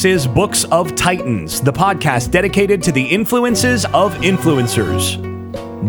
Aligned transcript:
This 0.00 0.22
is 0.22 0.26
Books 0.26 0.64
of 0.64 0.94
Titans, 0.94 1.60
the 1.60 1.74
podcast 1.74 2.30
dedicated 2.30 2.82
to 2.84 2.90
the 2.90 3.04
influences 3.04 3.84
of 3.84 4.14
influencers. 4.22 5.20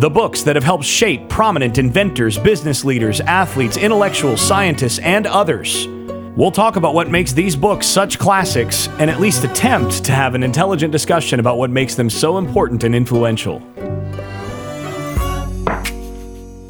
The 0.02 0.10
books 0.10 0.44
that 0.44 0.58
have 0.58 0.66
helped 0.66 0.84
shape 0.84 1.30
prominent 1.30 1.78
inventors, 1.78 2.38
business 2.38 2.84
leaders, 2.84 3.22
athletes, 3.22 3.78
intellectuals, 3.78 4.42
scientists, 4.42 5.00
and 5.00 5.28
others. 5.28 5.88
We'll 6.36 6.52
talk 6.52 6.76
about 6.76 6.94
what 6.94 7.10
makes 7.10 7.32
these 7.32 7.56
books 7.56 7.88
such 7.88 8.20
classics 8.20 8.90
and 9.00 9.10
at 9.10 9.22
least 9.22 9.46
attempt 9.46 10.04
to 10.04 10.12
have 10.12 10.36
an 10.36 10.44
intelligent 10.44 10.92
discussion 10.92 11.40
about 11.40 11.58
what 11.58 11.70
makes 11.70 11.96
them 11.96 12.10
so 12.10 12.38
important 12.38 12.84
and 12.84 12.94
influential. 12.94 13.62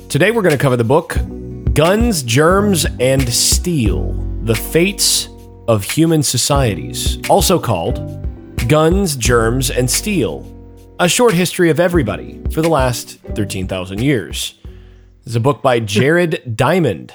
Today 0.10 0.30
we're 0.30 0.44
going 0.44 0.56
to 0.56 0.62
cover 0.62 0.78
the 0.78 0.84
book 0.84 1.18
Guns, 1.74 2.22
Germs, 2.22 2.86
and 3.00 3.28
Steel 3.28 4.14
The 4.44 4.54
Fates 4.54 5.31
of 5.72 5.86
Human 5.86 6.22
Societies, 6.22 7.18
also 7.30 7.58
called 7.58 7.96
Guns, 8.68 9.16
Germs, 9.16 9.72
and 9.72 9.90
Steel 9.90 10.46
A 11.00 11.08
Short 11.08 11.34
History 11.34 11.70
of 11.70 11.80
Everybody 11.80 12.42
for 12.52 12.62
the 12.62 12.68
last 12.68 13.20
13,000 13.36 14.02
years. 14.02 14.60
It's 15.26 15.36
a 15.36 15.40
book 15.40 15.62
by 15.62 15.80
Jared 15.96 16.58
Diamond. 16.58 17.14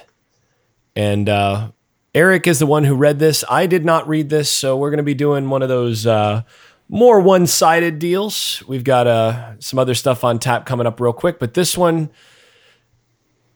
And 0.94 1.28
uh, 1.28 1.72
Eric 2.14 2.46
is 2.46 2.58
the 2.58 2.64
one 2.64 2.84
who 2.84 2.94
read 2.94 3.18
this. 3.18 3.44
I 3.50 3.66
did 3.66 3.84
not 3.84 4.08
read 4.08 4.30
this, 4.30 4.48
so 4.48 4.74
we're 4.74 4.90
going 4.90 4.96
to 4.96 5.02
be 5.04 5.12
doing 5.12 5.50
one 5.50 5.60
of 5.60 5.68
those 5.68 6.06
uh, 6.06 6.40
more 6.88 7.20
one 7.20 7.46
sided 7.46 7.98
deals. 7.98 8.62
We've 8.66 8.84
got 8.84 9.06
uh, 9.06 9.60
some 9.60 9.78
other 9.78 9.94
stuff 9.94 10.24
on 10.24 10.38
tap 10.38 10.64
coming 10.64 10.86
up 10.86 10.98
real 10.98 11.12
quick, 11.12 11.38
but 11.38 11.52
this 11.52 11.76
one 11.76 12.08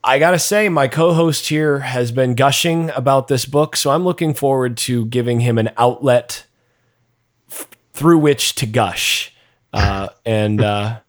I 0.03 0.19
gotta 0.19 0.39
say, 0.39 0.69
my 0.69 0.89
co-host 0.89 1.48
here 1.48 1.81
has 1.81 2.11
been 2.11 2.34
gushing 2.34 2.91
about 2.91 3.29
this 3.29 3.45
book, 3.45 3.77
so 3.77 3.91
I'm 3.91 4.05
looking 4.05 4.33
forward 4.33 4.77
to 4.79 5.05
giving 5.06 5.41
him 5.41 5.59
an 5.59 5.70
outlet 5.77 6.47
f- 7.51 7.69
through 7.93 8.19
which 8.19 8.55
to 8.56 8.67
gush. 8.67 9.34
Uh, 9.75 10.09
and 10.25 10.62
uh, 10.62 11.01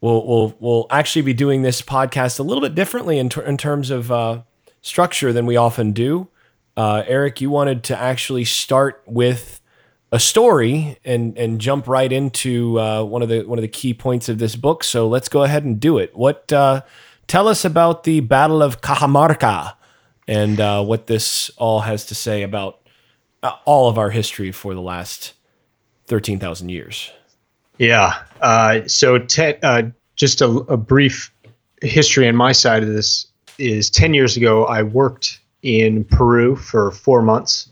we'll 0.00 0.26
we'll 0.26 0.56
we'll 0.58 0.86
actually 0.90 1.22
be 1.22 1.34
doing 1.34 1.62
this 1.62 1.82
podcast 1.82 2.40
a 2.40 2.42
little 2.42 2.60
bit 2.60 2.74
differently 2.74 3.18
in, 3.18 3.28
ter- 3.28 3.42
in 3.42 3.56
terms 3.56 3.90
of 3.90 4.10
uh, 4.10 4.42
structure 4.82 5.32
than 5.32 5.46
we 5.46 5.56
often 5.56 5.92
do. 5.92 6.28
Uh, 6.76 7.04
Eric, 7.06 7.40
you 7.40 7.48
wanted 7.48 7.84
to 7.84 7.98
actually 7.98 8.44
start 8.44 9.02
with 9.06 9.60
a 10.10 10.18
story 10.18 10.98
and 11.04 11.38
and 11.38 11.60
jump 11.60 11.86
right 11.86 12.10
into 12.10 12.78
uh, 12.80 13.04
one 13.04 13.22
of 13.22 13.28
the 13.28 13.42
one 13.42 13.58
of 13.58 13.62
the 13.62 13.68
key 13.68 13.94
points 13.94 14.28
of 14.28 14.38
this 14.38 14.56
book. 14.56 14.82
So 14.82 15.06
let's 15.06 15.28
go 15.28 15.44
ahead 15.44 15.64
and 15.64 15.78
do 15.78 15.98
it. 15.98 16.16
What 16.16 16.52
uh, 16.52 16.82
Tell 17.26 17.48
us 17.48 17.64
about 17.64 18.04
the 18.04 18.20
Battle 18.20 18.62
of 18.62 18.80
Cajamarca 18.80 19.74
and 20.28 20.60
uh, 20.60 20.84
what 20.84 21.06
this 21.06 21.50
all 21.56 21.80
has 21.80 22.06
to 22.06 22.14
say 22.14 22.42
about 22.42 22.80
uh, 23.42 23.52
all 23.64 23.88
of 23.88 23.98
our 23.98 24.10
history 24.10 24.52
for 24.52 24.74
the 24.74 24.80
last 24.80 25.34
13,000 26.06 26.68
years. 26.68 27.10
Yeah. 27.78 28.14
Uh, 28.40 28.86
so, 28.86 29.18
te- 29.18 29.58
uh, 29.62 29.82
just 30.14 30.40
a, 30.40 30.46
a, 30.46 30.76
brief 30.76 31.32
history 31.82 32.26
on 32.28 32.36
my 32.36 32.52
side 32.52 32.82
of 32.82 32.88
this 32.88 33.26
is 33.58 33.90
10 33.90 34.14
years 34.14 34.36
ago, 34.36 34.64
I 34.64 34.82
worked 34.82 35.40
in 35.62 36.04
Peru 36.04 36.56
for 36.56 36.90
four 36.90 37.22
months. 37.22 37.68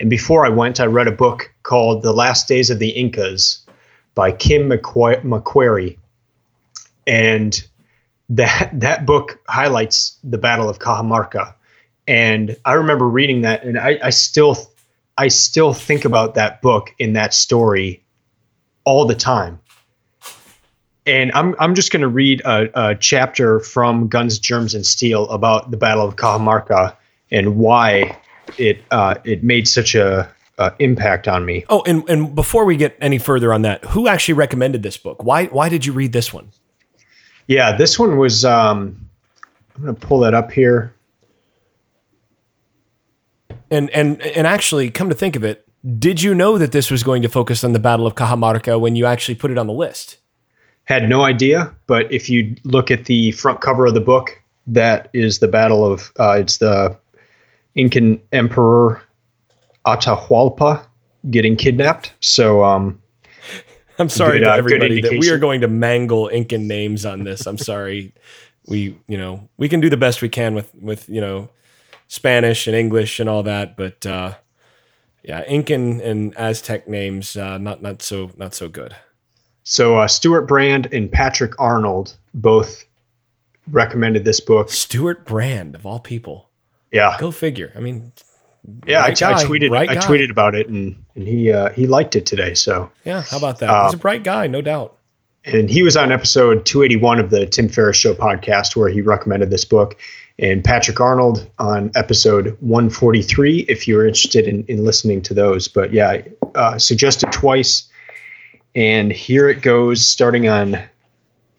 And 0.00 0.08
before 0.08 0.46
I 0.46 0.48
went, 0.48 0.80
I 0.80 0.86
read 0.86 1.08
a 1.08 1.12
book 1.12 1.52
called 1.64 2.02
The 2.02 2.12
Last 2.12 2.48
Days 2.48 2.70
of 2.70 2.78
the 2.78 2.90
Incas 2.90 3.66
by 4.14 4.32
Kim 4.32 4.68
McQuarrie. 4.70 5.98
And 7.06 7.62
that 8.36 8.70
that 8.72 9.06
book 9.06 9.40
highlights 9.48 10.18
the 10.24 10.38
Battle 10.38 10.68
of 10.68 10.78
Cajamarca, 10.78 11.54
and 12.06 12.56
I 12.64 12.74
remember 12.74 13.08
reading 13.08 13.42
that, 13.42 13.64
and 13.64 13.78
I, 13.78 13.98
I 14.02 14.10
still 14.10 14.56
I 15.18 15.28
still 15.28 15.74
think 15.74 16.04
about 16.04 16.34
that 16.34 16.62
book 16.62 16.94
in 16.98 17.12
that 17.12 17.34
story 17.34 18.02
all 18.84 19.04
the 19.04 19.14
time. 19.14 19.60
And 21.04 21.30
I'm 21.32 21.54
I'm 21.58 21.74
just 21.74 21.92
going 21.92 22.00
to 22.00 22.08
read 22.08 22.40
a, 22.44 22.90
a, 22.90 22.94
chapter 22.94 23.60
from 23.60 24.08
Guns, 24.08 24.38
Germs, 24.38 24.74
and 24.74 24.86
Steel 24.86 25.28
about 25.28 25.70
the 25.70 25.76
Battle 25.76 26.06
of 26.06 26.16
Cajamarca 26.16 26.96
and 27.30 27.56
why 27.56 28.18
it 28.56 28.82
uh, 28.90 29.16
it 29.24 29.42
made 29.42 29.68
such 29.68 29.94
a 29.94 30.32
uh, 30.58 30.70
impact 30.78 31.28
on 31.28 31.44
me. 31.44 31.64
Oh, 31.68 31.82
and 31.86 32.08
and 32.08 32.34
before 32.34 32.64
we 32.64 32.76
get 32.76 32.96
any 33.00 33.18
further 33.18 33.52
on 33.52 33.62
that, 33.62 33.84
who 33.86 34.06
actually 34.06 34.34
recommended 34.34 34.82
this 34.82 34.96
book? 34.96 35.22
Why 35.22 35.46
why 35.46 35.68
did 35.68 35.84
you 35.84 35.92
read 35.92 36.12
this 36.12 36.32
one? 36.32 36.50
Yeah, 37.46 37.76
this 37.76 37.98
one 37.98 38.18
was. 38.18 38.44
Um, 38.44 38.98
I'm 39.76 39.84
going 39.84 39.94
to 39.94 40.06
pull 40.06 40.20
that 40.20 40.34
up 40.34 40.52
here. 40.52 40.94
And 43.70 43.88
and 43.90 44.20
and 44.22 44.46
actually, 44.46 44.90
come 44.90 45.08
to 45.08 45.14
think 45.14 45.34
of 45.34 45.44
it, 45.44 45.66
did 45.98 46.22
you 46.22 46.34
know 46.34 46.58
that 46.58 46.72
this 46.72 46.90
was 46.90 47.02
going 47.02 47.22
to 47.22 47.28
focus 47.28 47.64
on 47.64 47.72
the 47.72 47.78
Battle 47.78 48.06
of 48.06 48.14
Cajamarca 48.14 48.78
when 48.78 48.96
you 48.96 49.06
actually 49.06 49.34
put 49.34 49.50
it 49.50 49.58
on 49.58 49.66
the 49.66 49.72
list? 49.72 50.18
Had 50.84 51.08
no 51.08 51.22
idea, 51.22 51.74
but 51.86 52.10
if 52.12 52.28
you 52.28 52.56
look 52.64 52.90
at 52.90 53.06
the 53.06 53.32
front 53.32 53.60
cover 53.60 53.86
of 53.86 53.94
the 53.94 54.00
book, 54.00 54.40
that 54.66 55.08
is 55.12 55.38
the 55.38 55.48
Battle 55.48 55.90
of. 55.90 56.12
Uh, 56.18 56.36
it's 56.38 56.58
the 56.58 56.96
Incan 57.74 58.20
Emperor 58.32 59.02
Atahualpa 59.86 60.84
getting 61.30 61.56
kidnapped. 61.56 62.12
So 62.20 62.64
um, 62.64 63.01
I'm 63.98 64.08
sorry 64.08 64.38
good, 64.38 64.44
to 64.44 64.52
uh, 64.52 64.56
everybody 64.56 65.00
that 65.00 65.18
we 65.18 65.30
are 65.30 65.38
going 65.38 65.60
to 65.60 65.68
mangle 65.68 66.28
Incan 66.28 66.66
names 66.66 67.04
on 67.04 67.24
this. 67.24 67.46
I'm 67.46 67.58
sorry. 67.58 68.14
we, 68.66 68.98
you 69.06 69.18
know, 69.18 69.48
we 69.56 69.68
can 69.68 69.80
do 69.80 69.90
the 69.90 69.96
best 69.96 70.22
we 70.22 70.28
can 70.28 70.54
with 70.54 70.74
with 70.74 71.08
you 71.08 71.20
know 71.20 71.50
Spanish 72.08 72.66
and 72.66 72.76
English 72.76 73.20
and 73.20 73.28
all 73.28 73.42
that, 73.42 73.76
but 73.76 74.04
uh, 74.06 74.34
yeah, 75.22 75.42
Incan 75.44 76.00
and 76.00 76.36
Aztec 76.36 76.88
names 76.88 77.36
uh, 77.36 77.58
not 77.58 77.82
not 77.82 78.02
so 78.02 78.30
not 78.36 78.54
so 78.54 78.68
good. 78.68 78.94
So 79.64 79.98
uh, 79.98 80.08
Stewart 80.08 80.48
Brand 80.48 80.92
and 80.92 81.10
Patrick 81.10 81.58
Arnold 81.60 82.16
both 82.34 82.84
recommended 83.70 84.24
this 84.24 84.40
book. 84.40 84.70
Stewart 84.70 85.24
Brand 85.24 85.74
of 85.74 85.86
all 85.86 86.00
people. 86.00 86.50
Yeah, 86.90 87.16
go 87.18 87.30
figure. 87.30 87.72
I 87.76 87.80
mean, 87.80 88.12
yeah, 88.86 89.00
right 89.00 89.10
I, 89.10 89.32
guy, 89.32 89.38
I, 89.40 89.44
tweeted 89.44 89.70
right 89.70 89.88
I 89.88 89.94
guy. 89.94 90.00
tweeted 90.00 90.30
about 90.30 90.54
it 90.54 90.68
and 90.68 90.96
and 91.14 91.26
he 91.26 91.52
uh, 91.52 91.70
he 91.70 91.86
liked 91.86 92.16
it 92.16 92.26
today. 92.26 92.54
So 92.54 92.90
yeah, 93.04 93.22
how 93.22 93.38
about 93.38 93.58
that? 93.58 93.70
Uh, 93.70 93.84
He's 93.86 93.94
a 93.94 93.98
bright 93.98 94.24
guy, 94.24 94.46
no 94.46 94.60
doubt. 94.60 94.96
And 95.44 95.68
he 95.68 95.82
was 95.82 95.96
on 95.96 96.12
episode 96.12 96.64
281 96.66 97.18
of 97.18 97.30
the 97.30 97.46
Tim 97.46 97.68
Ferriss 97.68 97.96
Show 97.96 98.14
podcast 98.14 98.76
where 98.76 98.88
he 98.88 99.00
recommended 99.00 99.50
this 99.50 99.64
book. 99.64 99.98
And 100.38 100.62
Patrick 100.62 101.00
Arnold 101.00 101.50
on 101.58 101.90
episode 101.96 102.56
143, 102.60 103.66
if 103.68 103.88
you're 103.88 104.06
interested 104.06 104.46
in, 104.46 104.64
in 104.64 104.84
listening 104.84 105.20
to 105.22 105.34
those. 105.34 105.66
But 105.66 105.92
yeah, 105.92 106.22
uh, 106.54 106.78
suggested 106.78 107.32
twice. 107.32 107.88
And 108.74 109.12
here 109.12 109.48
it 109.48 109.62
goes, 109.62 110.06
starting 110.06 110.48
on 110.48 110.78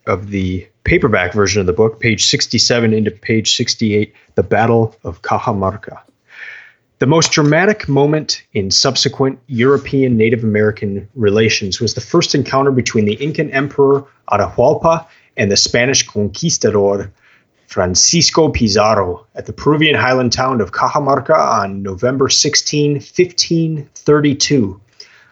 of 0.07 0.29
the 0.29 0.67
paperback 0.85 1.33
version 1.33 1.59
of 1.59 1.65
the 1.67 1.73
book, 1.73 1.99
page 1.99 2.25
67 2.25 2.93
into 2.93 3.11
page 3.11 3.55
68, 3.55 4.13
The 4.35 4.43
Battle 4.43 4.95
of 5.03 5.21
Cajamarca. 5.21 6.01
The 7.03 7.07
most 7.07 7.33
dramatic 7.33 7.89
moment 7.89 8.43
in 8.53 8.71
subsequent 8.71 9.37
European 9.47 10.15
Native 10.15 10.41
American 10.41 11.09
relations 11.15 11.81
was 11.81 11.95
the 11.95 11.99
first 11.99 12.33
encounter 12.33 12.71
between 12.71 13.03
the 13.03 13.21
Incan 13.21 13.49
Emperor 13.49 14.05
Atahualpa 14.31 15.05
and 15.35 15.51
the 15.51 15.57
Spanish 15.57 16.07
conquistador 16.07 17.11
Francisco 17.67 18.47
Pizarro 18.47 19.27
at 19.35 19.47
the 19.47 19.51
Peruvian 19.51 19.95
highland 19.95 20.31
town 20.31 20.61
of 20.61 20.71
Cajamarca 20.71 21.35
on 21.37 21.83
November 21.83 22.29
16, 22.29 22.93
1532. 22.93 24.79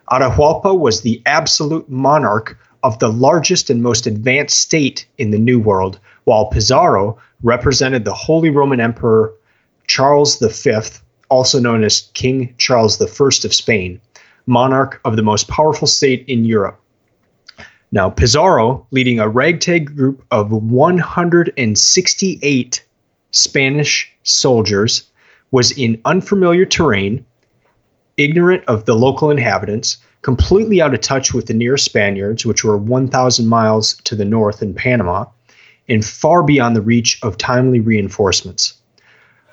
Atahualpa 0.09 0.77
was 0.77 1.03
the 1.03 1.21
absolute 1.25 1.89
monarch 1.89 2.57
of 2.83 2.99
the 2.99 3.07
largest 3.07 3.69
and 3.69 3.81
most 3.81 4.05
advanced 4.05 4.59
state 4.59 5.07
in 5.17 5.31
the 5.31 5.39
New 5.39 5.57
World, 5.57 6.01
while 6.25 6.47
Pizarro 6.47 7.17
represented 7.43 8.03
the 8.03 8.13
Holy 8.13 8.49
Roman 8.49 8.81
Emperor 8.81 9.33
Charles 9.87 10.37
V 10.37 10.81
also 11.31 11.59
known 11.59 11.83
as 11.83 12.11
King 12.13 12.53
Charles 12.59 13.01
I 13.01 13.05
of 13.05 13.53
Spain, 13.53 13.99
monarch 14.45 15.01
of 15.05 15.15
the 15.15 15.23
most 15.23 15.47
powerful 15.47 15.87
state 15.87 16.23
in 16.27 16.45
Europe. 16.45 16.79
Now, 17.91 18.09
Pizarro, 18.09 18.85
leading 18.91 19.19
a 19.19 19.27
ragtag 19.27 19.95
group 19.95 20.23
of 20.29 20.51
168 20.51 22.85
Spanish 23.31 24.11
soldiers, 24.23 25.03
was 25.51 25.71
in 25.71 26.01
unfamiliar 26.05 26.65
terrain, 26.65 27.25
ignorant 28.17 28.63
of 28.67 28.85
the 28.85 28.95
local 28.95 29.31
inhabitants, 29.31 29.97
completely 30.21 30.81
out 30.81 30.93
of 30.93 31.01
touch 31.01 31.33
with 31.33 31.47
the 31.47 31.53
nearest 31.53 31.85
Spaniards, 31.85 32.45
which 32.45 32.63
were 32.63 32.77
1,000 32.77 33.47
miles 33.47 33.95
to 34.03 34.15
the 34.15 34.25
north 34.25 34.61
in 34.61 34.73
Panama, 34.73 35.25
and 35.89 36.05
far 36.05 36.43
beyond 36.43 36.75
the 36.75 36.81
reach 36.81 37.19
of 37.23 37.37
timely 37.37 37.79
reinforcements. 37.79 38.75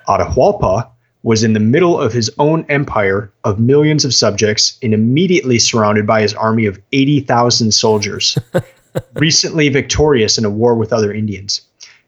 Atahualpa 0.08 0.88
was 1.22 1.42
in 1.42 1.52
the 1.52 1.60
middle 1.60 1.98
of 1.98 2.12
his 2.12 2.30
own 2.38 2.64
empire 2.68 3.30
of 3.44 3.58
millions 3.58 4.04
of 4.04 4.14
subjects 4.14 4.78
and 4.82 4.94
immediately 4.94 5.58
surrounded 5.58 6.06
by 6.06 6.22
his 6.22 6.34
army 6.34 6.66
of 6.66 6.80
80,000 6.92 7.72
soldiers, 7.72 8.38
recently 9.14 9.68
victorious 9.68 10.38
in 10.38 10.44
a 10.44 10.50
war 10.50 10.74
with 10.74 10.92
other 10.92 11.12
Indians. 11.12 11.62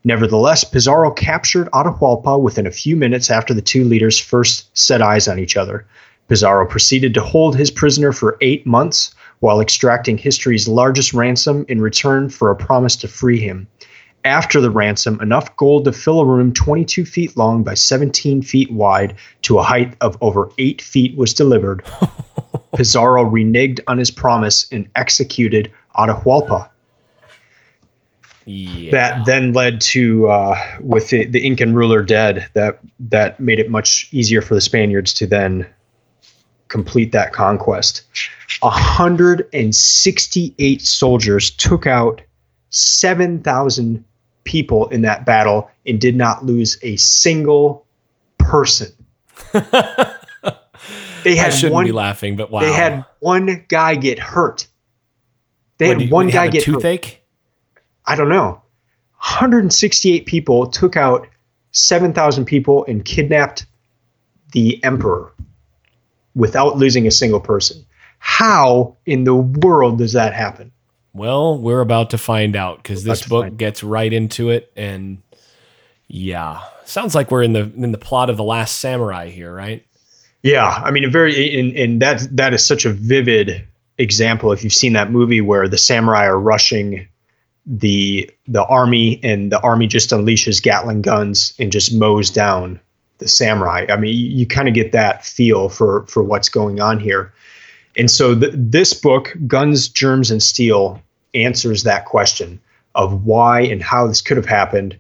Nevertheless, 0.05 0.65
Pizarro 0.65 1.11
captured 1.11 1.69
Atahualpa 1.73 2.41
within 2.41 2.67
a 2.67 2.71
few 2.71 2.97
minutes 2.97 3.31
after 3.31 3.53
the 3.53 3.61
two 3.61 3.85
leaders 3.85 4.19
first 4.19 4.67
set 4.77 5.03
eyes 5.03 5.29
on 5.29 5.39
each 5.39 5.57
other. 5.57 5.87
Pizarro 6.29 6.65
proceeded 6.67 7.13
to 7.15 7.21
hold 7.21 7.57
his 7.57 7.71
prisoner 7.71 8.13
for 8.13 8.39
eight 8.41 8.67
months 8.67 9.15
while 9.41 9.61
extracting 9.61 10.17
history's 10.17 10.69
largest 10.69 11.13
ransom 11.13 11.67
in 11.69 11.81
return 11.81 12.31
for 12.31 12.51
a 12.51 12.57
promise 12.57 12.97
to 12.97 13.09
free 13.09 13.41
him. 13.41 13.67
After 14.25 14.61
the 14.61 14.71
ransom, 14.71 15.21
enough 15.23 15.57
gold 15.57 15.87
to 15.87 15.93
fill 15.93 16.21
a 16.21 16.27
room 16.27 16.53
22 16.53 17.07
feet 17.07 17.39
long 17.39 17.63
by 17.63 17.73
17 17.75 18.43
feet 18.43 18.71
wide 18.71 19.17
to 19.43 19.59
a 19.59 19.63
height 19.63 19.97
of 20.03 20.19
over 20.21 20.51
8 20.59 20.83
feet 20.83 21.17
was 21.17 21.33
delivered. 21.33 21.83
Pizarro 22.77 23.25
reneged 23.25 23.81
on 23.87 23.97
his 23.97 24.11
promise 24.11 24.71
and 24.71 24.91
executed 24.95 25.73
Atahualpa. 25.97 26.69
Yeah. 28.45 28.91
That 28.91 29.25
then 29.27 29.53
led 29.53 29.81
to, 29.83 30.29
uh, 30.29 30.59
with 30.81 31.11
the, 31.11 31.27
the 31.27 31.47
Incan 31.47 31.75
ruler 31.75 32.03
dead, 32.03 32.49
that 32.55 32.81
that 32.99 33.39
made 33.41 33.59
it 33.59 33.71
much 33.71 34.09
easier 34.13 34.41
for 34.43 34.55
the 34.55 34.61
Spaniards 34.61 35.15
to 35.15 35.27
then 35.27 35.67
complete 36.69 37.13
that 37.13 37.33
conquest. 37.33 38.03
168 38.61 40.83
soldiers 40.83 41.51
took 41.51 41.87
out 41.87 42.21
7,000 42.71 44.05
people 44.45 44.89
in 44.89 45.03
that 45.03 45.25
battle 45.27 45.71
and 45.87 46.01
did 46.01 46.17
not 46.17 46.45
lose 46.45 46.79
a 46.83 46.97
single 46.97 47.87
person. 48.39 48.89
they 49.53 49.63
I 49.63 51.35
had 51.37 51.51
shouldn't 51.51 51.75
one. 51.75 51.85
be 51.85 51.93
laughing, 51.93 52.37
but 52.37 52.51
wow. 52.51 52.61
They 52.61 52.73
had 52.73 53.05
one 53.21 53.65
guy 53.69 53.95
get 53.95 54.19
hurt. 54.19 54.67
They 55.79 55.89
What, 55.89 56.01
had 56.01 56.11
one 56.11 56.29
guy 56.29 56.49
get 56.49 56.65
hurt. 56.65 56.75
toothache. 56.75 57.23
I 58.07 58.17
don't 58.17 58.29
know. 58.29 58.63
168 59.19 60.27
people 60.27 60.67
took 60.67 60.97
out 60.97 61.27
7,000 61.73 62.45
people 62.45 62.85
and 62.87 63.05
kidnapped 63.05 63.67
the 64.53 64.83
emperor 64.83 65.33
without 66.35 66.77
losing 66.77 67.07
a 67.07 67.11
single 67.11 67.41
person. 67.41 67.85
How 68.19 68.97
in 69.07 69.25
the 69.25 69.35
world 69.37 69.99
does 69.99 70.13
that 70.15 70.33
happen? 70.35 70.73
Well, 71.13 71.59
we're 71.59 71.81
about 71.81 72.11
to 72.11 72.19
find 72.19 72.55
out 72.55 72.79
because 72.79 73.05
this 73.05 73.27
book 73.27 73.57
gets 73.57 73.83
right 73.83 74.13
into 74.13 74.51
it, 74.51 74.73
and 74.77 75.23
yeah, 76.07 76.63
sounds 76.85 77.15
like 77.15 77.31
we're 77.31 77.43
in 77.43 77.53
the 77.53 77.63
in 77.77 77.93
the 77.93 77.99
plot 77.99 78.31
of 78.31 78.37
the 78.37 78.45
Last 78.45 78.79
Samurai 78.79 79.29
here, 79.29 79.53
right? 79.53 79.85
Yeah, 80.43 80.69
I 80.69 80.91
mean, 80.91 81.05
a 81.05 81.11
very 81.11 81.59
and, 81.59 81.77
and 81.77 82.03
that 82.03 82.27
that 82.37 82.55
is 82.55 82.65
such 82.65 82.85
a 82.85 82.93
vivid 82.93 83.67
example. 83.99 84.53
If 84.53 84.65
you've 84.65 84.73
seen 84.73 84.93
that 84.95 85.11
movie 85.11 85.41
where 85.41 85.69
the 85.69 85.79
samurai 85.79 86.27
are 86.27 86.39
rushing 86.39 87.09
the 87.67 88.31
the 88.49 88.65
army 88.65 89.21
and 89.23 89.53
the 89.53 89.61
army 89.61 89.87
just 89.87 90.11
unleashes 90.11 90.63
Gatling 90.63 91.03
guns 91.03 91.55
and 91.59 91.71
just 91.71 91.95
mows 91.95 92.31
down 92.31 92.81
the 93.19 93.29
samurai. 93.29 93.87
I 93.89 93.97
mean, 93.97 94.17
you, 94.17 94.29
you 94.31 94.47
kind 94.47 94.69
of 94.69 94.75
get 94.75 94.93
that 94.93 95.25
feel 95.25 95.69
for 95.69 96.07
for 96.07 96.23
what's 96.23 96.49
going 96.49 96.81
on 96.81 96.99
here. 96.99 97.33
And 97.97 98.11
so 98.11 98.39
th- 98.39 98.53
this 98.57 98.95
book, 98.95 99.37
Guns, 99.47 99.89
Germs, 99.89 100.31
and 100.31 100.43
Steel, 100.43 101.01
answers 101.35 101.83
that 101.85 102.07
question 102.07 102.61
of 102.95 103.25
why 103.25 103.61
and 103.61 103.83
how 103.83 104.07
this 104.07 104.21
could 104.21 104.37
have 104.37 104.47
happened. 104.47 104.97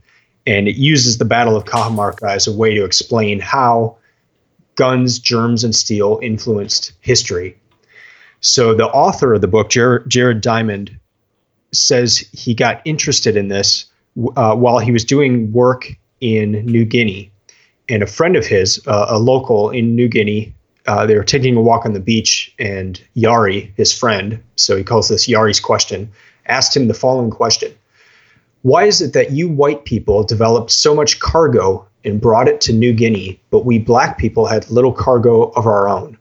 And 0.47 0.69
it 0.69 0.77
uses 0.77 1.19
the 1.19 1.25
Battle 1.25 1.57
of 1.57 1.65
Cajamarca 1.65 2.31
as 2.31 2.47
a 2.47 2.53
way 2.53 2.75
to 2.75 2.85
explain 2.85 3.41
how 3.41 3.97
guns, 4.77 5.19
germs, 5.19 5.65
and 5.65 5.75
steel 5.75 6.19
influenced 6.23 6.93
history. 7.01 7.57
So 8.41 8.75
the 8.75 8.87
author 8.87 9.35
of 9.35 9.43
the 9.43 9.49
book, 9.49 9.69
Jared, 9.69 10.09
Jared 10.09 10.41
Diamond, 10.41 10.99
says 11.73 12.19
he 12.33 12.55
got 12.55 12.81
interested 12.85 13.37
in 13.37 13.49
this 13.49 13.87
uh, 14.37 14.55
while 14.57 14.79
he 14.79 14.93
was 14.93 15.05
doing 15.05 15.53
work 15.53 15.89
in 16.21 16.53
New 16.65 16.85
Guinea. 16.85 17.31
And 17.89 18.03
a 18.03 18.07
friend 18.07 18.37
of 18.37 18.47
his, 18.47 18.81
uh, 18.87 19.07
a 19.09 19.19
local 19.19 19.71
in 19.71 19.95
New 19.95 20.09
Guinea, 20.09 20.55
uh, 20.87 21.07
they 21.07 21.17
were 21.17 21.25
taking 21.25 21.57
a 21.57 21.61
walk 21.61 21.85
on 21.85 21.93
the 21.93 22.01
beach, 22.01 22.55
and 22.59 23.01
Yari, 23.17 23.73
his 23.77 23.93
friend, 23.93 24.43
so 24.57 24.77
he 24.77 24.85
calls 24.85 25.09
this 25.09 25.27
Yari's 25.27 25.61
question, 25.61 26.11
asked 26.47 26.77
him 26.77 26.89
the 26.89 26.95
following 26.95 27.31
question 27.31 27.75
Why 28.63 28.85
is 28.85 29.01
it 29.01 29.13
that 29.13 29.33
you 29.33 29.49
white 29.49 29.85
people 29.85 30.25
developed 30.25 30.71
so 30.71 30.95
much 30.95 31.21
cargo 31.21 31.87
and 32.05 32.21
brought 32.21 32.49
it 32.49 32.61
to 32.63 32.73
New 32.73 32.93
Guinea, 32.93 33.41
but 33.51 33.65
we 33.65 33.79
black 33.79 34.19
people 34.19 34.47
had 34.47 34.71
little 34.71 34.93
cargo 34.93 35.51
of 35.51 35.67
our 35.67 35.89
own? 35.89 36.19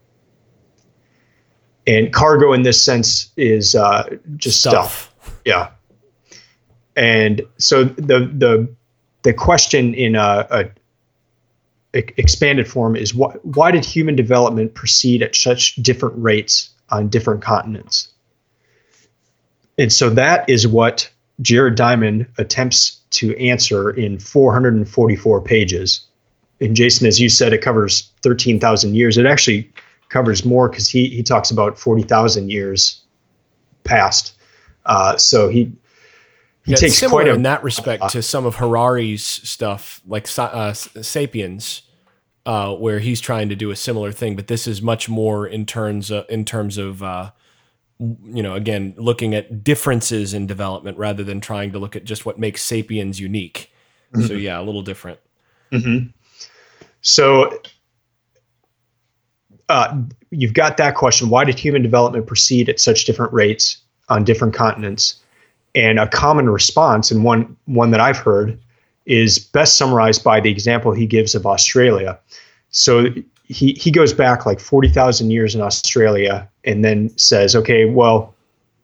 And 1.88 2.14
cargo 2.14 2.54
in 2.54 2.64
this 2.64 2.84
sense 2.84 3.32
is 3.38 3.74
uh, 3.74 4.18
just 4.36 4.60
stuff. 4.60 5.14
Yeah. 5.46 5.70
And 6.96 7.42
so 7.58 7.86
the 7.86 8.20
the 8.20 8.70
the 9.24 9.34
question 9.34 9.94
in 9.94 10.16
a, 10.16 10.48
a 10.52 10.66
expanded 11.94 12.68
form 12.68 12.96
is 12.96 13.14
why, 13.14 13.32
why 13.44 13.72
did 13.72 13.84
human 13.84 14.16
development 14.16 14.74
proceed 14.74 15.22
at 15.22 15.36
such 15.36 15.76
different 15.76 16.16
rates 16.18 16.70
on 16.90 17.10
different 17.10 17.42
continents? 17.42 18.10
And 19.78 19.92
so 19.92 20.10
that 20.12 20.50
is 20.50 20.68
what 20.68 21.10
Jared 21.42 21.76
Diamond 21.76 22.28
attempts 22.38 23.00
to 23.12 23.36
answer 23.38 23.90
in 23.90 24.20
444 24.20 25.42
pages. 25.42 26.06
And 26.62 26.76
Jason, 26.76 27.08
as 27.08 27.20
you 27.20 27.30
said, 27.30 27.54
it 27.54 27.62
covers 27.62 28.12
13,000 28.22 28.96
years. 28.96 29.18
It 29.18 29.26
actually 29.26 29.72
covers 30.10 30.44
more 30.44 30.68
because 30.68 30.90
he, 30.90 31.08
he 31.10 31.24
talks 31.24 31.50
about 31.50 31.80
40,000 31.80 32.52
years 32.52 33.02
past. 33.84 34.34
Uh, 34.86 35.16
so 35.18 35.48
he 35.48 35.72
Yeah, 36.70 36.78
takes 36.78 36.96
similar 36.96 37.24
quite 37.24 37.32
a 37.32 37.36
in 37.36 37.44
that 37.44 37.64
respect 37.64 38.10
to 38.12 38.22
some 38.22 38.46
of 38.46 38.56
Harari's 38.56 39.24
stuff, 39.24 40.02
like 40.06 40.28
uh, 40.38 40.74
*Sapiens*, 40.74 41.82
uh, 42.46 42.76
where 42.76 43.00
he's 43.00 43.20
trying 43.20 43.50
to 43.50 43.56
do 43.56 43.72
a 43.72 43.76
similar 43.76 44.12
thing. 44.12 44.36
But 44.36 44.48
this 44.48 44.68
is 44.68 44.82
much 44.82 45.10
more 45.10 45.48
in 45.48 45.66
terms 45.66 46.12
of, 46.12 46.26
in 46.30 46.46
terms 46.46 46.78
of 46.78 47.02
uh, 47.02 47.32
you 48.00 48.44
know, 48.44 48.54
again, 48.54 48.94
looking 48.98 49.36
at 49.36 49.64
differences 49.64 50.34
in 50.34 50.48
development 50.48 50.98
rather 50.98 51.24
than 51.24 51.42
trying 51.42 51.72
to 51.72 51.80
look 51.80 51.96
at 51.96 52.06
just 52.06 52.26
what 52.26 52.40
makes 52.40 52.62
*Sapiens* 52.62 53.20
unique. 53.20 53.72
So 54.28 54.34
yeah, 54.34 54.60
a 54.60 54.64
little 54.64 54.82
different. 54.82 55.20
So 57.02 57.60
uh, 59.70 60.02
you've 60.32 60.54
got 60.54 60.78
that 60.78 60.96
question. 60.96 61.30
Why 61.30 61.44
did 61.46 61.60
human 61.60 61.82
development 61.82 62.28
proceed 62.28 62.70
at 62.70 62.80
such 62.80 63.06
different 63.06 63.34
rates 63.34 63.78
on 64.10 64.24
different 64.24 64.54
continents? 64.54 65.22
And 65.76 66.00
a 66.00 66.08
common 66.08 66.50
response, 66.50 67.12
and 67.12 67.24
one 67.24 67.56
one 67.66 67.92
that 67.92 68.00
I've 68.00 68.18
heard, 68.18 68.60
is 69.06 69.40
best 69.40 69.78
summarized 69.78 70.24
by 70.24 70.40
the 70.40 70.50
example 70.50 70.92
he 70.92 71.06
gives 71.06 71.36
of 71.36 71.46
Australia. 71.46 72.20
So 72.72 73.08
he 73.44 73.74
he 73.74 73.92
goes 73.92 74.14
back 74.14 74.46
like 74.46 74.60
forty 74.60 74.90
thousand 74.90 75.32
years 75.32 75.56
in 75.56 75.62
Australia, 75.62 76.50
and 76.64 76.84
then 76.84 77.10
says, 77.18 77.56
okay, 77.56 77.86
well, 77.86 78.34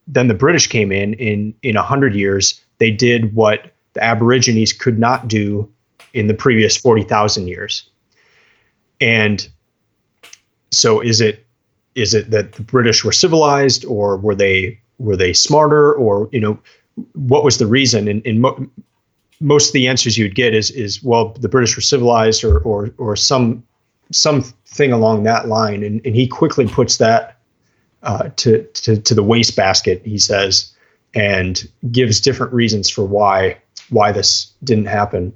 then 0.07 0.27
the 0.27 0.33
British 0.33 0.67
came 0.67 0.91
in 0.91 1.13
in 1.15 1.53
in 1.63 1.75
hundred 1.75 2.15
years. 2.15 2.61
They 2.77 2.91
did 2.91 3.33
what 3.35 3.71
the 3.93 4.03
Aborigines 4.03 4.73
could 4.73 4.99
not 4.99 5.27
do 5.27 5.71
in 6.13 6.27
the 6.27 6.33
previous 6.33 6.77
forty 6.77 7.03
thousand 7.03 7.47
years. 7.47 7.89
And 9.01 9.47
so 10.71 11.01
is 11.01 11.21
it 11.21 11.45
is 11.95 12.13
it 12.13 12.31
that 12.31 12.53
the 12.53 12.63
British 12.63 13.03
were 13.03 13.11
civilized 13.11 13.85
or 13.85 14.17
were 14.17 14.35
they 14.35 14.79
were 14.97 15.15
they 15.15 15.33
smarter 15.33 15.93
or 15.93 16.29
you 16.31 16.39
know 16.39 16.59
what 17.13 17.43
was 17.43 17.57
the 17.57 17.67
reason? 17.67 18.07
And, 18.07 18.25
and 18.25 18.41
mo- 18.41 18.67
most 19.41 19.67
of 19.67 19.73
the 19.73 19.87
answers 19.87 20.17
you'd 20.17 20.35
get 20.35 20.53
is 20.53 20.71
is 20.71 21.03
well 21.03 21.29
the 21.39 21.49
British 21.49 21.75
were 21.75 21.81
civilized 21.81 22.43
or 22.43 22.59
or 22.59 22.91
or 22.97 23.15
some 23.15 23.63
something 24.11 24.91
along 24.91 25.23
that 25.23 25.47
line. 25.47 25.83
And, 25.83 26.05
and 26.05 26.15
he 26.15 26.27
quickly 26.27 26.67
puts 26.67 26.97
that 26.97 27.37
uh, 28.03 28.29
to, 28.37 28.63
to 28.63 28.97
to 28.97 29.13
the 29.13 29.23
wastebasket 29.23 30.05
he 30.05 30.17
says 30.17 30.71
and 31.13 31.67
gives 31.91 32.21
different 32.21 32.53
reasons 32.53 32.89
for 32.89 33.03
why 33.03 33.57
why 33.89 34.11
this 34.11 34.51
didn't 34.63 34.85
happen. 34.85 35.33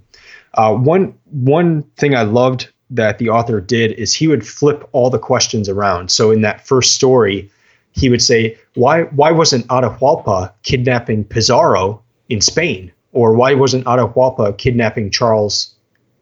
Uh, 0.56 0.74
one 0.74 1.14
one 1.32 1.84
thing 1.98 2.16
I 2.16 2.24
loved 2.24 2.70
that 2.90 3.20
the 3.20 3.30
author 3.30 3.62
did 3.62 3.92
is 3.94 4.14
he 4.14 4.28
would 4.28 4.48
flip 4.48 4.88
all 4.94 5.10
the 5.10 5.20
questions 5.20 5.70
around. 5.70 6.10
So 6.10 6.32
in 6.32 6.42
that 6.42 6.66
first 6.66 6.96
story, 6.96 7.52
he 7.94 8.10
would 8.10 8.22
say, 8.22 8.58
"Why 8.76 9.04
why 9.04 9.32
wasn't 9.32 9.68
Atahualpa 9.68 10.52
kidnapping 10.64 11.24
Pizarro 11.26 12.02
in 12.30 12.42
Spain, 12.42 12.92
or 13.14 13.34
why 13.34 13.54
wasn't 13.54 13.86
Atahualpa 13.86 14.58
kidnapping 14.58 15.10
Charles 15.12 15.74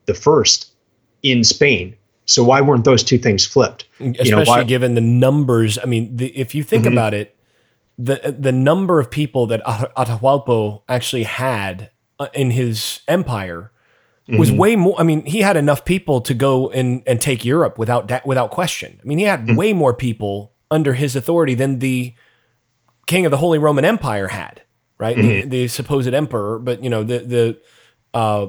the 0.06 0.14
First 0.14 0.72
in 1.24 1.44
Spain? 1.44 1.96
So 2.26 2.44
why 2.44 2.60
weren't 2.62 2.84
those 2.84 3.04
two 3.04 3.18
things 3.18 3.46
flipped? 3.46 3.86
especially 4.02 4.32
know, 4.32 4.44
why- 4.44 4.64
given 4.64 4.96
the 4.96 5.02
numbers. 5.02 5.78
I 5.82 5.86
mean, 5.86 6.16
the, 6.16 6.28
if 6.38 6.54
you 6.56 6.64
think 6.64 6.84
Mhm. 6.86 6.92
about 6.94 7.14
it, 7.14 7.36
the 7.98 8.36
the 8.38 8.52
number 8.52 9.00
of 9.00 9.10
people 9.10 9.48
that 9.48 9.62
Atahualpa 9.66 10.82
actually 10.90 11.24
had 11.24 11.90
uh, 12.20 12.28
in 12.34 12.52
his 12.52 13.02
empire 13.08 13.72
was 14.38 14.52
Mhm. 14.52 14.58
way 14.58 14.76
more. 14.76 14.96
I 15.00 15.04
mean, 15.04 15.24
he 15.26 15.40
had 15.42 15.56
enough 15.56 15.86
people 15.86 16.20
to 16.22 16.34
go 16.34 16.70
and 16.72 17.02
and 17.08 17.22
take 17.22 17.46
Europe 17.46 17.78
without 17.80 18.08
da- 18.08 18.22
without 18.26 18.52
question. 18.52 19.00
I 19.02 19.08
mean, 19.08 19.18
he 19.20 19.24
had 19.26 19.42
Mm-hmm. 19.48 19.56
way 19.56 19.74
more 19.74 19.94
people 19.94 20.52
under 20.70 20.94
his 20.94 21.16
authority 21.16 21.56
than 21.56 21.80
the 21.80 22.14
king 23.06 23.26
of 23.26 23.32
the 23.32 23.38
Holy 23.38 23.58
Roman 23.58 23.86
Empire 23.86 24.28
had. 24.28 24.62
Right, 25.00 25.16
the, 25.16 25.22
Mm-hmm. 25.22 25.50
the 25.50 25.68
supposed 25.68 26.12
emperor, 26.12 26.58
but 26.58 26.84
you 26.84 26.90
know 26.90 27.04
the 27.04 27.20
the 27.20 27.58
uh, 28.16 28.48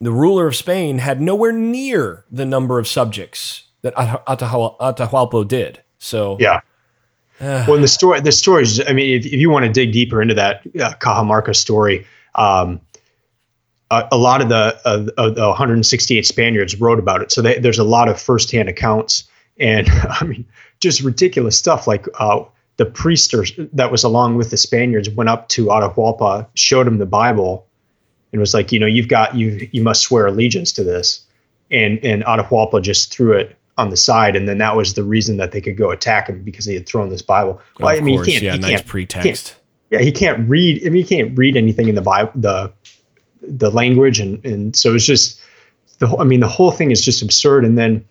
the 0.00 0.10
ruler 0.10 0.46
of 0.46 0.56
Spain 0.56 0.98
had 0.98 1.20
nowhere 1.20 1.52
near 1.52 2.24
the 2.30 2.46
number 2.46 2.78
of 2.78 2.88
subjects 2.88 3.64
that 3.82 3.94
Atahualpa 3.94 5.46
did. 5.46 5.82
So 5.98 6.38
yeah. 6.40 6.60
Uh, 7.40 7.64
well, 7.68 7.80
the 7.80 7.88
story, 7.88 8.20
the 8.20 8.32
stories. 8.32 8.80
I 8.86 8.92
mean, 8.92 9.18
if, 9.18 9.26
if, 9.26 9.32
you 9.32 9.50
want 9.50 9.64
to 9.64 9.70
dig 9.70 9.92
deeper 9.92 10.22
into 10.22 10.34
that 10.34 10.60
uh, 10.80 10.94
Cajamarca 10.94 11.54
story, 11.54 12.06
um, 12.36 12.80
a, 13.90 14.08
a, 14.12 14.16
lot 14.16 14.40
of 14.40 14.48
the, 14.48 14.80
uh, 14.84 15.06
of 15.18 15.34
the 15.34 15.48
168 15.48 16.24
Spaniards 16.24 16.80
wrote 16.80 16.98
about 16.98 17.22
it. 17.22 17.32
So 17.32 17.42
they, 17.42 17.58
there's 17.58 17.78
a 17.78 17.84
lot 17.84 18.08
of 18.08 18.20
firsthand 18.20 18.68
accounts, 18.68 19.24
and 19.58 19.88
I 20.08 20.24
mean, 20.24 20.46
just 20.84 21.00
ridiculous 21.00 21.58
stuff. 21.58 21.88
Like 21.88 22.06
uh, 22.20 22.44
the 22.76 22.86
priest 22.86 23.34
that 23.72 23.90
was 23.90 24.04
along 24.04 24.36
with 24.36 24.50
the 24.50 24.56
Spaniards 24.56 25.10
went 25.10 25.28
up 25.28 25.48
to 25.48 25.66
Atahualpa, 25.66 26.46
showed 26.54 26.86
him 26.86 26.98
the 26.98 27.06
Bible, 27.06 27.66
and 28.32 28.40
was 28.40 28.54
like, 28.54 28.70
you 28.70 28.78
know, 28.78 28.86
you've 28.86 29.08
got 29.08 29.34
you 29.34 29.68
you 29.72 29.82
must 29.82 30.02
swear 30.02 30.26
allegiance 30.26 30.72
to 30.72 30.84
this, 30.84 31.24
and 31.70 31.98
and 32.04 32.22
Atahualpa 32.24 32.82
just 32.82 33.12
threw 33.12 33.32
it 33.32 33.56
on 33.76 33.90
the 33.90 33.96
side, 33.96 34.36
and 34.36 34.48
then 34.48 34.58
that 34.58 34.76
was 34.76 34.94
the 34.94 35.02
reason 35.02 35.36
that 35.38 35.50
they 35.50 35.60
could 35.60 35.76
go 35.76 35.90
attack 35.90 36.28
him 36.28 36.42
because 36.42 36.64
he 36.64 36.74
had 36.74 36.86
thrown 36.86 37.08
this 37.08 37.22
Bible. 37.22 37.60
Well, 37.80 37.88
I 37.88 38.00
mean, 38.00 38.18
course, 38.18 38.26
he 38.26 38.32
can't, 38.34 38.44
yeah, 38.44 38.52
he 38.52 38.58
nice 38.58 38.70
can't, 38.70 38.86
pretext. 38.86 39.24
Can't, 39.24 39.60
yeah, 39.90 39.98
he 40.00 40.12
can't 40.12 40.48
read. 40.48 40.82
I 40.86 40.90
mean, 40.90 41.04
he 41.04 41.16
can't 41.16 41.36
read 41.36 41.56
anything 41.56 41.88
in 41.88 41.94
the 41.94 42.02
Bible, 42.02 42.32
the 42.34 42.72
the 43.42 43.70
language, 43.70 44.20
and 44.20 44.44
and 44.44 44.76
so 44.76 44.94
it's 44.94 45.06
just 45.06 45.40
the. 45.98 46.08
I 46.18 46.24
mean, 46.24 46.40
the 46.40 46.48
whole 46.48 46.70
thing 46.70 46.90
is 46.90 47.04
just 47.04 47.22
absurd. 47.22 47.64
And 47.64 47.78
then 47.78 48.04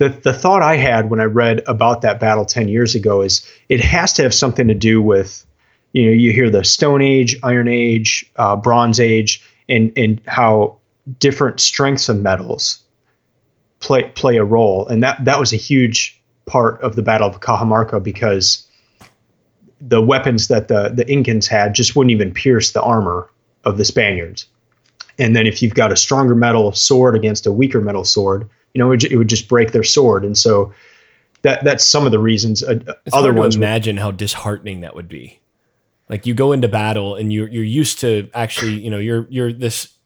the 0.00 0.08
the 0.08 0.32
thought 0.32 0.62
I 0.62 0.76
had 0.76 1.10
when 1.10 1.20
I 1.20 1.24
read 1.24 1.62
about 1.66 2.00
that 2.00 2.18
battle 2.18 2.46
ten 2.46 2.68
years 2.68 2.94
ago 2.94 3.20
is 3.20 3.46
it 3.68 3.80
has 3.80 4.14
to 4.14 4.22
have 4.22 4.32
something 4.32 4.66
to 4.66 4.74
do 4.74 5.02
with, 5.02 5.44
you 5.92 6.06
know, 6.06 6.12
you 6.12 6.32
hear 6.32 6.48
the 6.48 6.64
Stone 6.64 7.02
Age, 7.02 7.36
Iron 7.42 7.68
Age, 7.68 8.24
uh, 8.36 8.56
Bronze 8.56 8.98
Age, 8.98 9.44
and 9.68 9.92
and 9.96 10.18
how 10.26 10.78
different 11.18 11.60
strengths 11.60 12.08
of 12.08 12.18
metals 12.18 12.82
play 13.80 14.04
play 14.14 14.38
a 14.38 14.44
role, 14.44 14.88
and 14.88 15.02
that 15.02 15.22
that 15.26 15.38
was 15.38 15.52
a 15.52 15.56
huge 15.56 16.18
part 16.46 16.80
of 16.80 16.96
the 16.96 17.02
Battle 17.02 17.28
of 17.28 17.40
Cajamarca 17.40 18.02
because 18.02 18.66
the 19.82 20.00
weapons 20.00 20.48
that 20.48 20.68
the 20.68 20.88
the 20.88 21.04
Incans 21.04 21.46
had 21.46 21.74
just 21.74 21.94
wouldn't 21.94 22.10
even 22.10 22.32
pierce 22.32 22.72
the 22.72 22.80
armor 22.80 23.30
of 23.64 23.76
the 23.76 23.84
Spaniards. 23.84 24.46
And 25.18 25.36
then 25.36 25.46
if 25.46 25.60
you've 25.60 25.74
got 25.74 25.92
a 25.92 25.96
stronger 25.96 26.34
metal 26.34 26.72
sword 26.72 27.14
against 27.14 27.46
a 27.46 27.52
weaker 27.52 27.82
metal 27.82 28.04
sword, 28.04 28.48
you 28.74 28.78
know, 28.78 28.92
it, 28.92 29.04
it 29.04 29.16
would 29.16 29.28
just 29.28 29.48
break 29.48 29.72
their 29.72 29.82
sword. 29.82 30.24
And 30.24 30.36
so 30.36 30.72
that 31.42 31.64
that's 31.64 31.84
some 31.84 32.06
of 32.06 32.12
the 32.12 32.18
reasons. 32.18 32.62
Uh, 32.62 32.80
other 33.12 33.32
ones. 33.32 33.56
Imagine 33.56 33.96
would, 33.96 34.02
how 34.02 34.10
disheartening 34.10 34.80
that 34.80 34.94
would 34.94 35.08
be. 35.08 35.40
Like 36.08 36.26
you 36.26 36.34
go 36.34 36.52
into 36.52 36.68
battle 36.68 37.14
and 37.14 37.32
you're 37.32 37.48
you're 37.48 37.64
used 37.64 38.00
to 38.00 38.28
actually, 38.34 38.74
you 38.80 38.90
know, 38.90 38.98
you're 38.98 39.26
you're 39.30 39.52
this 39.52 39.96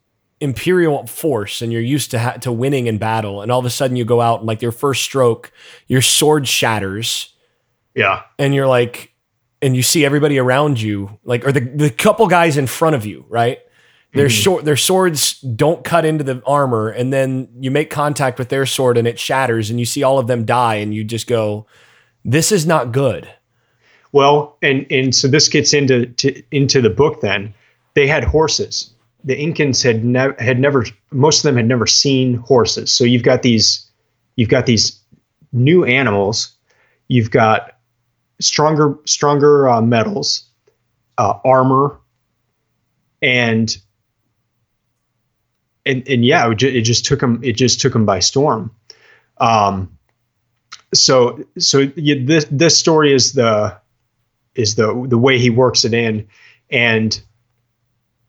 imperial 0.41 1.07
force 1.07 1.63
and 1.63 1.73
you're 1.73 1.81
used 1.81 2.11
to 2.11 2.19
ha- 2.19 2.33
to 2.33 2.53
winning 2.53 2.87
in 2.87 2.99
battle 2.99 3.41
and 3.41 3.51
all 3.51 3.59
of 3.59 3.65
a 3.65 3.71
sudden 3.71 3.97
you 3.97 4.05
go 4.05 4.21
out 4.21 4.41
and 4.41 4.47
like 4.47 4.61
your 4.61 4.73
first 4.73 5.03
stroke 5.03 5.53
your 5.87 6.03
sword 6.03 6.47
shatters 6.47 7.33
yeah 7.95 8.23
and 8.39 8.55
you're 8.55 8.67
like 8.67 9.15
and 9.63 9.77
you 9.77 9.83
see 9.83 10.05
everybody 10.05 10.39
around 10.39 10.81
you 10.81 11.19
like 11.25 11.47
or 11.47 11.53
the, 11.53 11.61
the 11.61 11.89
couple 11.89 12.27
guys 12.27 12.57
in 12.57 12.67
front 12.67 12.97
of 12.97 13.07
you 13.07 13.25
right 13.29 13.61
their 14.15 14.27
mm-hmm. 14.27 14.43
short 14.43 14.65
their 14.65 14.77
swords 14.77 15.41
don't 15.41 15.85
cut 15.85 16.05
into 16.05 16.25
the 16.25 16.43
armor 16.47 16.89
and 16.89 17.13
then 17.13 17.49
you 17.61 17.71
make 17.71 17.91
contact 17.91 18.39
with 18.39 18.49
their 18.49 18.67
sword 18.67 18.97
and 18.97 19.07
it 19.07 19.19
shatters 19.19 19.71
and 19.71 19.79
you 19.79 19.87
see 19.87 20.03
all 20.03 20.19
of 20.19 20.27
them 20.27 20.45
die 20.45 20.77
and 20.77 20.95
you 20.95 21.05
just 21.05 21.27
go 21.27 21.67
this 22.25 22.51
is 22.51 22.67
not 22.67 22.93
good 22.93 23.29
well 24.13 24.57
and 24.63 24.87
and 24.91 25.15
so 25.15 25.29
this 25.29 25.49
gets 25.49 25.75
into 25.75 26.07
to, 26.07 26.43
into 26.51 26.81
the 26.81 26.91
book 26.91 27.21
then 27.21 27.53
they 27.95 28.07
had 28.07 28.25
horses 28.25 28.95
the 29.25 29.35
Incans 29.35 29.83
had 29.83 30.05
never 30.05 30.37
had 30.39 30.61
never 30.61 30.85
most 31.11 31.39
of 31.39 31.43
them 31.45 31.57
had 31.57 31.67
never 31.67 31.87
seen 31.87 32.35
horses. 32.35 32.93
So 32.95 33.05
you've 33.05 33.23
got 33.23 33.43
these 33.43 33.91
you've 34.37 34.51
got 34.51 34.67
these 34.67 35.01
new 35.53 35.85
animals. 35.85 36.55
You've 37.09 37.31
got 37.31 37.79
stronger 38.41 38.97
stronger 39.07 39.69
uh, 39.69 39.81
metals, 39.81 40.45
uh, 41.17 41.39
armor, 41.45 41.99
and 43.23 43.77
and 45.87 46.07
and 46.09 46.25
yeah, 46.25 46.51
it, 46.51 46.83
just 46.83 47.05
took 47.05 47.21
them 47.21 47.41
it 47.43 47.53
just 47.53 47.81
took 47.81 47.93
them 47.93 48.07
by 48.07 48.21
storm. 48.21 48.71
Um, 49.39 49.97
so 50.93 51.45
so 51.59 51.91
yeah, 51.97 52.17
this 52.21 52.47
this 52.51 52.77
story 52.77 53.13
is 53.13 53.33
the 53.33 53.77
is 54.55 54.77
the 54.77 55.07
the 55.09 55.19
way 55.19 55.39
he 55.39 55.51
works 55.51 55.85
it 55.85 55.93
in, 55.93 56.27
and 56.71 57.21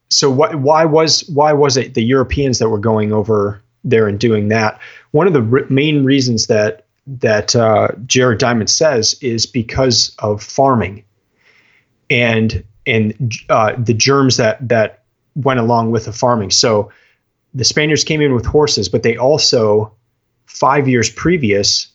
so 0.09 0.31
wh- 0.31 0.61
why 0.61 0.85
was 0.85 1.27
why 1.29 1.53
was 1.53 1.77
it 1.77 1.93
the 1.93 2.03
Europeans 2.03 2.59
that 2.59 2.69
were 2.69 2.79
going 2.79 3.13
over 3.13 3.61
there 3.83 4.07
and 4.07 4.19
doing 4.19 4.49
that? 4.49 4.79
One 5.11 5.27
of 5.27 5.33
the 5.33 5.59
r- 5.59 5.67
main 5.69 6.03
reasons 6.03 6.47
that 6.47 6.85
that 7.07 7.55
uh, 7.55 7.89
Jared 8.05 8.39
Diamond 8.39 8.69
says 8.69 9.15
is 9.21 9.45
because 9.45 10.15
of 10.19 10.41
farming, 10.43 11.03
and 12.09 12.63
and 12.85 13.33
uh, 13.49 13.73
the 13.77 13.93
germs 13.93 14.37
that 14.37 14.67
that 14.67 15.03
went 15.35 15.59
along 15.59 15.91
with 15.91 16.05
the 16.05 16.13
farming. 16.13 16.51
So 16.51 16.91
the 17.55 17.63
Spaniards 17.63 18.03
came 18.03 18.21
in 18.21 18.35
with 18.35 18.45
horses, 18.45 18.89
but 18.89 19.01
they 19.01 19.17
also 19.17 19.91
five 20.45 20.87
years 20.87 21.09
previous 21.09 21.87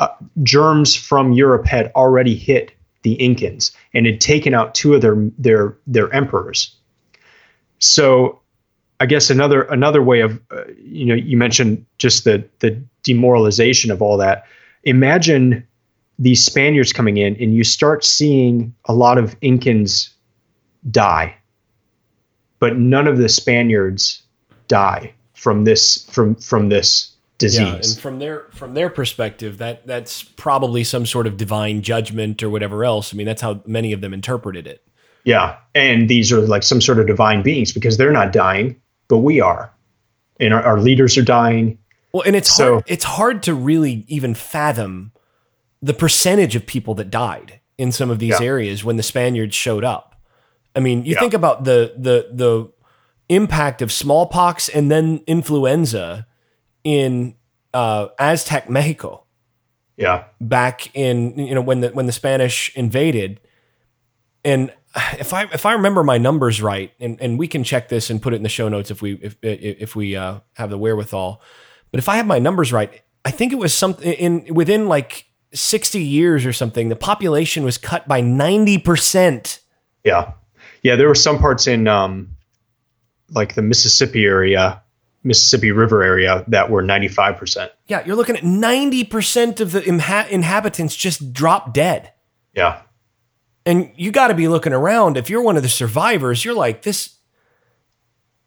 uh, 0.00 0.08
germs 0.42 0.94
from 0.94 1.32
Europe 1.32 1.66
had 1.66 1.90
already 1.94 2.34
hit 2.34 2.72
the 3.02 3.16
Incans 3.16 3.70
and 3.94 4.06
had 4.06 4.20
taken 4.20 4.54
out 4.54 4.74
two 4.74 4.94
of 4.94 5.00
their 5.00 5.16
their 5.38 5.76
their 5.86 6.12
emperors. 6.12 6.74
So, 7.78 8.40
I 9.00 9.06
guess 9.06 9.30
another 9.30 9.62
another 9.62 10.02
way 10.02 10.20
of 10.20 10.40
uh, 10.50 10.64
you 10.76 11.06
know 11.06 11.14
you 11.14 11.36
mentioned 11.36 11.86
just 11.98 12.24
the 12.24 12.44
the 12.58 12.70
demoralization 13.04 13.90
of 13.92 14.02
all 14.02 14.16
that. 14.18 14.44
Imagine 14.82 15.66
these 16.18 16.44
Spaniards 16.44 16.92
coming 16.92 17.16
in 17.16 17.36
and 17.36 17.54
you 17.54 17.62
start 17.62 18.04
seeing 18.04 18.74
a 18.86 18.94
lot 18.94 19.18
of 19.18 19.38
Incans 19.40 20.10
die, 20.90 21.36
but 22.58 22.76
none 22.76 23.06
of 23.06 23.18
the 23.18 23.28
Spaniards 23.28 24.22
die 24.68 25.14
from 25.34 25.64
this 25.64 26.04
from 26.10 26.34
from 26.34 26.68
this 26.68 27.12
disease. 27.38 27.60
Yeah, 27.60 27.74
and 27.74 27.98
from 27.98 28.18
their 28.18 28.46
from 28.50 28.74
their 28.74 28.90
perspective, 28.90 29.58
that 29.58 29.86
that's 29.86 30.22
probably 30.22 30.84
some 30.84 31.06
sort 31.06 31.26
of 31.26 31.36
divine 31.36 31.82
judgment 31.82 32.42
or 32.42 32.50
whatever 32.50 32.84
else. 32.84 33.14
I 33.14 33.16
mean, 33.16 33.26
that's 33.26 33.42
how 33.42 33.62
many 33.66 33.92
of 33.92 34.00
them 34.00 34.12
interpreted 34.12 34.66
it. 34.66 34.84
Yeah, 35.24 35.56
and 35.74 36.08
these 36.08 36.32
are 36.32 36.40
like 36.40 36.62
some 36.62 36.80
sort 36.80 36.98
of 36.98 37.06
divine 37.06 37.42
beings 37.42 37.72
because 37.72 37.96
they're 37.96 38.12
not 38.12 38.32
dying, 38.32 38.80
but 39.08 39.18
we 39.18 39.40
are, 39.40 39.72
and 40.40 40.54
our, 40.54 40.62
our 40.62 40.80
leaders 40.80 41.18
are 41.18 41.22
dying. 41.22 41.78
Well, 42.12 42.22
and 42.24 42.34
it's 42.34 42.54
so, 42.54 42.74
hard, 42.74 42.84
it's 42.86 43.04
hard 43.04 43.42
to 43.44 43.54
really 43.54 44.04
even 44.08 44.34
fathom 44.34 45.12
the 45.82 45.94
percentage 45.94 46.56
of 46.56 46.66
people 46.66 46.94
that 46.94 47.10
died 47.10 47.60
in 47.76 47.92
some 47.92 48.10
of 48.10 48.18
these 48.18 48.40
yeah. 48.40 48.46
areas 48.46 48.82
when 48.84 48.96
the 48.96 49.02
Spaniards 49.02 49.54
showed 49.54 49.84
up. 49.84 50.07
I 50.78 50.80
mean, 50.80 51.04
you 51.04 51.14
yeah. 51.14 51.20
think 51.20 51.34
about 51.34 51.64
the 51.64 51.92
the 51.96 52.28
the 52.32 52.72
impact 53.28 53.82
of 53.82 53.90
smallpox 53.90 54.68
and 54.68 54.88
then 54.88 55.24
influenza 55.26 56.28
in 56.84 57.34
uh, 57.74 58.06
Aztec 58.16 58.70
Mexico. 58.70 59.24
Yeah. 59.96 60.26
Back 60.40 60.94
in 60.94 61.36
you 61.36 61.52
know 61.52 61.60
when 61.60 61.80
the 61.80 61.88
when 61.88 62.06
the 62.06 62.12
Spanish 62.12 62.70
invaded, 62.76 63.40
and 64.44 64.72
if 65.18 65.34
I 65.34 65.48
if 65.52 65.66
I 65.66 65.72
remember 65.72 66.04
my 66.04 66.16
numbers 66.16 66.62
right, 66.62 66.92
and, 67.00 67.20
and 67.20 67.40
we 67.40 67.48
can 67.48 67.64
check 67.64 67.88
this 67.88 68.08
and 68.08 68.22
put 68.22 68.32
it 68.32 68.36
in 68.36 68.44
the 68.44 68.48
show 68.48 68.68
notes 68.68 68.92
if 68.92 69.02
we 69.02 69.14
if 69.14 69.36
if 69.42 69.96
we 69.96 70.14
uh, 70.14 70.38
have 70.52 70.70
the 70.70 70.78
wherewithal, 70.78 71.42
but 71.90 71.98
if 71.98 72.08
I 72.08 72.18
have 72.18 72.26
my 72.28 72.38
numbers 72.38 72.72
right, 72.72 73.02
I 73.24 73.32
think 73.32 73.52
it 73.52 73.58
was 73.58 73.74
something 73.74 74.12
in 74.12 74.54
within 74.54 74.86
like 74.86 75.26
sixty 75.52 76.04
years 76.04 76.46
or 76.46 76.52
something, 76.52 76.88
the 76.88 76.94
population 76.94 77.64
was 77.64 77.78
cut 77.78 78.06
by 78.06 78.20
ninety 78.20 78.78
percent. 78.78 79.58
Yeah, 80.04 80.34
yeah. 80.82 80.96
There 80.96 81.08
were 81.08 81.14
some 81.14 81.38
parts 81.38 81.66
in 81.66 81.88
um, 81.88 82.28
like 83.30 83.54
the 83.54 83.62
Mississippi 83.62 84.24
area 84.24 84.82
Mississippi 85.24 85.72
River 85.72 86.02
area 86.02 86.44
that 86.48 86.70
were 86.70 86.82
95%. 86.82 87.70
Yeah, 87.86 88.04
you're 88.04 88.16
looking 88.16 88.36
at 88.36 88.42
90% 88.42 89.60
of 89.60 89.72
the 89.72 89.80
inha- 89.80 90.28
inhabitants 90.28 90.96
just 90.96 91.32
drop 91.32 91.74
dead. 91.74 92.12
Yeah. 92.54 92.82
And 93.66 93.92
you 93.96 94.10
got 94.10 94.28
to 94.28 94.34
be 94.34 94.48
looking 94.48 94.72
around. 94.72 95.16
If 95.16 95.28
you're 95.28 95.42
one 95.42 95.56
of 95.56 95.62
the 95.62 95.68
survivors, 95.68 96.44
you're 96.44 96.54
like, 96.54 96.82
this, 96.82 97.16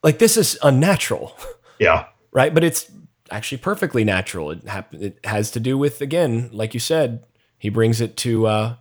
like, 0.02 0.18
this 0.18 0.36
is 0.36 0.58
unnatural. 0.62 1.36
Yeah. 1.78 2.04
right. 2.30 2.54
But 2.54 2.62
it's 2.62 2.88
actually 3.28 3.58
perfectly 3.58 4.04
natural. 4.04 4.52
It, 4.52 4.68
hap- 4.68 4.94
it 4.94 5.18
has 5.24 5.50
to 5.50 5.58
do 5.58 5.76
with, 5.76 6.00
again, 6.00 6.48
like 6.52 6.74
you 6.74 6.80
said, 6.80 7.24
he 7.58 7.70
brings 7.70 8.00
it 8.00 8.16
to 8.18 8.46
uh, 8.46 8.76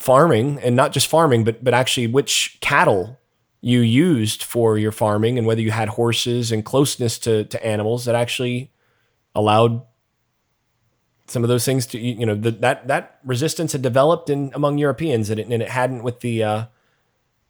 farming 0.00 0.58
and 0.60 0.74
not 0.74 0.92
just 0.92 1.06
farming, 1.06 1.44
but, 1.44 1.62
but 1.62 1.74
actually 1.74 2.06
which 2.06 2.56
cattle 2.62 3.20
you 3.60 3.80
used 3.80 4.42
for 4.42 4.78
your 4.78 4.90
farming 4.90 5.36
and 5.36 5.46
whether 5.46 5.60
you 5.60 5.70
had 5.70 5.90
horses 5.90 6.50
and 6.50 6.64
closeness 6.64 7.18
to, 7.18 7.44
to 7.44 7.62
animals 7.64 8.06
that 8.06 8.14
actually 8.14 8.72
allowed 9.34 9.82
some 11.26 11.44
of 11.44 11.48
those 11.48 11.66
things 11.66 11.86
to 11.86 11.98
you 11.98 12.24
know 12.26 12.34
the, 12.34 12.50
that 12.50 12.88
that 12.88 13.20
resistance 13.24 13.72
had 13.72 13.82
developed 13.82 14.30
in 14.30 14.50
among 14.54 14.78
Europeans 14.78 15.28
and 15.28 15.38
it, 15.38 15.46
and 15.46 15.62
it 15.62 15.68
hadn't 15.68 16.02
with 16.02 16.20
the 16.20 16.42
uh, 16.42 16.64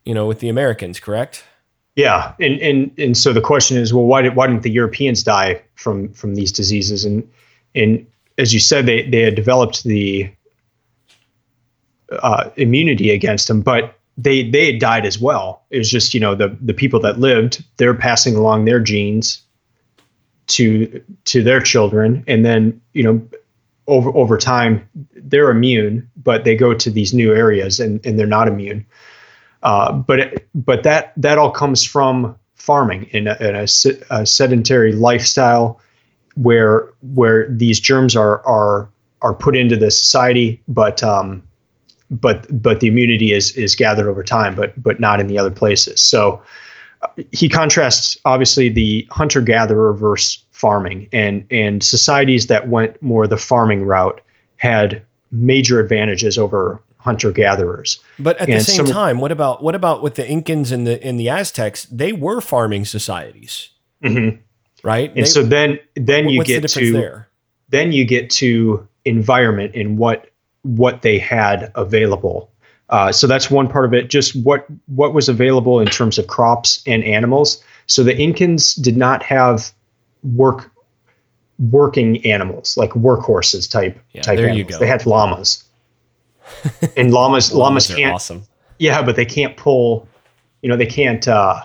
you 0.04 0.12
know 0.12 0.26
with 0.26 0.40
the 0.40 0.49
Americans, 0.49 0.99
correct? 0.99 1.45
Yeah, 1.95 2.35
and 2.40 2.61
and 2.61 2.90
and 2.99 3.16
so 3.16 3.33
the 3.33 3.40
question 3.40 3.78
is, 3.78 3.95
well, 3.95 4.04
why 4.04 4.23
did 4.23 4.35
why 4.35 4.49
didn't 4.49 4.64
the 4.64 4.71
Europeans 4.71 5.23
die 5.23 5.62
from 5.76 6.12
from 6.12 6.35
these 6.35 6.50
diseases? 6.50 7.04
And 7.04 7.26
and 7.76 8.04
as 8.37 8.52
you 8.52 8.59
said, 8.61 8.87
they 8.87 9.09
they 9.09 9.23
had 9.23 9.37
developed 9.37 9.85
the 9.85 10.30
uh, 12.11 12.50
immunity 12.57 13.11
against 13.11 13.49
them, 13.49 13.61
but 13.61 13.99
they 14.17 14.49
they 14.49 14.73
had 14.73 14.81
died 14.81 15.07
as 15.07 15.19
well. 15.19 15.62
It 15.71 15.79
was 15.79 15.90
just 15.90 16.14
you 16.14 16.21
know 16.21 16.35
the 16.35 16.57
the 16.61 16.75
people 16.75 17.00
that 17.00 17.19
lived, 17.19 17.64
they're 17.76 17.95
passing 17.95 18.37
along 18.37 18.64
their 18.64 18.81
genes 18.81 19.43
to 20.49 21.02
to 21.26 21.43
their 21.43 21.61
children, 21.61 22.25
and 22.26 22.45
then 22.45 22.81
you 22.93 23.02
know 23.02 23.29
over 23.87 24.11
over 24.17 24.37
time 24.37 24.88
they're 25.14 25.50
immune, 25.50 26.09
but 26.17 26.45
they 26.45 26.57
go 26.57 26.75
to 26.75 26.90
these 26.90 27.14
new 27.14 27.35
areas 27.35 27.81
and 27.81 28.05
and 28.05 28.19
they're 28.19 28.26
not 28.26 28.49
immune. 28.49 28.85
Uh, 29.62 29.93
but 29.93 30.21
it, 30.21 30.49
but 30.55 30.83
that 30.83 31.12
that 31.17 31.38
all 31.38 31.50
comes 31.50 31.85
from 31.85 32.37
farming 32.55 33.05
in 33.11 33.26
a, 33.26 33.37
in 33.40 33.57
a, 33.57 33.67
a 34.11 34.26
sedentary 34.26 34.93
lifestyle 34.93 35.81
where 36.35 36.88
where 37.14 37.49
these 37.49 37.81
germs 37.81 38.17
are 38.17 38.45
are 38.47 38.88
are 39.23 39.35
put 39.35 39.57
into 39.57 39.76
the 39.76 39.90
society, 39.90 40.62
but 40.67 41.02
um, 41.02 41.43
but 42.11 42.47
but 42.62 42.81
the 42.81 42.88
immunity 42.88 43.33
is 43.33 43.52
is 43.52 43.75
gathered 43.75 44.09
over 44.09 44.23
time, 44.23 44.55
but 44.55 44.81
but 44.83 45.00
not 45.00 45.21
in 45.21 45.26
the 45.26 45.38
other 45.38 45.50
places. 45.50 46.02
So 46.02 46.43
uh, 47.02 47.09
he 47.33 47.49
contrasts 47.49 48.19
obviously 48.25 48.69
the 48.69 49.07
hunter 49.11 49.40
gatherer 49.40 49.93
versus 49.95 50.43
farming, 50.50 51.09
and 51.12 51.47
and 51.50 51.83
societies 51.83 52.49
that 52.49 52.69
went 52.69 53.00
more 53.02 53.26
the 53.26 53.37
farming 53.37 53.85
route 53.85 54.21
had 54.57 55.02
major 55.31 55.81
advantages 55.81 56.37
over 56.37 56.83
hunter 56.99 57.33
gatherers. 57.33 58.00
But 58.19 58.37
at 58.38 58.49
and 58.49 58.61
the 58.61 58.64
same 58.64 58.76
some, 58.76 58.87
time, 58.87 59.21
what 59.21 59.33
about 59.33 59.62
what 59.62 59.75
about 59.75 60.02
with 60.02 60.17
the 60.17 60.25
Incans 60.25 60.73
and 60.73 60.87
the 60.87 61.07
in 61.07 61.17
the 61.17 61.29
Aztecs? 61.29 61.85
They 61.85 62.12
were 62.12 62.40
farming 62.40 62.85
societies, 62.85 63.71
mm-hmm. 64.02 64.40
right? 64.83 65.11
And 65.11 65.25
they, 65.25 65.29
so 65.29 65.43
then 65.43 65.79
then 65.95 66.29
you 66.29 66.45
get 66.45 66.62
the 66.62 66.69
to 66.69 66.93
there? 66.93 67.29
then 67.71 67.93
you 67.93 68.05
get 68.05 68.29
to 68.31 68.87
environment 69.05 69.75
and 69.75 69.97
what 69.97 70.30
what 70.62 71.02
they 71.02 71.19
had 71.19 71.73
available. 71.75 72.50
Uh, 72.90 73.12
so 73.12 73.26
that's 73.26 73.50
one 73.50 73.69
part 73.69 73.85
of 73.85 73.95
it. 73.95 74.11
Just 74.11 74.35
what 74.45 74.67
what 74.87 75.14
was 75.14 75.29
available 75.29 75.81
in 75.81 75.87
terms 75.87 76.19
of 76.19 76.26
crops 76.26 76.83
and 76.87 77.05
animals. 77.05 77.62
So 77.87 78.02
the 78.02 78.12
Incans 78.12 78.81
did 78.81 78.97
not 78.97 79.23
have 79.23 79.73
work 80.23 80.71
working 81.71 82.25
animals 82.26 82.76
like 82.76 82.90
workhorses 82.90 83.71
type 83.71 83.99
yeah, 84.12 84.23
type 84.23 84.38
animals. 84.38 84.79
They 84.81 84.87
had 84.87 85.07
llamas, 85.07 85.64
and 86.97 87.12
llamas 87.12 87.52
llamas, 87.52 87.55
llamas 87.55 87.95
can't. 87.95 88.14
Awesome. 88.14 88.43
Yeah, 88.79 89.02
but 89.02 89.14
they 89.17 89.26
can't 89.26 89.57
pull. 89.57 90.09
You 90.62 90.69
know, 90.69 90.76
they 90.76 90.87
can't. 90.87 91.26
Uh, 91.26 91.62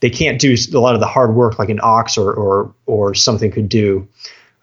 they 0.00 0.10
can't 0.10 0.40
do 0.40 0.56
a 0.74 0.78
lot 0.78 0.94
of 0.94 1.00
the 1.00 1.06
hard 1.06 1.34
work 1.34 1.58
like 1.58 1.68
an 1.68 1.80
ox 1.82 2.16
or 2.16 2.32
or 2.32 2.74
or 2.86 3.14
something 3.14 3.50
could 3.50 3.68
do. 3.68 4.08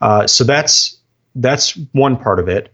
Uh, 0.01 0.25
so 0.25 0.43
that's 0.43 0.97
that's 1.35 1.77
one 1.93 2.17
part 2.17 2.39
of 2.39 2.47
it 2.47 2.73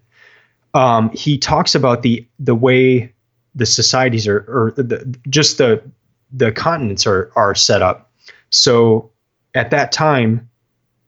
um, 0.74 1.10
he 1.12 1.38
talks 1.38 1.76
about 1.76 2.02
the 2.02 2.26
the 2.40 2.56
way 2.56 3.14
the 3.56 3.66
societies 3.66 4.28
are, 4.28 4.40
or 4.48 4.74
the, 4.76 5.18
just 5.30 5.58
the 5.58 5.82
the 6.32 6.52
continents 6.52 7.08
are 7.08 7.32
are 7.36 7.56
set 7.56 7.82
up. 7.82 8.12
So 8.50 9.10
at 9.56 9.72
that 9.72 9.92
time, 9.92 10.50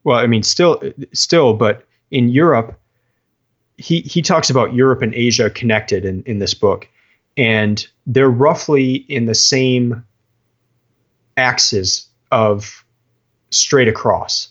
well, 0.03 0.17
I 0.17 0.27
mean, 0.27 0.43
still, 0.43 0.81
still, 1.13 1.53
but 1.53 1.85
in 2.11 2.29
Europe, 2.29 2.79
he 3.77 4.01
he 4.01 4.21
talks 4.21 4.49
about 4.49 4.73
Europe 4.73 5.01
and 5.01 5.13
Asia 5.13 5.49
connected 5.49 6.05
in 6.05 6.23
in 6.23 6.39
this 6.39 6.53
book, 6.53 6.87
and 7.37 7.87
they're 8.07 8.29
roughly 8.29 8.95
in 9.07 9.25
the 9.25 9.35
same 9.35 10.03
axis 11.37 12.07
of 12.31 12.83
straight 13.51 13.87
across. 13.87 14.49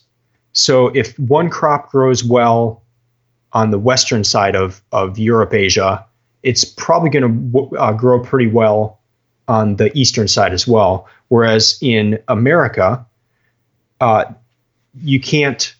So 0.53 0.89
if 0.89 1.19
one 1.19 1.51
crop 1.51 1.91
grows 1.91 2.25
well 2.25 2.83
on 3.53 3.71
the 3.71 3.79
western 3.79 4.25
side 4.25 4.55
of, 4.55 4.83
of 4.93 5.19
Europe, 5.19 5.55
Asia, 5.55 6.05
it's 6.43 6.65
probably 6.65 7.11
going 7.11 7.53
to 7.53 7.77
uh, 7.77 7.93
grow 7.93 8.21
pretty 8.23 8.49
well 8.49 8.99
on 9.49 9.77
the 9.77 9.97
eastern 9.99 10.29
side 10.29 10.53
as 10.53 10.67
well. 10.67 11.09
Whereas 11.29 11.79
in 11.81 12.19
America, 12.29 13.05
uh, 14.01 14.25
you 15.03 15.21
can't 15.21 15.75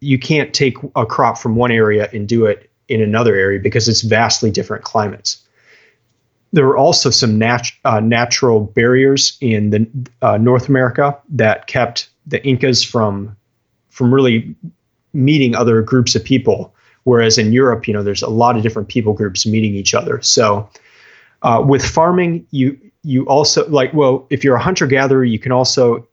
you 0.00 0.18
can't 0.18 0.52
take 0.52 0.76
a 0.94 1.06
crop 1.06 1.38
from 1.38 1.56
one 1.56 1.72
area 1.72 2.08
and 2.12 2.28
do 2.28 2.44
it 2.44 2.70
in 2.88 3.00
another 3.00 3.34
area 3.34 3.58
because 3.58 3.88
it's 3.88 4.02
vastly 4.02 4.50
different 4.50 4.84
climates. 4.84 5.42
There 6.52 6.66
are 6.66 6.76
also 6.76 7.10
some 7.10 7.38
nat- 7.38 7.72
uh, 7.84 8.00
natural 8.00 8.60
barriers 8.60 9.36
in 9.40 9.70
the 9.70 10.08
uh, 10.22 10.36
North 10.36 10.68
America 10.68 11.18
that 11.30 11.66
kept 11.66 12.08
the 12.26 12.44
Incas 12.44 12.82
from 12.82 13.36
from 13.90 14.12
really 14.12 14.54
meeting 15.16 15.54
other 15.54 15.82
groups 15.82 16.14
of 16.14 16.22
people. 16.22 16.74
Whereas 17.04 17.38
in 17.38 17.52
Europe, 17.52 17.86
you 17.86 17.94
know, 17.94 18.02
there's 18.02 18.22
a 18.22 18.28
lot 18.28 18.56
of 18.56 18.62
different 18.62 18.88
people 18.88 19.12
groups 19.12 19.46
meeting 19.46 19.74
each 19.74 19.94
other. 19.94 20.20
So 20.22 20.68
uh, 21.42 21.62
with 21.66 21.84
farming, 21.84 22.46
you 22.50 22.78
you 23.02 23.24
also 23.26 23.68
like 23.68 23.94
well, 23.94 24.26
if 24.30 24.42
you're 24.42 24.56
a 24.56 24.62
hunter 24.62 24.86
gatherer, 24.86 25.24
you 25.24 25.38
can 25.38 25.52
also 25.52 26.06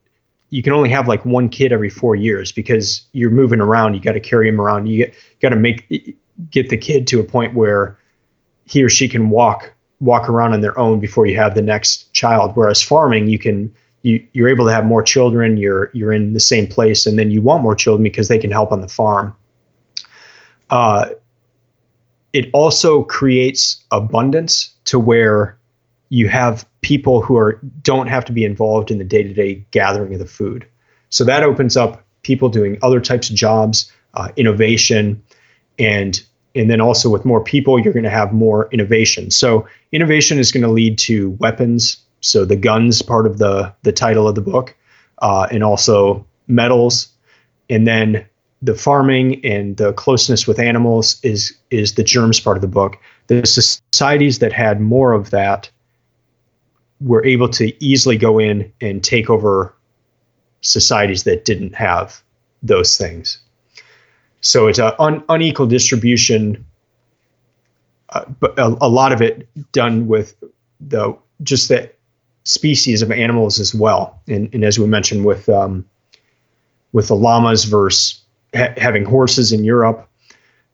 you 0.52 0.62
can 0.62 0.74
only 0.74 0.90
have 0.90 1.08
like 1.08 1.26
one 1.26 1.50
kid 1.50 1.72
every 1.72 1.90
four 1.90 2.16
years 2.16 2.52
because 2.52 3.02
you're 3.14 3.32
moving 3.32 3.60
around. 3.60 3.96
You 3.96 4.00
got 4.00 4.12
to 4.12 4.20
carry 4.20 4.48
him 4.48 4.62
around. 4.62 4.86
You 4.86 5.12
got 5.42 5.50
to 5.50 5.56
make 5.56 6.16
get 6.52 6.70
the 6.70 6.78
kid 6.78 7.08
to 7.08 7.20
a 7.20 7.24
point 7.24 7.56
where 7.56 7.98
he 8.66 8.84
or 8.84 8.90
she 8.90 9.10
can 9.10 9.32
walk 9.32 9.74
walk 10.00 10.30
around 10.30 10.54
on 10.54 10.62
their 10.62 10.78
own 10.78 11.00
before 11.00 11.26
you 11.26 11.36
have 11.38 11.56
the 11.56 11.62
next 11.62 12.14
child. 12.14 12.52
Whereas 12.56 12.84
farming, 12.84 13.28
you 13.28 13.40
can 13.40 13.74
you 14.04 14.26
you're 14.34 14.50
able 14.50 14.66
to 14.66 14.72
have 14.72 14.86
more 14.86 15.02
children. 15.02 15.58
You're 15.58 15.90
you're 15.94 16.14
in 16.14 16.34
the 16.34 16.40
same 16.40 16.68
place, 16.68 17.06
and 17.06 17.18
then 17.18 17.32
you 17.32 17.42
want 17.42 17.64
more 17.64 17.76
children 17.76 18.04
because 18.04 18.28
they 18.28 18.38
can 18.38 18.52
help 18.52 18.72
on 18.72 18.82
the 18.82 18.88
farm. 18.88 19.36
Uh, 20.70 21.10
it 22.34 22.50
also 22.54 23.04
creates 23.04 23.84
abundance 23.92 24.74
to 24.86 25.00
where 25.00 25.58
you 26.10 26.28
have 26.28 26.66
people 26.82 27.22
who 27.22 27.38
are 27.38 27.60
don't 27.82 28.08
have 28.08 28.26
to 28.26 28.32
be 28.32 28.44
involved 28.44 28.92
in 28.92 28.98
the 28.98 29.04
day-to-day 29.04 29.66
gathering 29.72 30.14
of 30.14 30.20
the 30.20 30.26
food. 30.26 30.68
So 31.10 31.24
that 31.24 31.44
opens 31.44 31.78
up 31.78 32.04
people 32.24 32.50
doing 32.50 32.78
other 32.82 33.00
types 33.00 33.30
of 33.30 33.36
jobs, 33.36 33.92
uh, 34.14 34.30
innovation, 34.36 35.24
and 35.80 36.22
and 36.56 36.70
then 36.70 36.82
also 36.82 37.10
with 37.10 37.26
more 37.26 37.44
people, 37.44 37.80
you're 37.80 37.94
going 37.94 38.04
to 38.04 38.10
have 38.10 38.32
more 38.32 38.70
innovation. 38.72 39.32
So 39.32 39.68
innovation 39.92 40.38
is 40.38 40.52
going 40.52 40.64
to 40.64 40.70
lead 40.70 41.00
to 41.00 41.32
weapons. 41.40 41.98
So 42.24 42.46
the 42.46 42.56
guns 42.56 43.02
part 43.02 43.28
of 43.28 43.38
the 43.38 43.74
the 43.84 43.92
title 43.92 44.28
of 44.28 44.36
the 44.36 44.42
book, 44.42 44.76
uh, 45.22 45.48
and 45.52 45.64
also 45.64 46.26
metals, 46.48 47.10
and 47.70 47.86
then 47.86 48.26
the 48.62 48.74
farming 48.74 49.44
and 49.46 49.76
the 49.76 49.92
closeness 49.94 50.48
with 50.48 50.58
animals 50.58 51.20
is 51.22 51.54
is 51.70 51.96
the 51.96 52.04
germs 52.04 52.40
part 52.40 52.58
of 52.58 52.62
the 52.62 52.68
book. 52.68 52.98
The 53.28 53.46
societies 53.46 54.40
that 54.40 54.54
had 54.54 54.80
more 54.80 55.12
of 55.12 55.32
that 55.32 55.70
were 57.02 57.26
able 57.26 57.50
to 57.50 57.84
easily 57.84 58.18
go 58.18 58.40
in 58.40 58.72
and 58.80 59.04
take 59.04 59.30
over 59.30 59.76
societies 60.62 61.24
that 61.24 61.44
didn't 61.44 61.76
have 61.76 62.24
those 62.62 62.98
things. 62.98 63.38
So 64.40 64.68
it's 64.68 64.80
an 64.80 64.94
un, 64.98 65.24
unequal 65.28 65.68
distribution, 65.68 66.66
uh, 68.10 68.24
but 68.40 68.58
a, 68.58 68.68
a, 68.80 68.88
lot 68.88 69.12
of 69.12 69.22
it 69.22 69.48
done 69.74 70.08
with 70.08 70.36
the 70.80 71.18
just 71.44 71.68
the 71.68 71.92
species 72.44 73.02
of 73.02 73.12
animals 73.12 73.60
as 73.60 73.74
well. 73.74 74.22
And, 74.28 74.54
and 74.54 74.64
as 74.64 74.78
we 74.78 74.86
mentioned 74.88 75.26
with 75.26 75.48
um, 75.50 75.86
with 76.92 77.08
the 77.08 77.16
llamas 77.16 77.66
versus 77.66 78.22
ha- 78.56 78.74
having 78.78 79.06
horses 79.06 79.52
in 79.52 79.64
Europe. 79.64 80.08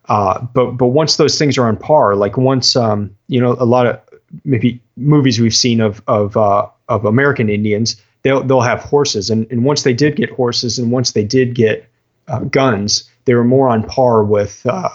Uh, 0.07 0.41
but 0.53 0.71
but 0.71 0.87
once 0.87 1.17
those 1.17 1.37
things 1.37 1.57
are 1.57 1.67
on 1.67 1.77
par, 1.77 2.15
like 2.15 2.37
once 2.37 2.75
um, 2.75 3.15
you 3.27 3.39
know 3.39 3.55
a 3.59 3.65
lot 3.65 3.85
of 3.85 3.99
maybe 4.43 4.81
movies 4.97 5.39
we've 5.39 5.55
seen 5.55 5.81
of 5.81 6.01
of 6.07 6.35
uh, 6.35 6.67
of 6.87 7.05
American 7.05 7.49
Indians, 7.49 8.01
they'll 8.23 8.43
they'll 8.43 8.61
have 8.61 8.81
horses, 8.81 9.29
and 9.29 9.45
and 9.51 9.63
once 9.63 9.83
they 9.83 9.93
did 9.93 10.15
get 10.15 10.31
horses, 10.31 10.79
and 10.79 10.91
once 10.91 11.11
they 11.11 11.23
did 11.23 11.53
get 11.53 11.87
uh, 12.27 12.39
guns, 12.39 13.09
they 13.25 13.35
were 13.35 13.43
more 13.43 13.69
on 13.69 13.83
par 13.83 14.23
with 14.23 14.65
uh, 14.65 14.89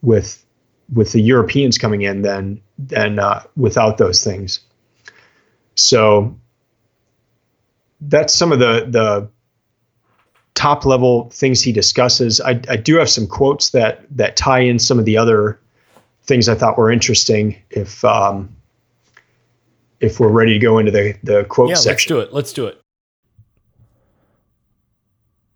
with 0.00 0.42
with 0.94 1.12
the 1.12 1.20
Europeans 1.20 1.76
coming 1.76 2.02
in 2.02 2.22
than 2.22 2.62
than 2.78 3.18
uh, 3.18 3.42
without 3.56 3.98
those 3.98 4.24
things. 4.24 4.60
So 5.80 6.36
that's 8.00 8.34
some 8.34 8.52
of 8.52 8.58
the 8.58 8.86
the 8.88 9.28
top 10.54 10.84
level 10.84 11.30
things 11.30 11.62
he 11.62 11.72
discusses. 11.72 12.40
I, 12.40 12.60
I 12.68 12.76
do 12.76 12.96
have 12.96 13.08
some 13.08 13.26
quotes 13.26 13.70
that 13.70 14.04
that 14.10 14.36
tie 14.36 14.60
in 14.60 14.78
some 14.78 14.98
of 14.98 15.04
the 15.04 15.16
other 15.16 15.58
things 16.24 16.48
I 16.48 16.54
thought 16.54 16.76
were 16.76 16.90
interesting. 16.90 17.56
If 17.70 18.04
um, 18.04 18.54
if 20.00 20.20
we're 20.20 20.28
ready 20.28 20.52
to 20.52 20.58
go 20.58 20.78
into 20.78 20.90
the 20.90 21.16
the 21.22 21.44
quote 21.44 21.70
yeah, 21.70 21.76
section, 21.76 22.16
let's 22.16 22.24
do 22.24 22.30
it. 22.30 22.34
Let's 22.34 22.52
do 22.52 22.66
it. 22.66 22.80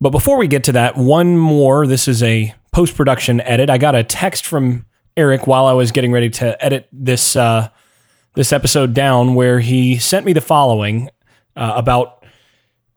But 0.01 0.11
before 0.11 0.37
we 0.37 0.49
get 0.49 0.65
to 0.65 0.73
that, 0.73 0.97
one 0.97 1.37
more. 1.39 1.87
This 1.87 2.09
is 2.09 2.23
a 2.23 2.55
post 2.73 2.97
production 2.97 3.41
edit. 3.41 3.71
I 3.71 3.79
got 3.79 3.95
a 3.95 4.03
text 4.03 4.47
from 4.47 4.85
Eric 5.17 5.47
while 5.47 5.67
I 5.67 5.73
was 5.73 5.93
getting 5.93 6.13
ready 6.13 6.29
to 6.31 6.63
edit 6.65 6.89
this 6.93 7.37
uh, 7.37 7.69
this 8.35 8.53
episode 8.53 8.95
down, 8.95 9.35
where 9.35 9.61
he 9.61 9.99
sent 9.99 10.27
me 10.27 10.33
the 10.33 10.41
following 10.41 11.11
uh, 11.57 11.73
about 11.77 12.25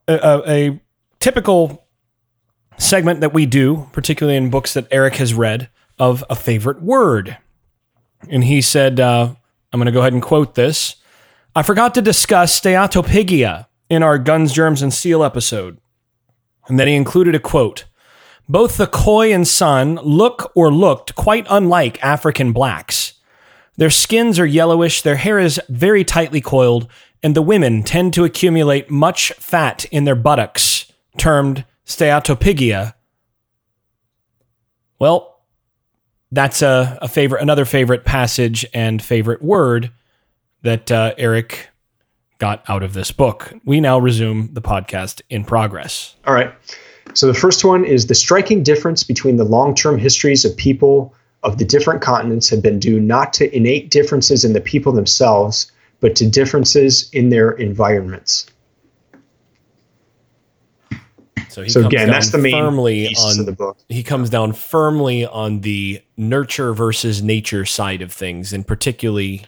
a, 0.08 0.14
a, 0.14 0.52
a 0.52 0.80
typical 1.20 1.86
segment 2.78 3.22
that 3.22 3.34
we 3.34 3.46
do, 3.46 3.88
particularly 3.92 4.38
in 4.38 4.50
books 4.50 4.74
that 4.74 4.88
Eric 4.92 5.16
has 5.16 5.34
read, 5.34 5.70
of 6.00 6.24
a 6.30 6.36
favorite 6.36 6.82
word. 6.82 7.38
And 8.30 8.44
he 8.44 8.62
said, 8.62 9.00
uh, 9.00 9.34
I'm 9.72 9.80
going 9.80 9.86
to 9.86 9.92
go 9.92 10.00
ahead 10.00 10.14
and 10.14 10.22
quote 10.22 10.56
this. 10.56 10.96
I 11.56 11.64
forgot 11.64 11.96
to 11.96 12.02
discuss 12.02 12.60
steatopygia 12.60 13.66
in 13.90 14.04
our 14.04 14.18
Guns, 14.18 14.54
Germs, 14.54 14.82
and 14.82 14.94
Steel 14.94 15.24
episode. 15.24 15.80
And 16.68 16.80
then 16.80 16.88
he 16.88 16.96
included 16.96 17.36
a 17.36 17.40
quote 17.40 17.86
Both 18.48 18.78
the 18.78 18.88
Khoi 18.88 19.34
and 19.34 19.48
San 19.48 19.96
look 19.96 20.52
or 20.56 20.72
looked 20.72 21.16
quite 21.16 21.48
unlike 21.50 22.04
African 22.04 22.54
blacks. 22.54 23.07
Their 23.78 23.90
skins 23.92 24.40
are 24.40 24.46
yellowish, 24.46 25.04
their 25.04 25.16
hair 25.16 25.40
is 25.40 25.62
very 25.70 26.04
tightly 26.04 26.42
coiled, 26.42 26.88
and 27.22 27.36
the 27.36 27.42
women 27.42 27.84
tend 27.84 28.14
to 28.16 28.26
accumulate 28.26 28.90
much 28.90 29.32
fat 29.34 29.86
in 29.86 30.04
their 30.04 30.16
buttocks, 30.16 30.92
termed 31.18 31.64
steatopygia. 31.86 32.96
Well, 35.00 35.42
that's 36.32 36.62
a, 36.62 36.98
a 37.02 37.08
favorite, 37.08 37.42
another 37.42 37.66
favorite 37.66 38.04
passage 38.04 38.66
and 38.74 39.02
favorite 39.02 39.42
word 39.42 39.92
that 40.64 40.92
uh, 40.92 41.14
Eric 41.18 41.70
got 42.40 42.64
out 42.68 42.84
of 42.84 42.94
this 42.94 43.12
book. 43.12 43.54
We 43.64 43.80
now 43.80 44.00
resume 44.00 44.54
the 44.54 44.62
podcast 44.62 45.22
in 45.30 45.44
progress. 45.44 46.16
All 46.26 46.34
right. 46.34 46.54
So 47.14 47.28
the 47.28 47.34
first 47.34 47.64
one 47.64 47.86
is 47.86 48.08
the 48.08 48.16
striking 48.16 48.64
difference 48.64 49.04
between 49.04 49.38
the 49.38 49.46
long 49.46 49.74
term 49.74 49.98
histories 49.98 50.46
of 50.46 50.56
people 50.58 51.16
of 51.48 51.58
the 51.58 51.66
different 51.66 52.02
continents 52.02 52.50
have 52.50 52.62
been 52.62 52.78
due 52.78 53.00
not 53.00 53.32
to 53.34 53.56
innate 53.56 53.90
differences 53.90 54.44
in 54.44 54.52
the 54.52 54.60
people 54.60 54.92
themselves, 54.92 55.72
but 56.02 56.14
to 56.18 56.30
differences 56.30 57.10
in 57.14 57.30
their 57.30 57.52
environments. 57.52 58.48
So, 61.50 61.64
he 61.64 61.70
So 61.70 61.82
comes 61.82 61.94
again, 61.94 62.08
down 62.08 62.14
that's 62.14 62.32
the 62.32 62.38
main 62.38 62.54
firmly 62.54 63.08
on 63.16 63.40
of 63.40 63.46
the 63.46 63.54
book. 63.54 63.78
he 63.88 64.04
comes 64.04 64.30
down 64.30 64.52
firmly 64.52 65.26
on 65.26 65.62
the 65.62 66.02
nurture 66.18 66.74
versus 66.74 67.24
nature 67.24 67.66
side 67.66 68.02
of 68.02 68.12
things, 68.12 68.52
and 68.52 68.68
particularly 68.68 69.46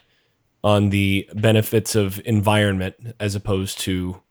on 0.63 0.89
the 0.89 1.29
benefits 1.35 1.95
of 1.95 2.21
environment 2.25 2.95
as 3.19 3.35
opposed 3.35 3.79
to 3.81 4.21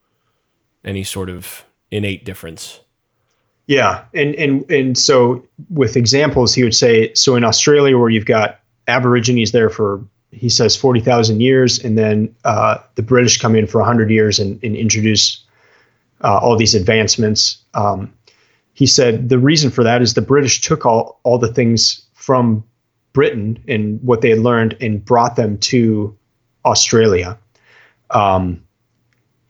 any 0.85 1.04
sort 1.04 1.28
of 1.28 1.66
innate 1.90 2.24
difference. 2.24 2.81
Yeah, 3.68 4.04
and 4.14 4.35
and 4.37 4.68
and 4.70 4.98
so 4.98 5.46
with 5.68 5.94
examples, 5.94 6.54
he 6.54 6.64
would 6.64 6.74
say 6.74 7.12
so 7.12 7.37
in 7.37 7.44
Australia 7.44 7.98
where 7.98 8.09
you've 8.09 8.24
got 8.24 8.61
Aborigines 8.88 9.52
there 9.52 9.68
for 9.68 10.02
he 10.33 10.48
says 10.48 10.74
forty 10.74 11.00
thousand 11.00 11.40
years, 11.40 11.78
and 11.78 11.98
then 11.98 12.35
uh, 12.44 12.78
the 12.94 13.02
British 13.02 13.38
come 13.38 13.54
in 13.54 13.66
for 13.66 13.83
hundred 13.83 14.11
years 14.11 14.38
and, 14.38 14.59
and 14.64 14.74
introduce 14.74 15.44
uh, 16.24 16.38
all 16.38 16.57
these 16.57 16.74
advancements. 16.74 17.62
Um, 17.74 18.11
he 18.72 18.87
said 18.87 19.28
the 19.28 19.38
reason 19.38 19.70
for 19.70 19.85
that 19.85 20.00
is 20.00 20.14
the 20.14 20.22
British 20.22 20.62
took 20.62 20.87
all 20.87 21.20
all 21.22 21.37
the 21.37 21.52
things 21.52 22.02
from 22.14 22.64
Britain 23.12 23.62
and 23.68 24.02
what 24.02 24.22
they 24.22 24.31
had 24.31 24.38
learned 24.38 24.78
and 24.81 25.04
brought 25.04 25.37
them 25.37 25.59
to 25.59 26.16
Australia. 26.64 27.38
Um, 28.12 28.64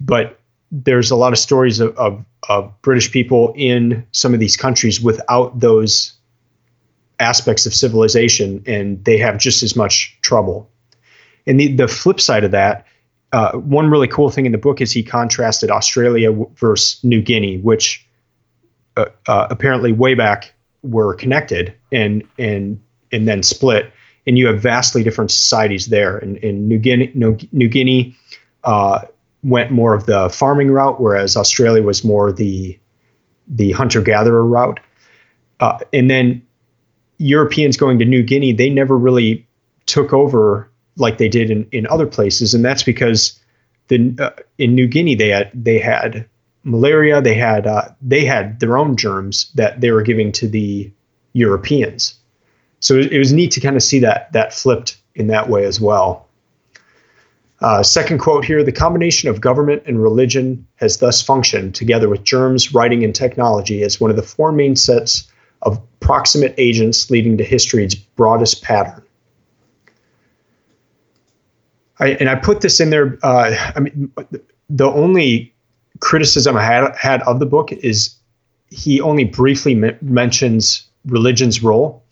but 0.01 0.38
there's 0.71 1.11
a 1.11 1.17
lot 1.17 1.33
of 1.33 1.39
stories 1.39 1.81
of, 1.81 1.97
of, 1.97 2.25
of 2.49 2.83
British 2.83 3.11
people 3.11 3.53
in 3.57 4.07
some 4.13 4.35
of 4.35 4.41
these 4.41 4.57
countries 4.57 5.01
without 5.01 5.59
those 5.61 6.13
aspects 7.21 7.67
of 7.67 7.75
civilization, 7.75 8.63
and 8.67 9.05
they 9.05 9.17
have 9.19 9.39
just 9.39 9.63
as 9.63 9.75
much 9.75 10.17
trouble. 10.23 10.71
And 11.47 11.59
the, 11.59 11.75
the 11.75 11.89
flip 11.89 12.21
side 12.21 12.45
of 12.45 12.51
that, 12.53 12.87
uh, 13.33 13.53
one 13.53 13.91
really 13.91 14.09
cool 14.09 14.31
thing 14.31 14.47
in 14.47 14.53
the 14.53 14.59
book 14.59 14.81
is 14.81 14.93
he 14.93 15.03
contrasted 15.03 15.71
Australia 15.71 16.33
versus 16.55 17.03
New 17.03 17.21
Guinea, 17.21 17.59
which 17.59 18.07
uh, 18.97 19.07
uh, 19.27 19.49
apparently 19.51 19.93
way 19.93 20.15
back 20.15 20.55
were 20.83 21.15
connected 21.15 21.75
and 21.93 22.23
and 22.39 22.81
and 23.13 23.27
then 23.27 23.43
split. 23.43 23.93
And 24.27 24.39
you 24.39 24.47
have 24.47 24.61
vastly 24.61 25.03
different 25.03 25.31
societies 25.31 25.87
there. 25.87 26.19
In, 26.19 26.37
in 26.37 26.69
New 26.69 26.79
Guinea, 26.79 27.11
New, 27.15 27.39
New 27.53 27.69
Guinea 27.69 28.15
uh, 28.65 29.01
went 29.43 29.71
more 29.71 29.95
of 29.95 30.07
the 30.07 30.29
farming 30.31 30.71
route, 30.71 31.01
whereas 31.01 31.37
Australia 31.37 31.83
was 31.83 32.05
more 32.05 32.33
the 32.33 32.79
the 33.47 33.73
hunter 33.73 34.03
gatherer 34.03 34.45
route. 34.45 34.81
Uh, 35.61 35.79
and 35.93 36.11
then 36.11 36.43
Europeans 37.19 37.77
going 37.77 37.99
to 37.99 38.05
New 38.05 38.23
Guinea, 38.23 38.53
they 38.53 38.69
never 38.69 38.97
really 38.97 39.47
took 39.87 40.13
over 40.13 40.71
like 40.97 41.19
they 41.19 41.29
did 41.29 41.51
in, 41.51 41.67
in 41.73 41.87
other 41.89 42.07
places, 42.07 42.55
and 42.55 42.65
that's 42.65 42.83
because 42.83 43.39
the 43.89 44.15
uh, 44.19 44.31
in 44.59 44.75
New 44.75 44.87
Guinea 44.87 45.15
they 45.15 45.29
had 45.29 45.51
they 45.55 45.79
had 45.79 46.29
malaria, 46.65 47.21
they 47.21 47.35
had 47.35 47.67
uh, 47.67 47.89
they 48.03 48.25
had 48.25 48.61
their 48.61 48.77
own 48.77 48.97
germs 48.97 49.51
that 49.55 49.81
they 49.81 49.91
were 49.91 50.03
giving 50.03 50.33
to 50.33 50.49
the 50.49 50.93
Europeans. 51.33 52.15
So 52.81 52.95
it, 52.95 53.13
it 53.13 53.19
was 53.19 53.33
neat 53.33 53.51
to 53.53 53.61
kind 53.61 53.77
of 53.77 53.83
see 53.83 53.99
that 54.01 54.33
that 54.33 54.53
flipped 54.53 54.99
in 55.15 55.29
that 55.29 55.49
way 55.49 55.65
as 55.65 55.81
well. 55.81 56.28
Uh, 57.61 57.83
second 57.83 58.19
quote 58.19 58.45
here 58.45 58.63
the 58.63 58.71
combination 58.71 59.29
of 59.29 59.41
government 59.41 59.83
and 59.87 60.01
religion 60.01 60.65
has 60.77 60.99
thus 60.99 61.21
functioned 61.21 61.75
together 61.75 62.09
with 62.09 62.23
germs, 62.23 62.73
writing, 62.73 63.03
and 63.03 63.15
technology 63.15 63.83
as 63.83 64.01
one 64.01 64.11
of 64.11 64.17
the 64.17 64.23
four 64.23 64.53
main 64.53 64.77
sets 64.77 65.31
of 65.63 65.81
proximate 66.01 66.55
agents 66.57 67.11
leading 67.11 67.37
to 67.37 67.45
history's 67.45 67.95
broadest 67.95 68.63
pattern. 68.63 69.03
I, 71.99 72.11
and 72.11 72.29
I 72.31 72.37
put 72.37 72.61
this 72.61 72.79
in 72.79 72.91
there. 72.91 73.19
Uh, 73.25 73.73
I 73.75 73.81
mean, 73.81 74.13
the 74.71 74.87
only 74.87 75.53
criticism 76.01 76.57
I 76.57 76.63
had, 76.63 76.95
had 76.95 77.23
of 77.23 77.41
the 77.41 77.47
book 77.47 77.73
is 77.73 78.15
he 78.71 79.01
only 79.01 79.25
briefly 79.25 79.73
m- 79.73 79.99
mentions 80.01 80.89
religion's 81.07 81.61
role. 81.63 82.05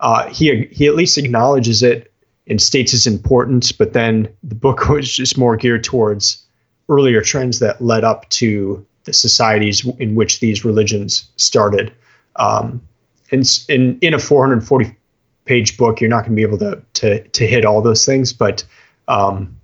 Uh, 0.00 0.28
he 0.28 0.68
he 0.72 0.86
at 0.86 0.94
least 0.96 1.18
acknowledges 1.18 1.82
it 1.82 2.07
and 2.48 2.60
states 2.60 2.94
its 2.94 3.06
importance, 3.06 3.72
but 3.72 3.92
then 3.92 4.28
the 4.42 4.54
book 4.54 4.88
was 4.88 5.10
just 5.10 5.38
more 5.38 5.56
geared 5.56 5.84
towards 5.84 6.44
earlier 6.88 7.20
trends 7.20 7.58
that 7.58 7.80
led 7.80 8.04
up 8.04 8.28
to 8.30 8.84
the 9.04 9.12
societies 9.12 9.86
in 9.98 10.14
which 10.14 10.40
these 10.40 10.64
religions 10.64 11.30
started. 11.36 11.92
Um, 12.36 12.82
and 13.30 13.46
in 13.68 13.98
in 14.00 14.14
a 14.14 14.18
440 14.18 14.96
page 15.44 15.76
book, 15.76 16.00
you're 16.00 16.10
not 16.10 16.24
going 16.24 16.32
to 16.32 16.36
be 16.36 16.42
able 16.42 16.58
to 16.58 16.82
to 16.94 17.26
to 17.28 17.46
hit 17.46 17.64
all 17.64 17.82
those 17.82 18.06
things, 18.06 18.32
but 18.32 18.64
um, 19.08 19.58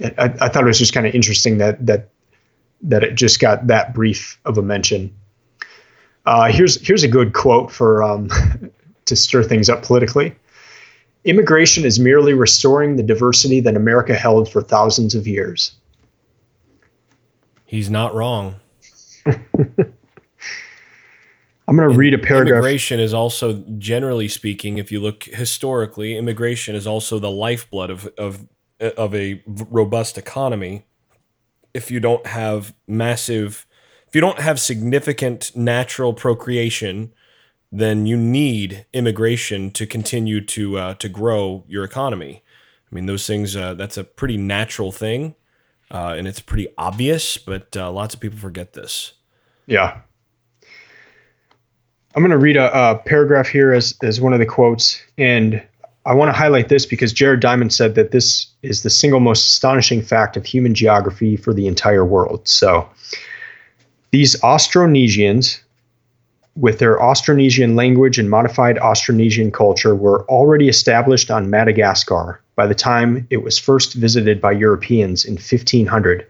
I, 0.00 0.32
I 0.40 0.48
thought 0.48 0.64
it 0.64 0.66
was 0.66 0.78
just 0.78 0.92
kind 0.92 1.06
of 1.06 1.14
interesting 1.14 1.58
that 1.58 1.84
that 1.86 2.08
that 2.82 3.04
it 3.04 3.14
just 3.14 3.40
got 3.40 3.66
that 3.66 3.94
brief 3.94 4.38
of 4.44 4.58
a 4.58 4.62
mention. 4.62 5.14
Uh, 6.26 6.50
here's 6.50 6.80
here's 6.86 7.02
a 7.02 7.08
good 7.08 7.32
quote 7.32 7.70
for 7.70 8.02
um, 8.02 8.28
to 9.06 9.16
stir 9.16 9.42
things 9.42 9.68
up 9.68 9.82
politically. 9.82 10.34
Immigration 11.24 11.84
is 11.84 12.00
merely 12.00 12.32
restoring 12.32 12.96
the 12.96 13.02
diversity 13.02 13.60
that 13.60 13.76
America 13.76 14.14
held 14.14 14.50
for 14.50 14.62
thousands 14.62 15.14
of 15.14 15.26
years. 15.26 15.72
He's 17.66 17.90
not 17.90 18.14
wrong. 18.14 18.56
I'm 21.70 21.76
going 21.76 21.88
to 21.88 21.96
read 21.96 22.14
a 22.14 22.18
paragraph. 22.18 22.54
Immigration 22.54 22.98
is 22.98 23.14
also, 23.14 23.62
generally 23.78 24.26
speaking, 24.26 24.78
if 24.78 24.90
you 24.90 24.98
look 24.98 25.24
historically, 25.24 26.16
immigration 26.16 26.74
is 26.74 26.84
also 26.84 27.20
the 27.20 27.30
lifeblood 27.30 27.90
of 27.90 28.08
of 28.18 28.48
of 28.80 29.14
a 29.14 29.40
robust 29.46 30.18
economy. 30.18 30.84
If 31.72 31.90
you 31.90 32.00
don't 32.00 32.26
have 32.26 32.74
massive, 32.88 33.66
if 34.08 34.16
you 34.16 34.20
don't 34.20 34.40
have 34.40 34.58
significant 34.58 35.54
natural 35.54 36.12
procreation, 36.12 37.12
then 37.72 38.06
you 38.06 38.16
need 38.16 38.86
immigration 38.92 39.70
to 39.72 39.86
continue 39.86 40.40
to 40.40 40.78
uh, 40.78 40.94
to 40.94 41.08
grow 41.08 41.64
your 41.68 41.84
economy. 41.84 42.42
I 42.90 42.94
mean, 42.94 43.06
those 43.06 43.26
things. 43.26 43.54
Uh, 43.54 43.74
that's 43.74 43.96
a 43.96 44.04
pretty 44.04 44.36
natural 44.36 44.92
thing, 44.92 45.34
uh, 45.90 46.14
and 46.16 46.26
it's 46.26 46.40
pretty 46.40 46.68
obvious. 46.76 47.38
But 47.38 47.76
uh, 47.76 47.90
lots 47.90 48.14
of 48.14 48.20
people 48.20 48.38
forget 48.38 48.72
this. 48.72 49.12
Yeah. 49.66 50.00
I'm 52.14 52.22
going 52.22 52.32
to 52.32 52.38
read 52.38 52.56
a, 52.56 52.76
a, 52.76 52.98
paragraph 52.98 53.46
here 53.46 53.72
as, 53.72 53.96
as 54.02 54.20
one 54.20 54.32
of 54.32 54.40
the 54.40 54.46
quotes. 54.46 55.00
And 55.16 55.62
I 56.06 56.14
want 56.14 56.28
to 56.28 56.32
highlight 56.36 56.68
this 56.68 56.84
because 56.84 57.12
Jared 57.12 57.40
Diamond 57.40 57.72
said 57.72 57.94
that 57.94 58.10
this 58.10 58.48
is 58.62 58.82
the 58.82 58.90
single 58.90 59.20
most 59.20 59.46
astonishing 59.46 60.02
fact 60.02 60.36
of 60.36 60.44
human 60.44 60.74
geography 60.74 61.36
for 61.36 61.54
the 61.54 61.68
entire 61.68 62.04
world. 62.04 62.48
So 62.48 62.88
these 64.10 64.34
Austronesians, 64.40 65.60
with 66.56 66.78
their 66.78 66.98
Austronesian 66.98 67.76
language 67.76 68.18
and 68.18 68.28
modified 68.28 68.76
Austronesian 68.76 69.52
culture, 69.52 69.94
were 69.94 70.24
already 70.24 70.68
established 70.68 71.30
on 71.30 71.50
Madagascar 71.50 72.40
by 72.56 72.66
the 72.66 72.74
time 72.74 73.26
it 73.30 73.42
was 73.42 73.58
first 73.58 73.94
visited 73.94 74.40
by 74.40 74.52
Europeans 74.52 75.24
in 75.24 75.34
1500. 75.34 76.26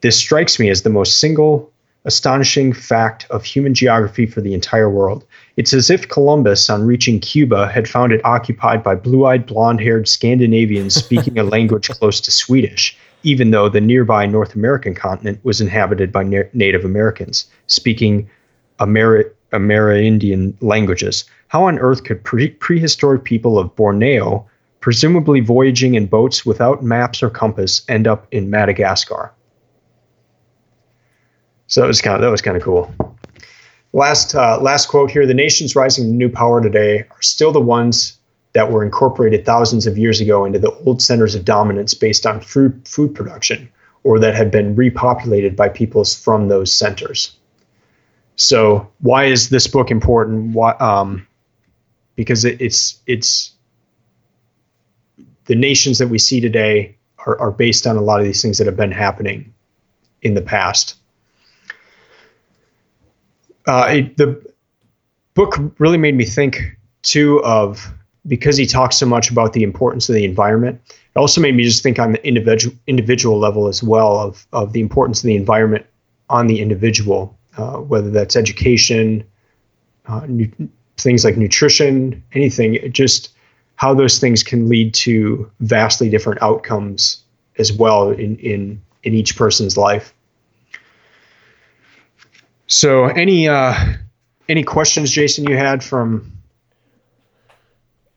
This 0.00 0.16
strikes 0.16 0.58
me 0.58 0.70
as 0.70 0.82
the 0.82 0.90
most 0.90 1.18
single 1.18 1.70
astonishing 2.06 2.72
fact 2.72 3.26
of 3.30 3.44
human 3.44 3.74
geography 3.74 4.26
for 4.26 4.40
the 4.40 4.54
entire 4.54 4.88
world. 4.88 5.24
It's 5.56 5.74
as 5.74 5.90
if 5.90 6.08
Columbus, 6.08 6.70
on 6.70 6.86
reaching 6.86 7.18
Cuba, 7.18 7.68
had 7.68 7.88
found 7.88 8.12
it 8.12 8.24
occupied 8.24 8.82
by 8.84 8.94
blue 8.94 9.26
eyed, 9.26 9.44
blonde 9.44 9.80
haired 9.80 10.08
Scandinavians 10.08 10.94
speaking 11.04 11.38
a 11.38 11.42
language 11.42 11.88
close 11.88 12.20
to 12.20 12.30
Swedish, 12.30 12.96
even 13.24 13.50
though 13.50 13.68
the 13.68 13.80
nearby 13.80 14.24
North 14.24 14.54
American 14.54 14.94
continent 14.94 15.40
was 15.42 15.60
inhabited 15.60 16.12
by 16.12 16.22
na- 16.22 16.44
Native 16.52 16.84
Americans 16.84 17.46
speaking 17.66 18.30
Ameri- 18.78 19.30
Amerindian 19.52 20.54
languages. 20.60 21.24
How 21.48 21.64
on 21.64 21.78
earth 21.78 22.04
could 22.04 22.24
pre- 22.24 22.50
prehistoric 22.50 23.24
people 23.24 23.58
of 23.58 23.74
Borneo, 23.76 24.46
presumably 24.80 25.40
voyaging 25.40 25.94
in 25.94 26.06
boats 26.06 26.44
without 26.44 26.82
maps 26.82 27.22
or 27.22 27.30
compass, 27.30 27.82
end 27.88 28.06
up 28.06 28.26
in 28.32 28.50
Madagascar? 28.50 29.32
So 31.68 31.80
that 31.80 31.86
was 31.86 32.00
kind 32.00 32.16
of 32.16 32.22
that 32.22 32.30
was 32.30 32.42
kind 32.42 32.56
of 32.56 32.62
cool. 32.62 32.94
Last 33.92 34.34
uh, 34.34 34.60
last 34.60 34.86
quote 34.88 35.10
here: 35.10 35.26
the 35.26 35.34
nations 35.34 35.74
rising 35.74 36.06
to 36.06 36.10
new 36.12 36.28
power 36.28 36.60
today 36.60 37.00
are 37.00 37.22
still 37.22 37.52
the 37.52 37.60
ones 37.60 38.18
that 38.52 38.70
were 38.70 38.84
incorporated 38.84 39.44
thousands 39.44 39.86
of 39.86 39.98
years 39.98 40.20
ago 40.20 40.44
into 40.44 40.58
the 40.58 40.72
old 40.86 41.02
centers 41.02 41.34
of 41.34 41.44
dominance 41.44 41.94
based 41.94 42.26
on 42.26 42.40
food 42.40 42.86
food 42.86 43.14
production, 43.14 43.68
or 44.04 44.18
that 44.18 44.34
had 44.34 44.50
been 44.50 44.76
repopulated 44.76 45.56
by 45.56 45.68
peoples 45.68 46.14
from 46.14 46.48
those 46.48 46.72
centers. 46.72 47.36
So 48.36 48.90
why 49.00 49.24
is 49.24 49.48
this 49.48 49.66
book 49.66 49.90
important? 49.90 50.54
Why, 50.54 50.72
um, 50.72 51.26
because 52.14 52.44
it, 52.44 52.60
it's 52.60 53.00
it's 53.06 53.52
the 55.46 55.54
nations 55.54 55.98
that 55.98 56.08
we 56.08 56.18
see 56.18 56.40
today 56.40 56.96
are, 57.26 57.38
are 57.40 57.50
based 57.50 57.86
on 57.86 57.96
a 57.96 58.02
lot 58.02 58.20
of 58.20 58.26
these 58.26 58.42
things 58.42 58.58
that 58.58 58.66
have 58.66 58.76
been 58.76 58.92
happening 58.92 59.52
in 60.22 60.34
the 60.34 60.42
past. 60.42 60.96
Uh, 63.66 63.86
it, 63.90 64.16
the 64.16 64.40
book 65.34 65.56
really 65.78 65.98
made 65.98 66.14
me 66.14 66.24
think 66.24 66.76
too 67.02 67.42
of 67.42 67.92
because 68.26 68.56
he 68.56 68.66
talks 68.66 68.96
so 68.96 69.06
much 69.06 69.30
about 69.30 69.52
the 69.52 69.62
importance 69.62 70.08
of 70.08 70.14
the 70.14 70.24
environment. 70.24 70.80
It 70.88 71.18
also 71.18 71.40
made 71.40 71.54
me 71.54 71.62
just 71.62 71.82
think 71.82 71.98
on 71.98 72.12
the 72.12 72.26
individual 72.26 72.76
individual 72.86 73.38
level 73.38 73.68
as 73.68 73.82
well 73.82 74.18
of 74.18 74.46
of 74.52 74.72
the 74.72 74.80
importance 74.80 75.20
of 75.20 75.26
the 75.26 75.36
environment 75.36 75.86
on 76.28 76.48
the 76.48 76.60
individual, 76.60 77.35
uh, 77.56 77.78
whether 77.78 78.10
that's 78.10 78.36
education, 78.36 79.24
uh, 80.06 80.24
nu- 80.28 80.50
things 80.98 81.24
like 81.24 81.36
nutrition, 81.36 82.22
anything. 82.32 82.92
Just 82.92 83.34
how 83.76 83.94
those 83.94 84.18
things 84.18 84.42
can 84.42 84.68
lead 84.68 84.94
to 84.94 85.50
vastly 85.60 86.08
different 86.08 86.42
outcomes 86.42 87.22
as 87.58 87.72
well 87.72 88.10
in 88.10 88.36
in 88.38 88.82
in 89.02 89.14
each 89.14 89.36
person's 89.36 89.76
life. 89.76 90.12
So, 92.66 93.04
any 93.04 93.48
uh, 93.48 93.74
any 94.48 94.64
questions, 94.64 95.10
Jason, 95.10 95.48
you 95.48 95.56
had 95.56 95.82
from? 95.84 96.32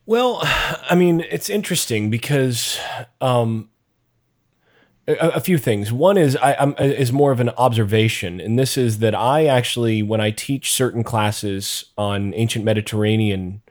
Well, 0.06 0.40
I 0.42 0.96
mean, 0.96 1.20
it's 1.30 1.48
interesting 1.48 2.10
because 2.10 2.78
um, 3.20 3.70
a, 5.18 5.28
a 5.36 5.40
few 5.40 5.58
things. 5.58 5.92
One 5.92 6.16
is 6.16 6.36
I, 6.36 6.54
I'm 6.54 6.74
is 6.78 7.12
more 7.12 7.32
of 7.32 7.40
an 7.40 7.50
observation, 7.50 8.40
and 8.40 8.58
this 8.58 8.76
is 8.76 8.98
that 8.98 9.14
I 9.14 9.46
actually, 9.46 10.02
when 10.02 10.20
I 10.20 10.30
teach 10.30 10.72
certain 10.72 11.04
classes 11.04 11.86
on 11.96 12.34
ancient 12.34 12.64
Mediterranean 12.64 13.62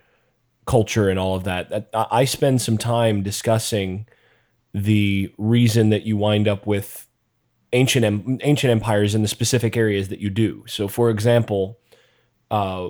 culture 0.66 1.10
and 1.10 1.20
all 1.20 1.36
of 1.36 1.44
that, 1.46 1.70
that 1.70 1.90
I 1.94 2.26
spend 2.26 2.62
some 2.62 2.78
time 2.78 3.24
discussing 3.24 4.08
the 4.74 5.34
reason 5.38 5.90
that 5.90 6.04
you 6.04 6.16
wind 6.16 6.48
up 6.48 6.68
with 6.68 7.08
ancient 7.74 8.40
ancient 8.42 8.72
empires 8.72 9.16
in 9.16 9.22
the 9.22 9.28
specific 9.28 9.78
areas 9.78 10.10
that 10.10 10.20
you 10.20 10.30
do. 10.30 10.64
So, 10.68 10.88
for 10.88 11.10
example, 11.10 11.80
uh, 12.52 12.90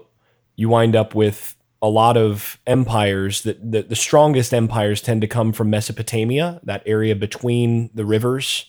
you 0.55 0.69
wind 0.69 0.95
up 0.95 1.15
with 1.15 1.55
a 1.81 1.89
lot 1.89 2.17
of 2.17 2.59
empires 2.67 3.43
that, 3.43 3.71
that 3.71 3.89
the 3.89 3.95
strongest 3.95 4.53
empires 4.53 5.01
tend 5.01 5.21
to 5.21 5.27
come 5.27 5.53
from 5.53 5.69
Mesopotamia, 5.69 6.59
that 6.63 6.83
area 6.85 7.15
between 7.15 7.89
the 7.93 8.05
rivers, 8.05 8.65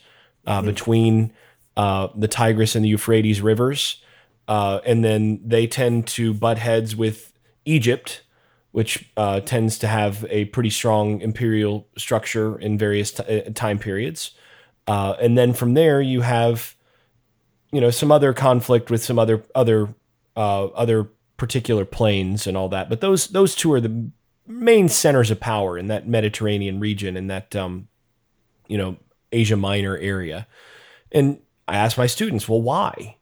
uh, 0.46 0.58
mm-hmm. 0.58 0.66
between 0.66 1.32
uh, 1.76 2.08
the 2.14 2.28
Tigris 2.28 2.74
and 2.74 2.84
the 2.84 2.88
Euphrates 2.88 3.40
rivers, 3.40 4.02
uh, 4.48 4.80
and 4.86 5.04
then 5.04 5.40
they 5.44 5.66
tend 5.66 6.06
to 6.08 6.34
butt 6.34 6.58
heads 6.58 6.94
with 6.96 7.32
Egypt. 7.64 8.22
Which 8.72 9.10
uh, 9.16 9.40
tends 9.40 9.78
to 9.78 9.88
have 9.88 10.24
a 10.30 10.44
pretty 10.44 10.70
strong 10.70 11.20
imperial 11.22 11.88
structure 11.98 12.56
in 12.56 12.78
various 12.78 13.10
t- 13.10 13.24
uh, 13.24 13.50
time 13.52 13.80
periods. 13.80 14.30
Uh, 14.86 15.16
and 15.20 15.36
then 15.36 15.54
from 15.54 15.74
there, 15.74 16.00
you 16.00 16.20
have, 16.20 16.76
you 17.72 17.80
know, 17.80 17.90
some 17.90 18.12
other 18.12 18.32
conflict 18.32 18.88
with 18.88 19.02
some 19.02 19.18
other 19.18 19.42
other 19.56 19.92
uh, 20.36 20.66
other 20.66 21.08
particular 21.40 21.86
plains 21.86 22.46
and 22.46 22.56
all 22.56 22.68
that. 22.68 22.88
But 22.88 23.00
those 23.00 23.28
those 23.28 23.56
two 23.56 23.72
are 23.72 23.80
the 23.80 24.10
main 24.46 24.88
centers 24.88 25.30
of 25.30 25.40
power 25.40 25.78
in 25.78 25.88
that 25.88 26.06
Mediterranean 26.06 26.78
region 26.78 27.16
in 27.16 27.26
that 27.28 27.56
um, 27.56 27.88
you 28.68 28.78
know 28.78 28.98
Asia 29.32 29.56
Minor 29.56 29.96
area. 29.96 30.46
And 31.10 31.40
I 31.66 31.76
ask 31.76 31.96
my 31.98 32.06
students, 32.06 32.48
well, 32.48 32.60
why? 32.60 33.16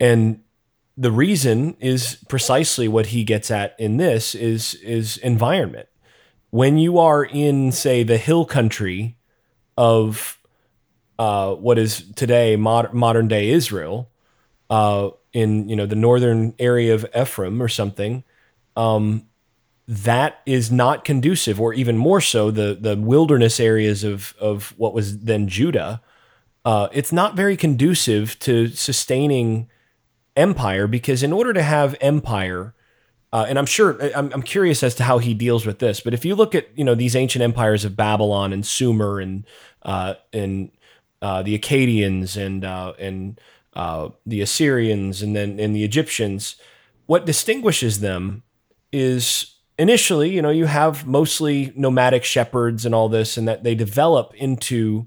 And 0.00 0.40
the 0.96 1.12
reason 1.12 1.76
is 1.78 2.16
precisely 2.28 2.88
what 2.88 3.06
he 3.06 3.22
gets 3.22 3.50
at 3.50 3.76
in 3.78 3.98
this 3.98 4.34
is 4.34 4.74
is 4.76 5.18
environment. 5.18 5.88
When 6.50 6.78
you 6.78 6.98
are 6.98 7.24
in, 7.24 7.72
say, 7.72 8.02
the 8.04 8.16
hill 8.16 8.46
country 8.46 9.16
of 9.76 10.38
uh, 11.18 11.54
what 11.54 11.78
is 11.78 12.12
today 12.14 12.56
mod- 12.56 12.94
modern 12.94 13.28
day 13.28 13.50
Israel, 13.50 14.08
uh, 14.70 15.10
in 15.34 15.68
you 15.68 15.76
know 15.76 15.84
the 15.84 15.96
northern 15.96 16.54
area 16.58 16.94
of 16.94 17.04
Ephraim 17.14 17.60
or 17.60 17.68
something, 17.68 18.24
um, 18.76 19.26
that 19.86 20.40
is 20.46 20.72
not 20.72 21.04
conducive, 21.04 21.60
or 21.60 21.74
even 21.74 21.98
more 21.98 22.20
so, 22.20 22.50
the 22.50 22.78
the 22.80 22.96
wilderness 22.96 23.60
areas 23.60 24.04
of 24.04 24.34
of 24.40 24.72
what 24.78 24.94
was 24.94 25.18
then 25.20 25.48
Judah. 25.48 26.00
Uh, 26.64 26.88
it's 26.92 27.12
not 27.12 27.36
very 27.36 27.58
conducive 27.58 28.38
to 28.38 28.68
sustaining 28.68 29.68
empire 30.34 30.86
because 30.86 31.22
in 31.22 31.30
order 31.30 31.52
to 31.52 31.62
have 31.62 31.94
empire, 32.00 32.74
uh, 33.34 33.44
and 33.46 33.58
I'm 33.58 33.66
sure 33.66 34.00
I'm, 34.16 34.32
I'm 34.32 34.42
curious 34.42 34.82
as 34.82 34.94
to 34.94 35.02
how 35.02 35.18
he 35.18 35.34
deals 35.34 35.66
with 35.66 35.80
this. 35.80 36.00
But 36.00 36.14
if 36.14 36.24
you 36.24 36.34
look 36.34 36.54
at 36.54 36.68
you 36.78 36.84
know 36.84 36.94
these 36.94 37.16
ancient 37.16 37.42
empires 37.42 37.84
of 37.84 37.96
Babylon 37.96 38.52
and 38.52 38.64
Sumer 38.64 39.20
and 39.20 39.44
uh, 39.82 40.14
and 40.32 40.70
uh, 41.20 41.42
the 41.42 41.58
Akkadians 41.58 42.40
and 42.40 42.64
uh, 42.64 42.94
and 42.98 43.38
uh, 43.74 44.10
the 44.24 44.40
Assyrians 44.40 45.22
and 45.22 45.34
then 45.34 45.58
and 45.58 45.74
the 45.74 45.84
Egyptians. 45.84 46.56
What 47.06 47.26
distinguishes 47.26 48.00
them 48.00 48.42
is 48.92 49.56
initially, 49.78 50.30
you 50.30 50.40
know, 50.40 50.50
you 50.50 50.66
have 50.66 51.06
mostly 51.06 51.72
nomadic 51.76 52.24
shepherds 52.24 52.86
and 52.86 52.94
all 52.94 53.08
this, 53.08 53.36
and 53.36 53.46
that 53.48 53.64
they 53.64 53.74
develop 53.74 54.32
into 54.34 55.06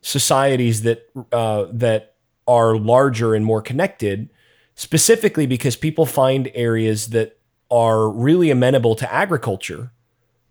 societies 0.00 0.82
that 0.82 1.08
uh, 1.32 1.66
that 1.72 2.14
are 2.46 2.76
larger 2.76 3.34
and 3.34 3.44
more 3.44 3.60
connected, 3.60 4.30
specifically 4.74 5.46
because 5.46 5.76
people 5.76 6.06
find 6.06 6.50
areas 6.54 7.08
that 7.08 7.38
are 7.70 8.08
really 8.08 8.50
amenable 8.50 8.94
to 8.94 9.12
agriculture 9.12 9.92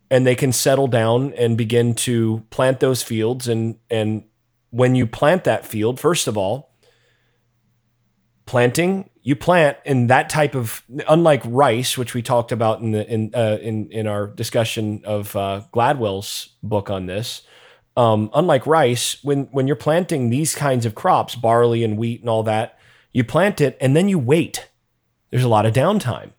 and 0.10 0.26
they 0.26 0.36
can 0.36 0.54
settle 0.54 0.88
down 0.88 1.34
and 1.34 1.58
begin 1.58 1.94
to 1.96 2.46
plant 2.52 2.80
those 2.80 3.02
fields 3.02 3.48
and 3.48 3.78
and 3.90 4.24
when 4.70 4.96
you 4.96 5.08
plant 5.08 5.44
that 5.46 5.66
field, 5.66 6.00
first 6.00 6.28
of 6.28 6.38
all, 6.38 6.67
planting 8.48 9.10
you 9.28 9.36
plant 9.36 9.78
in 9.84 10.08
that 10.08 10.30
type 10.30 10.56
of 10.56 10.82
unlike 11.08 11.42
rice, 11.46 11.98
which 11.98 12.14
we 12.14 12.22
talked 12.22 12.54
about 12.54 12.80
in 12.80 12.92
the 12.92 13.06
in 13.06 13.30
uh, 13.36 13.58
in 13.62 13.92
in 13.92 14.08
our 14.08 14.26
discussion 14.26 15.02
of 15.04 15.36
uh, 15.36 15.64
Gladwell's 15.74 16.56
book 16.64 16.90
on 16.90 17.08
this. 17.08 17.42
Um, 17.98 18.30
unlike 18.34 18.66
rice, 18.66 19.22
when 19.24 19.50
when 19.52 19.68
you're 19.68 19.76
planting 19.76 20.30
these 20.30 20.56
kinds 20.56 20.86
of 20.86 20.96
crops, 20.96 21.36
barley 21.36 21.84
and 21.84 21.98
wheat 21.98 22.22
and 22.22 22.30
all 22.30 22.44
that, 22.44 22.80
you 23.12 23.26
plant 23.26 23.60
it 23.60 23.78
and 23.82 23.98
then 23.98 24.08
you 24.08 24.18
wait. 24.18 24.70
There's 25.30 25.44
a 25.44 25.50
lot 25.50 25.66
of 25.66 25.74
downtime. 25.74 26.32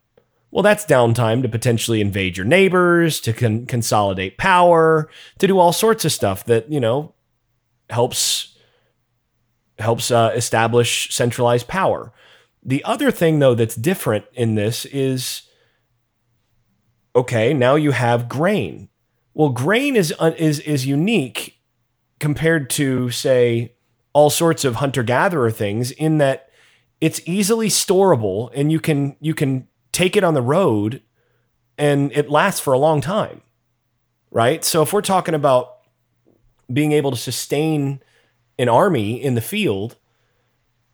Well, 0.49 0.63
that's 0.63 0.83
downtime 0.83 1.43
to 1.43 1.47
potentially 1.47 2.01
invade 2.01 2.37
your 2.37 2.45
neighbors, 2.47 3.21
to 3.21 3.33
con- 3.33 3.67
consolidate 3.67 4.39
power, 4.39 5.11
to 5.37 5.45
do 5.45 5.59
all 5.59 5.73
sorts 5.73 6.05
of 6.05 6.11
stuff 6.11 6.43
that 6.45 6.71
you 6.71 6.79
know 6.79 7.13
helps 7.91 8.57
helps 9.79 10.11
uh, 10.11 10.31
establish 10.35 11.13
centralized 11.13 11.67
power. 11.67 12.11
The 12.63 12.83
other 12.83 13.11
thing, 13.11 13.39
though, 13.39 13.55
that's 13.55 13.75
different 13.75 14.25
in 14.33 14.55
this 14.55 14.85
is 14.85 15.43
okay. 17.15 17.53
Now 17.53 17.75
you 17.75 17.91
have 17.91 18.29
grain. 18.29 18.89
Well, 19.33 19.49
grain 19.49 19.95
is 19.95 20.13
uh, 20.19 20.31
is 20.37 20.59
is 20.59 20.85
unique 20.85 21.59
compared 22.19 22.69
to 22.71 23.09
say 23.09 23.73
all 24.13 24.29
sorts 24.29 24.65
of 24.65 24.75
hunter 24.75 25.03
gatherer 25.03 25.51
things 25.51 25.91
in 25.91 26.17
that 26.17 26.49
it's 26.99 27.21
easily 27.25 27.69
storable 27.69 28.51
and 28.53 28.71
you 28.71 28.79
can 28.79 29.15
you 29.19 29.33
can 29.33 29.67
take 29.91 30.15
it 30.15 30.23
on 30.23 30.33
the 30.33 30.41
road 30.41 31.01
and 31.77 32.11
it 32.11 32.29
lasts 32.29 32.59
for 32.59 32.73
a 32.73 32.77
long 32.77 33.01
time 33.01 33.41
right 34.31 34.63
so 34.65 34.81
if 34.81 34.91
we're 34.91 35.01
talking 35.01 35.33
about 35.33 35.77
being 36.71 36.91
able 36.91 37.11
to 37.11 37.17
sustain 37.17 38.01
an 38.59 38.69
army 38.69 39.13
in 39.13 39.33
the 39.33 39.41
field, 39.41 39.95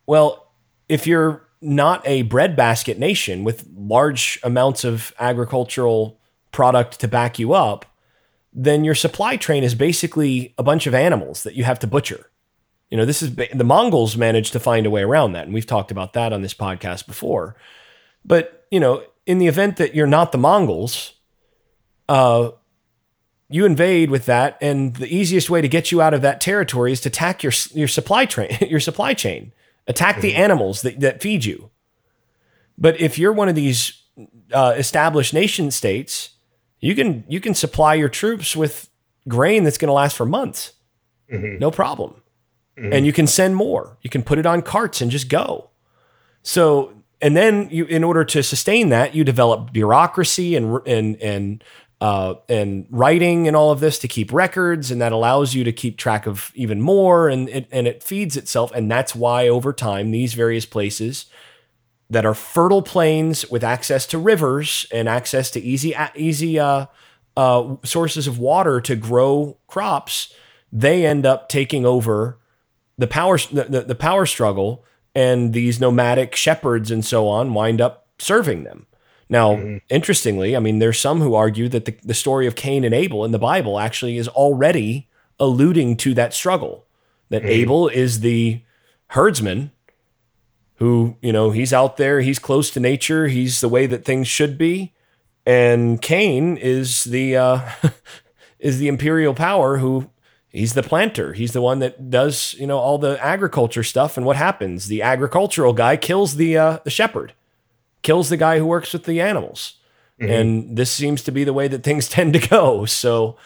well, 0.06 0.54
if 0.88 1.06
you're 1.06 1.45
not 1.62 2.01
a 2.08 2.21
breadbasket 2.21 2.99
nation 2.99 3.43
with 3.43 3.67
large 3.75 4.39
amounts 4.43 4.84
of 4.84 5.13
agricultural 5.19 6.19
product 6.51 6.99
to 6.99 7.08
back 7.08 7.39
you 7.39 7.54
up, 7.54 7.86
then 8.54 8.86
your 8.86 8.95
supply 8.95 9.36
train 9.36 9.63
is 9.63 9.75
basically 9.75 10.54
a 10.58 10.63
bunch 10.63 10.88
of 10.88 10.93
animals 10.93 11.43
that 11.43 11.56
you 11.56 11.63
have 11.63 11.80
to 11.80 11.88
butcher. 11.88 12.30
You 12.89 12.97
know, 12.97 13.06
this 13.06 13.21
is 13.21 13.36
the 13.36 13.63
Mongols 13.63 14.15
managed 14.15 14.54
to 14.54 14.60
find 14.60 14.86
a 14.86 14.91
way 14.91 15.01
around 15.01 15.34
that, 15.34 15.45
and 15.45 15.54
we've 15.54 15.65
talked 15.65 15.91
about 15.91 16.13
that 16.13 16.32
on 16.32 16.43
this 16.43 16.54
podcast 16.54 17.08
before. 17.08 17.56
But 18.23 18.65
you 18.71 18.80
know, 18.80 19.04
in 19.25 19.39
the 19.39 19.47
event 19.47 19.78
that 19.78 19.95
you're 19.95 20.08
not 20.08 20.32
the 20.32 20.38
Mongols, 20.38 21.13
uh, 22.08 22.51
you 23.49 23.65
invade 23.65 24.10
with 24.10 24.25
that, 24.25 24.58
and 24.60 24.95
the 24.95 25.13
easiest 25.13 25.49
way 25.49 25.62
to 25.62 25.67
get 25.67 25.91
you 25.91 26.01
out 26.01 26.13
of 26.13 26.21
that 26.21 26.41
territory 26.41 26.91
is 26.91 27.01
to 27.01 27.10
attack 27.10 27.43
your 27.43 27.53
your 27.73 27.88
supply 27.88 28.25
train, 28.25 28.58
your 28.67 28.79
supply 28.79 29.13
chain, 29.13 29.51
attack 29.88 30.21
the 30.21 30.31
mm-hmm. 30.31 30.41
animals 30.41 30.81
that, 30.81 30.99
that 30.99 31.21
feed 31.21 31.45
you. 31.45 31.69
But 32.77 32.99
if 32.99 33.17
you're 33.19 33.34
one 33.34 33.49
of 33.49 33.55
these 33.55 34.01
uh, 34.51 34.73
established 34.77 35.34
nation 35.34 35.71
states, 35.71 36.31
you 36.79 36.95
can 36.95 37.23
you 37.27 37.39
can 37.39 37.53
supply 37.53 37.93
your 37.93 38.10
troops 38.10 38.55
with 38.55 38.89
grain 39.27 39.63
that's 39.63 39.77
going 39.77 39.89
to 39.89 39.93
last 39.93 40.15
for 40.17 40.25
months, 40.25 40.73
mm-hmm. 41.31 41.60
no 41.60 41.71
problem, 41.71 42.21
mm-hmm. 42.77 42.93
and 42.93 43.05
you 43.05 43.13
can 43.13 43.27
send 43.27 43.55
more. 43.55 43.97
You 44.01 44.10
can 44.10 44.23
put 44.23 44.39
it 44.39 44.45
on 44.45 44.62
carts 44.62 45.01
and 45.01 45.12
just 45.12 45.29
go. 45.29 45.69
So 46.41 46.93
and 47.21 47.36
then 47.36 47.69
you, 47.71 47.86
in 47.86 48.03
order 48.03 48.25
to 48.25 48.43
sustain 48.43 48.89
that, 48.89 49.15
you 49.15 49.23
develop 49.23 49.71
bureaucracy 49.71 50.55
and 50.55 50.79
and 50.86 51.21
and 51.21 51.63
uh, 52.06 52.36
and 52.48 52.86
writing 52.91 53.48
and 53.48 53.58
all 53.58 53.72
of 53.72 53.80
this 53.80 53.98
to 53.98 54.08
keep 54.08 54.32
records, 54.32 54.91
and 54.91 55.02
that 55.02 55.12
allows 55.12 55.56
you 55.56 55.63
to 55.63 55.72
keep 55.72 55.98
track 55.98 56.28
of 56.28 56.52
even 56.54 56.80
more, 56.80 57.28
and 57.28 57.50
it, 57.50 57.68
and 57.72 57.88
it 57.88 58.04
feeds 58.04 58.38
itself, 58.38 58.72
and 58.76 58.91
that's 58.91 59.15
why 59.15 59.48
over 59.48 59.74
time 59.74 60.12
these 60.12 60.36
various 60.36 60.68
places 60.68 61.26
that 62.08 62.24
are 62.24 62.36
fertile 62.36 62.84
plains 62.84 63.50
with 63.50 63.63
access 63.63 64.06
to 64.06 64.20
rivers 64.20 64.86
and 64.91 65.10
access 65.10 65.50
to 65.50 65.60
easy 65.60 65.96
easy 66.15 66.60
uh, 66.60 66.86
uh, 67.36 67.76
sources 67.84 68.28
of 68.28 68.38
water 68.38 68.80
to 68.80 68.96
grow 68.96 69.58
crops, 69.65 70.32
they 70.72 71.08
end 71.08 71.26
up 71.26 71.50
taking 71.50 71.88
over 71.88 72.38
the 73.00 73.08
power 73.08 73.39
the, 73.52 73.84
the 73.88 73.96
power 73.96 74.28
struggle, 74.28 74.86
and 75.15 75.54
these 75.54 75.80
nomadic 75.80 76.36
shepherds 76.36 76.91
and 76.91 77.04
so 77.04 77.28
on 77.28 77.56
wind 77.56 77.82
up 77.82 78.06
serving 78.20 78.63
them. 78.63 78.86
Now, 79.30 79.56
mm-hmm. 79.56 79.78
interestingly, 79.90 80.56
I 80.56 80.60
mean, 80.60 80.80
there's 80.80 81.00
some 81.00 81.22
who 81.22 81.34
argue 81.34 81.68
that 81.70 81.86
the, 81.86 81.98
the 82.04 82.14
story 82.14 82.48
of 82.48 82.56
Cain 82.56 82.84
and 82.84 82.94
Abel 82.94 83.26
in 83.26 83.32
the 83.32 83.40
Bible 83.40 83.80
actually 83.80 84.18
is 84.18 84.28
already 84.28 85.08
alluding 85.40 85.98
to 85.98 86.14
that 86.14 86.34
struggle. 86.34 86.86
That 87.30 87.42
mm-hmm. 87.42 87.52
Abel 87.52 87.88
is 87.88 88.20
the 88.20 88.62
herdsman 89.08 89.72
who, 90.76 91.16
you 91.22 91.32
know, 91.32 91.52
he's 91.52 91.74
out 91.74 91.98
there, 91.98 92.22
he's 92.22 92.40
close 92.40 92.70
to 92.72 92.80
nature, 92.80 93.28
he's 93.28 93.62
the 93.62 93.70
way 93.70 93.88
that 93.88 94.06
things 94.06 94.28
should 94.28 94.58
be. 94.58 94.94
And 95.46 96.02
Cain 96.02 96.58
is 96.58 97.06
the 97.06 97.38
uh, 97.38 97.70
is 98.60 98.80
the 98.80 98.88
imperial 98.88 99.34
power 99.34 99.78
who 99.78 100.10
he's 100.50 100.74
the 100.74 100.84
planter. 100.84 101.34
He's 101.34 101.54
the 101.54 101.62
one 101.62 101.80
that 101.80 102.10
does, 102.10 102.56
you 102.56 102.68
know, 102.68 102.78
all 102.78 102.98
the 102.98 103.24
agriculture 103.24 103.84
stuff. 103.84 104.18
And 104.18 104.26
what 104.26 104.36
happens? 104.36 104.88
The 104.88 105.02
agricultural 105.02 105.74
guy 105.74 105.98
kills 105.98 106.36
the 106.36 106.58
uh, 106.58 106.80
the 106.84 106.90
shepherd 106.90 107.34
kills 108.06 108.30
the 108.30 108.38
guy 108.38 108.60
who 108.60 108.65
works 108.68 108.94
with 108.94 109.04
the 109.06 109.20
animals. 109.20 109.80
Mm-hmm. 110.22 110.32
And 110.32 110.78
this 110.78 110.91
seems 110.91 111.24
to 111.24 111.32
be 111.32 111.44
the 111.44 111.54
way 111.54 111.68
that 111.68 111.84
things 111.84 112.08
tend 112.18 112.34
to 112.34 112.48
go. 112.48 112.86
So, 112.86 113.38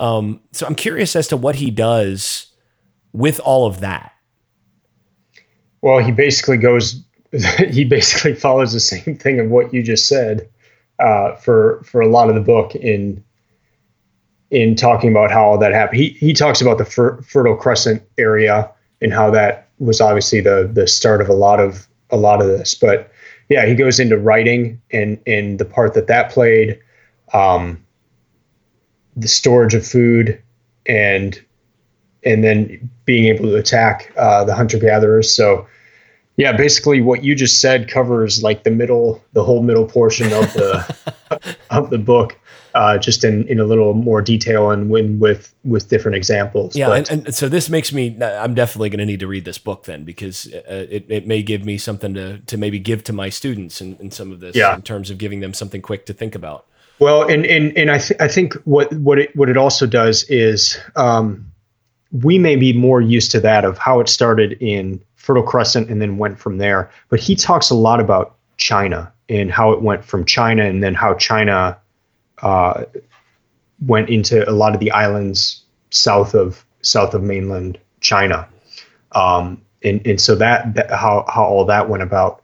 um, 0.00 0.40
so 0.52 0.66
I'm 0.66 0.74
curious 0.74 1.16
as 1.16 1.28
to 1.28 1.36
what 1.36 1.54
he 1.54 1.70
does 1.70 2.46
with 3.12 3.40
all 3.40 3.66
of 3.66 3.80
that. 3.80 4.12
Well, 5.80 6.00
he 6.00 6.10
basically 6.10 6.58
goes, 6.58 7.02
he 7.70 7.84
basically 7.84 8.34
follows 8.34 8.72
the 8.72 8.80
same 8.80 9.16
thing 9.16 9.38
of 9.38 9.48
what 9.48 9.72
you 9.72 9.82
just 9.82 10.08
said 10.08 10.48
uh, 10.98 11.36
for 11.36 11.80
for 11.84 12.00
a 12.00 12.08
lot 12.08 12.28
of 12.28 12.34
the 12.34 12.40
book 12.40 12.74
in 12.74 13.22
in 14.50 14.74
talking 14.74 15.10
about 15.10 15.30
how 15.30 15.44
all 15.44 15.58
that 15.58 15.72
happened. 15.72 16.00
He 16.00 16.08
he 16.10 16.32
talks 16.32 16.60
about 16.60 16.78
the 16.78 16.84
fer- 16.84 17.22
Fertile 17.22 17.56
Crescent 17.56 18.02
area 18.18 18.68
and 19.00 19.12
how 19.12 19.30
that 19.30 19.68
was 19.78 20.00
obviously 20.00 20.40
the 20.40 20.68
the 20.72 20.88
start 20.88 21.20
of 21.20 21.28
a 21.28 21.34
lot 21.34 21.60
of 21.60 21.86
a 22.10 22.16
lot 22.16 22.40
of 22.40 22.48
this, 22.48 22.74
but 22.74 23.12
yeah, 23.48 23.66
he 23.66 23.74
goes 23.74 23.98
into 23.98 24.18
writing 24.18 24.80
and 24.90 25.20
and 25.26 25.58
the 25.58 25.64
part 25.64 25.94
that 25.94 26.06
that 26.06 26.30
played, 26.30 26.78
um, 27.32 27.84
the 29.16 29.28
storage 29.28 29.74
of 29.74 29.86
food, 29.86 30.40
and 30.86 31.40
and 32.24 32.44
then 32.44 32.90
being 33.04 33.24
able 33.24 33.46
to 33.46 33.56
attack 33.56 34.12
uh, 34.16 34.44
the 34.44 34.54
hunter 34.54 34.78
gatherers. 34.78 35.34
So, 35.34 35.66
yeah, 36.36 36.52
basically 36.52 37.00
what 37.00 37.24
you 37.24 37.34
just 37.34 37.60
said 37.60 37.88
covers 37.88 38.42
like 38.42 38.64
the 38.64 38.70
middle, 38.70 39.24
the 39.32 39.44
whole 39.44 39.62
middle 39.62 39.86
portion 39.86 40.26
of 40.32 40.52
the 40.52 41.56
of 41.70 41.90
the 41.90 41.98
book 41.98 42.36
uh, 42.78 42.96
just 42.96 43.24
in, 43.24 43.44
in 43.48 43.58
a 43.58 43.64
little 43.64 43.92
more 43.92 44.22
detail 44.22 44.70
and 44.70 44.88
when 44.88 45.18
with 45.18 45.52
with 45.64 45.88
different 45.88 46.16
examples. 46.16 46.76
Yeah, 46.76 46.92
and, 46.92 47.10
and, 47.10 47.34
so 47.34 47.48
this 47.48 47.68
makes 47.68 47.92
me. 47.92 48.16
I'm 48.22 48.54
definitely 48.54 48.88
going 48.88 49.00
to 49.00 49.04
need 49.04 49.18
to 49.18 49.26
read 49.26 49.44
this 49.44 49.58
book 49.58 49.82
then 49.84 50.04
because 50.04 50.46
uh, 50.46 50.86
it, 50.88 51.04
it 51.08 51.26
may 51.26 51.42
give 51.42 51.64
me 51.64 51.76
something 51.76 52.14
to 52.14 52.38
to 52.38 52.56
maybe 52.56 52.78
give 52.78 53.02
to 53.04 53.12
my 53.12 53.30
students 53.30 53.80
in, 53.80 53.96
in 53.96 54.12
some 54.12 54.30
of 54.30 54.38
this. 54.38 54.54
Yeah. 54.54 54.76
in 54.76 54.82
terms 54.82 55.10
of 55.10 55.18
giving 55.18 55.40
them 55.40 55.54
something 55.54 55.82
quick 55.82 56.06
to 56.06 56.12
think 56.12 56.36
about. 56.36 56.66
Well, 57.00 57.28
and 57.28 57.44
and 57.46 57.76
and 57.76 57.90
I 57.90 57.98
th- 57.98 58.20
I 58.20 58.28
think 58.28 58.54
what 58.64 58.92
what 58.92 59.18
it 59.18 59.34
what 59.34 59.48
it 59.48 59.56
also 59.56 59.84
does 59.84 60.22
is 60.28 60.78
um, 60.94 61.50
we 62.12 62.38
may 62.38 62.54
be 62.54 62.72
more 62.72 63.00
used 63.00 63.32
to 63.32 63.40
that 63.40 63.64
of 63.64 63.76
how 63.76 63.98
it 63.98 64.08
started 64.08 64.52
in 64.62 65.02
Fertile 65.16 65.42
Crescent 65.42 65.90
and 65.90 66.00
then 66.00 66.16
went 66.16 66.38
from 66.38 66.58
there. 66.58 66.92
But 67.08 67.18
he 67.18 67.34
talks 67.34 67.70
a 67.70 67.74
lot 67.74 67.98
about 67.98 68.36
China 68.56 69.12
and 69.28 69.50
how 69.50 69.72
it 69.72 69.82
went 69.82 70.04
from 70.04 70.24
China 70.24 70.62
and 70.62 70.80
then 70.80 70.94
how 70.94 71.14
China 71.14 71.76
uh, 72.42 72.84
went 73.86 74.08
into 74.08 74.48
a 74.48 74.52
lot 74.52 74.74
of 74.74 74.80
the 74.80 74.90
islands 74.90 75.64
south 75.90 76.34
of 76.34 76.64
south 76.82 77.14
of 77.14 77.22
mainland 77.22 77.78
China, 78.00 78.48
um, 79.12 79.60
and 79.82 80.04
and 80.06 80.20
so 80.20 80.34
that, 80.34 80.74
that 80.74 80.90
how 80.90 81.24
how 81.28 81.44
all 81.44 81.64
that 81.64 81.88
went 81.88 82.02
about, 82.02 82.42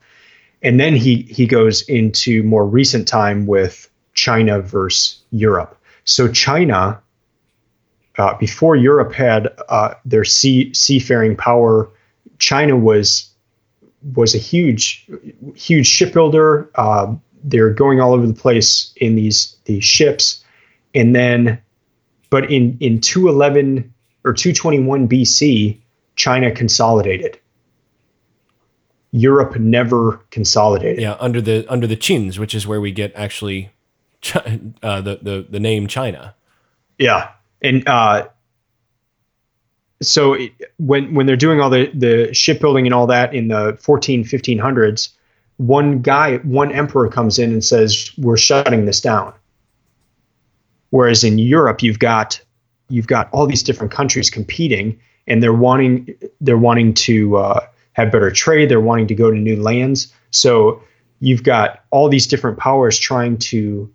and 0.63 0.79
then 0.81 0.97
he 0.97 1.23
he 1.23 1.47
goes 1.47 1.83
into 1.83 2.43
more 2.43 2.67
recent 2.67 3.07
time 3.09 3.47
with 3.47 3.91
China 4.15 4.61
versus 4.61 5.23
Europe. 5.31 5.79
So 6.05 6.29
China, 6.29 7.01
uh, 8.19 8.37
before 8.39 8.77
Europe 8.77 9.13
had 9.13 9.49
uh, 9.69 9.95
their 10.05 10.25
sea 10.25 10.73
seafaring 10.75 11.37
power, 11.37 11.91
China 12.39 12.77
was 12.77 13.31
was 14.15 14.35
a 14.35 14.39
huge 14.39 15.07
huge 15.55 15.87
shipbuilder. 15.87 16.71
Uh, 16.75 17.15
they're 17.45 17.71
going 17.71 18.01
all 18.01 18.15
over 18.15 18.27
the 18.27 18.35
place 18.35 18.93
in 18.97 19.15
these 19.15 19.57
these 19.67 19.85
ships, 19.85 20.43
and 20.95 21.15
then, 21.15 21.61
but 22.31 22.51
in 22.51 22.77
in 22.81 23.01
211 23.01 23.93
or 24.25 24.33
221 24.33 25.09
BC, 25.09 25.79
China 26.17 26.51
consolidated. 26.51 27.39
Europe 29.13 29.57
never 29.61 30.21
consolidated. 30.31 31.01
Yeah, 31.01 31.17
under 31.21 31.41
the 31.41 31.65
under 31.69 31.87
the 31.87 31.97
Qins, 31.97 32.39
which 32.39 32.55
is 32.55 32.67
where 32.67 32.81
we 32.81 32.91
get 32.91 33.13
actually 33.15 33.71
uh, 34.83 35.01
the 35.01 35.21
the 35.23 35.47
the 35.49 35.61
name 35.61 35.87
China. 35.87 36.35
Yeah, 36.99 37.31
and 37.63 37.87
uh, 37.87 38.29
so 40.03 40.33
it, 40.35 40.53
when 40.79 41.15
when 41.15 41.27
they're 41.27 41.37
doing 41.37 41.61
all 41.61 41.71
the 41.71 41.91
the 41.95 42.33
shipbuilding 42.35 42.87
and 42.87 42.95
all 42.95 43.07
that 43.07 43.35
in 43.35 43.49
the 43.49 43.79
14 43.81 44.25
1500s 44.25 45.11
one 45.57 46.03
guy, 46.03 46.39
one 46.39 46.73
emperor 46.73 47.09
comes 47.09 47.39
in 47.39 47.53
and 47.53 47.65
says, 47.65 48.11
"We're 48.19 48.37
shutting 48.37 48.87
this 48.87 49.01
down." 49.01 49.33
Whereas 50.91 51.25
in 51.25 51.39
Europe, 51.39 51.83
you've 51.83 51.99
got 51.99 52.41
you've 52.89 53.07
got 53.07 53.29
all 53.33 53.47
these 53.47 53.63
different 53.63 53.93
countries 53.93 54.31
competing, 54.31 54.99
and 55.27 55.43
they're 55.43 55.53
wanting 55.53 56.15
they're 56.41 56.59
wanting 56.59 56.95
to 56.95 57.37
uh, 57.37 57.61
have 57.93 58.13
better 58.13 58.31
trade. 58.31 58.69
They're 58.69 58.81
wanting 58.81 59.07
to 59.09 59.15
go 59.15 59.31
to 59.31 59.37
new 59.37 59.61
lands. 59.61 60.13
So 60.31 60.83
you've 61.21 61.43
got 61.43 61.85
all 61.91 62.09
these 62.09 62.27
different 62.27 62.59
powers 62.59 62.99
trying 62.99 63.39
to 63.39 63.91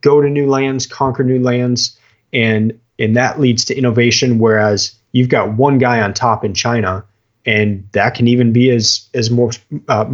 go 0.00 0.20
to 0.20 0.28
new 0.28 0.48
lands, 0.48 0.86
conquer 0.86 1.24
new 1.24 1.40
lands, 1.40 1.98
and 2.32 2.78
and 2.98 3.16
that 3.16 3.40
leads 3.40 3.64
to 3.66 3.76
innovation. 3.76 4.38
Whereas 4.38 4.94
you've 5.12 5.28
got 5.28 5.52
one 5.54 5.78
guy 5.78 6.00
on 6.00 6.14
top 6.14 6.44
in 6.44 6.54
China, 6.54 7.04
and 7.44 7.86
that 7.92 8.14
can 8.14 8.28
even 8.28 8.52
be 8.52 8.70
as 8.70 9.08
as 9.14 9.30
more 9.30 9.50
uh, 9.88 10.06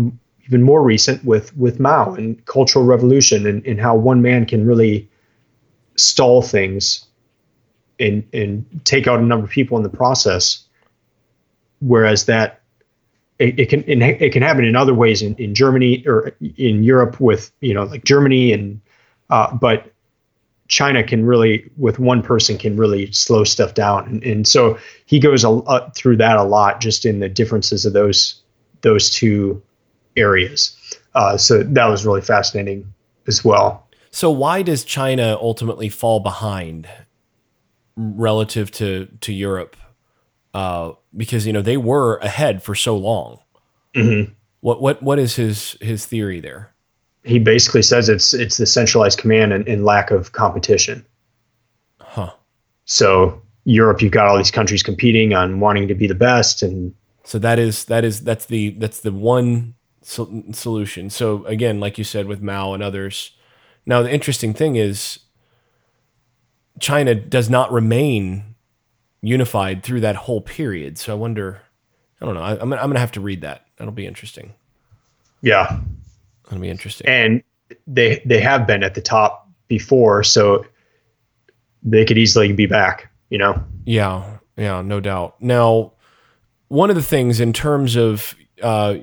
even 0.49 0.63
more 0.63 0.83
recent 0.83 1.25
with 1.25 1.57
with 1.57 1.79
Mao 1.79 2.15
and 2.15 2.45
Cultural 2.47 2.85
Revolution 2.85 3.47
and, 3.47 3.65
and 3.67 3.81
how 3.81 3.95
one 3.95 4.23
man 4.23 4.47
can 4.47 4.67
really 4.67 5.09
stall 5.97 6.43
things 6.43 7.05
and 8.01 8.27
and 8.33 8.65
take 8.85 9.07
out 9.07 9.21
a 9.21 9.23
number 9.23 9.45
of 9.45 9.51
people 9.51 9.77
in 9.77 9.83
the 9.83 9.89
process. 9.91 10.65
Whereas 11.81 12.25
that 12.25 12.63
it, 13.39 13.59
it 13.59 13.69
can 13.69 13.85
it 13.87 14.33
can 14.33 14.43
happen 14.43 14.65
in 14.65 14.75
other 14.75 14.95
ways 14.95 15.23
in, 15.23 15.35
in 15.37 15.55
Germany 15.55 16.05
or 16.07 16.33
in 16.57 16.83
Europe 16.83 17.21
with 17.21 17.53
you 17.61 17.75
know 17.75 17.85
like 17.85 18.05
Germany 18.05 18.53
and 18.53 18.81
uh, 19.31 19.55
but 19.55 19.93
China 20.69 21.03
can 21.03 21.25
really 21.25 21.71
with 21.77 21.99
one 21.99 22.23
person 22.23 22.57
can 22.59 22.77
really 22.77 23.13
slow 23.13 23.45
stuff 23.45 23.75
down 23.75 24.07
and, 24.07 24.23
and 24.25 24.49
so 24.49 24.79
he 25.07 25.19
goes 25.19 25.45
a, 25.45 25.51
uh, 25.51 25.89
through 25.91 26.17
that 26.17 26.37
a 26.37 26.43
lot 26.43 26.81
just 26.81 27.07
in 27.07 27.21
the 27.21 27.29
differences 27.29 27.87
of 27.87 27.93
those 27.93 28.43
those 28.83 29.11
two 29.11 29.63
areas. 30.19 30.77
Uh, 31.15 31.37
so 31.37 31.63
that 31.63 31.87
was 31.87 32.05
really 32.05 32.21
fascinating 32.21 32.93
as 33.27 33.45
well. 33.45 33.87
So 34.11 34.31
why 34.31 34.63
does 34.63 34.85
China 34.85 35.37
ultimately 35.41 35.89
fall 35.89 36.21
behind 36.21 36.89
relative 37.97 38.71
to 38.73 39.09
to 39.21 39.33
Europe? 39.33 39.77
Uh, 40.55 40.93
because 41.17 41.47
you 41.47 41.53
know 41.53 41.63
they 41.63 41.77
were 41.77 42.17
ahead 42.19 42.63
for 42.63 42.75
so 42.75 42.97
long. 42.97 43.39
Mm-hmm. 43.95 44.33
What 44.61 44.81
what 44.81 45.03
what 45.03 45.19
is 45.19 45.37
his 45.37 45.77
his 45.81 46.07
theory 46.07 46.41
there? 46.41 46.75
he 47.29 47.39
basically 47.39 47.83
says 47.83 48.09
it's 48.09 48.33
it's 48.33 48.57
the 48.57 48.67
centralized 48.67 49.19
command 49.19 49.53
and, 49.53 49.69
and 49.69 49.85
lack 49.85 50.11
of 50.11 50.33
competition. 50.33 51.05
Huh. 52.01 52.33
So 52.87 53.43
Europe, 53.65 54.01
you've 54.01 54.13
got 54.13 54.27
all 54.27 54.39
these 54.39 54.51
countries 54.51 54.83
competing 54.83 55.35
on 55.35 55.61
wanting 55.61 55.89
to 55.89 55.95
be 55.95 56.07
the 56.07 56.15
best, 56.15 56.63
and 56.63 56.95
So 57.25 57.39
that 57.39 57.59
is 57.59 57.85
that 57.87 58.05
is 58.05 58.23
that's 58.23 58.47
the 58.47 58.71
that's 58.71 59.01
the 59.01 59.13
one 59.13 59.75
sol- 60.09 60.43
solution. 60.53 61.11
So 61.11 61.45
again, 61.47 61.81
like 61.81 61.99
you 61.99 62.05
said 62.05 62.27
with 62.27 62.41
Mao 62.43 62.73
and 62.75 62.83
others. 62.83 63.33
Now 63.87 64.03
the 64.03 64.13
interesting 64.13 64.53
thing 64.55 64.77
is 64.77 65.21
China 66.81 67.15
does 67.15 67.51
not 67.51 67.73
remain 67.73 68.55
unified 69.21 69.83
through 69.83 70.01
that 70.01 70.17
whole 70.17 70.41
period. 70.41 70.99
So 70.99 71.13
I 71.13 71.17
wonder 71.17 71.63
I 72.21 72.27
don't 72.27 72.35
know. 72.35 72.43
I, 72.43 72.53
I'm 72.53 72.59
gonna, 72.71 72.77
I'm 72.77 72.89
going 72.89 72.95
to 72.95 73.01
have 73.01 73.13
to 73.13 73.21
read 73.21 73.43
that. 73.43 73.67
That'll 73.77 73.93
be 73.93 74.07
interesting. 74.07 74.55
yeah, 75.41 75.79
That'll 76.45 76.61
be 76.61 76.69
interesting. 76.69 77.07
and 77.07 77.43
they 77.87 78.21
they 78.25 78.41
have 78.41 78.67
been 78.67 78.83
at 78.83 78.95
the 78.95 79.01
top 79.01 79.49
before, 79.69 80.25
so 80.25 80.65
they 81.83 82.05
could 82.05 82.19
easily 82.19 82.53
be 82.53 82.67
back. 82.67 83.11
You 83.31 83.39
know, 83.39 83.63
Yeah, 83.85 84.39
yeah, 84.57 84.83
no 84.83 84.99
doubt. 85.01 85.41
Now, 85.41 85.93
one 86.69 86.91
of 86.91 86.97
the 86.97 87.03
things 87.03 87.39
in 87.41 87.53
terms 87.53 87.95
of 87.95 88.35
uh, 88.63 88.97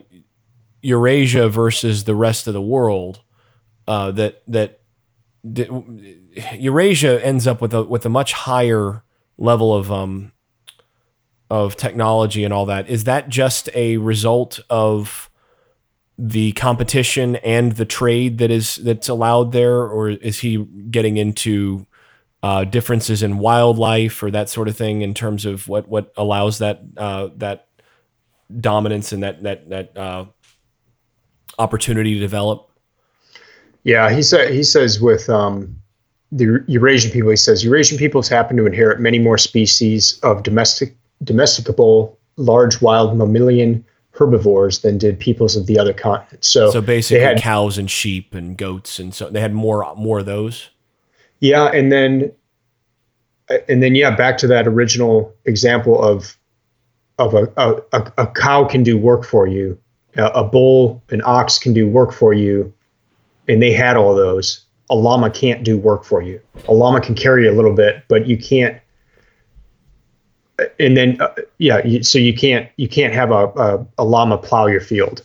Eurasia 0.85 1.49
versus 1.49 2.03
the 2.03 2.15
rest 2.15 2.47
of 2.47 2.53
the 2.53 2.61
world, 2.61 3.21
uh, 3.87 4.11
that 4.11 4.43
that 4.47 4.79
Eurasia 6.53 7.23
ends 7.25 7.47
up 7.47 7.61
with 7.61 7.73
a 7.73 7.83
with 7.83 8.05
a 8.05 8.09
much 8.09 8.33
higher 8.33 9.03
level 9.37 9.73
of 9.73 9.91
um 9.91 10.31
of 11.49 11.75
technology 11.75 12.43
and 12.43 12.53
all 12.53 12.65
that. 12.65 12.89
Is 12.89 13.03
that 13.05 13.29
just 13.29 13.69
a 13.73 13.97
result 13.97 14.59
of 14.69 15.29
the 16.17 16.53
competition 16.53 17.35
and 17.37 17.73
the 17.73 17.85
trade 17.85 18.37
that 18.37 18.51
is 18.51 18.75
that's 18.77 19.09
allowed 19.09 19.51
there, 19.51 19.81
or 19.81 20.09
is 20.09 20.39
he 20.39 20.57
getting 20.89 21.17
into 21.17 21.85
uh, 22.43 22.63
differences 22.63 23.23
in 23.23 23.39
wildlife 23.39 24.21
or 24.21 24.29
that 24.29 24.49
sort 24.49 24.67
of 24.67 24.77
thing 24.77 25.01
in 25.01 25.13
terms 25.13 25.45
of 25.45 25.67
what 25.67 25.87
what 25.87 26.13
allows 26.15 26.59
that 26.59 26.81
uh, 26.95 27.29
that 27.37 27.67
dominance 28.59 29.11
and 29.11 29.23
that 29.23 29.43
that 29.43 29.69
that 29.69 29.97
uh, 29.97 30.25
opportunity 31.59 32.13
to 32.13 32.19
develop. 32.19 32.69
Yeah, 33.83 34.09
he 34.09 34.23
said 34.23 34.51
he 34.51 34.63
says 34.63 34.99
with 34.99 35.29
um, 35.29 35.75
the 36.31 36.63
Eurasian 36.67 37.11
people, 37.11 37.29
he 37.29 37.35
says 37.35 37.63
Eurasian 37.63 37.97
peoples 37.97 38.27
happen 38.27 38.57
to 38.57 38.65
inherit 38.65 38.99
many 38.99 39.19
more 39.19 39.37
species 39.37 40.19
of 40.23 40.43
domestic 40.43 40.95
domesticable 41.23 42.17
large 42.37 42.81
wild 42.81 43.17
mammalian 43.17 43.85
herbivores 44.11 44.79
than 44.79 44.97
did 44.97 45.19
peoples 45.19 45.55
of 45.55 45.65
the 45.67 45.77
other 45.77 45.93
continents. 45.93 46.49
So, 46.49 46.71
So 46.71 46.81
basically, 46.81 47.19
they 47.19 47.25
had, 47.25 47.37
cows 47.37 47.77
and 47.77 47.89
sheep 47.89 48.33
and 48.33 48.57
goats 48.57 48.99
and 48.99 49.13
so 49.13 49.29
they 49.29 49.41
had 49.41 49.53
more 49.53 49.93
more 49.95 50.19
of 50.19 50.25
those. 50.25 50.69
yeah, 51.39 51.65
and 51.65 51.91
then 51.91 52.31
and 53.69 53.83
then 53.83 53.95
yeah, 53.95 54.15
back 54.15 54.37
to 54.39 54.47
that 54.47 54.67
original 54.67 55.33
example 55.45 56.01
of 56.01 56.37
of 57.17 57.33
a, 57.33 57.47
a, 57.57 58.11
a 58.17 58.27
cow 58.27 58.65
can 58.65 58.83
do 58.83 58.97
work 58.97 59.23
for 59.23 59.47
you, 59.47 59.79
a, 60.17 60.43
bull, 60.43 61.03
an 61.09 61.21
ox 61.25 61.57
can 61.57 61.73
do 61.73 61.87
work 61.87 62.11
for 62.11 62.33
you, 62.33 62.73
and 63.47 63.61
they 63.61 63.71
had 63.71 63.97
all 63.97 64.15
those. 64.15 64.63
A 64.89 64.95
llama 64.95 65.29
can't 65.29 65.63
do 65.63 65.77
work 65.77 66.03
for 66.03 66.21
you. 66.21 66.39
A 66.67 66.73
llama 66.73 67.01
can 67.01 67.15
carry 67.15 67.47
a 67.47 67.51
little 67.51 67.73
bit, 67.73 68.03
but 68.07 68.27
you 68.27 68.37
can't. 68.37 68.79
And 70.79 70.95
then, 70.95 71.19
uh, 71.19 71.33
yeah, 71.57 71.85
you, 71.85 72.03
so 72.03 72.17
you 72.17 72.33
can't 72.33 72.69
you 72.77 72.87
can't 72.87 73.13
have 73.13 73.31
a, 73.31 73.47
a, 73.47 73.85
a 73.97 74.05
llama 74.05 74.37
plow 74.37 74.67
your 74.67 74.81
field. 74.81 75.23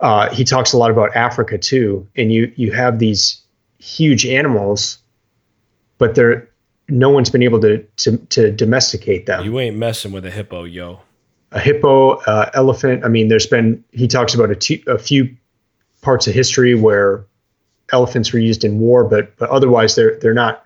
Uh, 0.00 0.32
he 0.34 0.44
talks 0.44 0.72
a 0.72 0.78
lot 0.78 0.90
about 0.90 1.14
Africa 1.14 1.58
too, 1.58 2.08
and 2.16 2.32
you 2.32 2.52
you 2.56 2.72
have 2.72 2.98
these 2.98 3.40
huge 3.78 4.26
animals, 4.26 4.98
but 5.98 6.14
they're 6.14 6.48
no 6.88 7.10
one's 7.10 7.30
been 7.30 7.42
able 7.42 7.60
to 7.60 7.78
to, 7.96 8.16
to 8.16 8.50
domesticate 8.50 9.26
them 9.26 9.44
You 9.44 9.58
ain't 9.60 9.76
messing 9.76 10.12
with 10.12 10.24
a 10.26 10.30
hippo, 10.30 10.64
yo. 10.64 11.00
A 11.52 11.60
hippo, 11.60 12.16
uh, 12.20 12.50
elephant. 12.54 13.04
I 13.04 13.08
mean, 13.08 13.28
there's 13.28 13.46
been 13.46 13.82
he 13.92 14.06
talks 14.06 14.34
about 14.34 14.50
a, 14.50 14.56
t- 14.56 14.84
a 14.86 14.98
few 14.98 15.34
parts 16.02 16.26
of 16.26 16.34
history 16.34 16.74
where 16.74 17.24
elephants 17.92 18.32
were 18.32 18.38
used 18.38 18.64
in 18.64 18.78
war, 18.78 19.04
but 19.04 19.36
but 19.36 19.50
otherwise 19.50 19.94
they're 19.94 20.18
they're 20.18 20.34
not. 20.34 20.64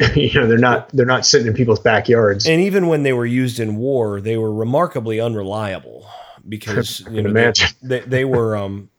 You 0.16 0.40
know, 0.40 0.48
they're 0.48 0.58
not 0.58 0.88
they're 0.88 1.06
not 1.06 1.24
sitting 1.24 1.46
in 1.46 1.54
people's 1.54 1.78
backyards. 1.78 2.48
And 2.48 2.60
even 2.60 2.88
when 2.88 3.04
they 3.04 3.12
were 3.12 3.24
used 3.24 3.60
in 3.60 3.76
war, 3.76 4.20
they 4.20 4.36
were 4.36 4.52
remarkably 4.52 5.20
unreliable 5.20 6.04
because 6.48 7.00
you 7.10 7.22
know 7.22 7.32
they, 7.32 7.52
they, 7.82 8.00
they 8.00 8.24
were 8.24 8.56
um 8.56 8.90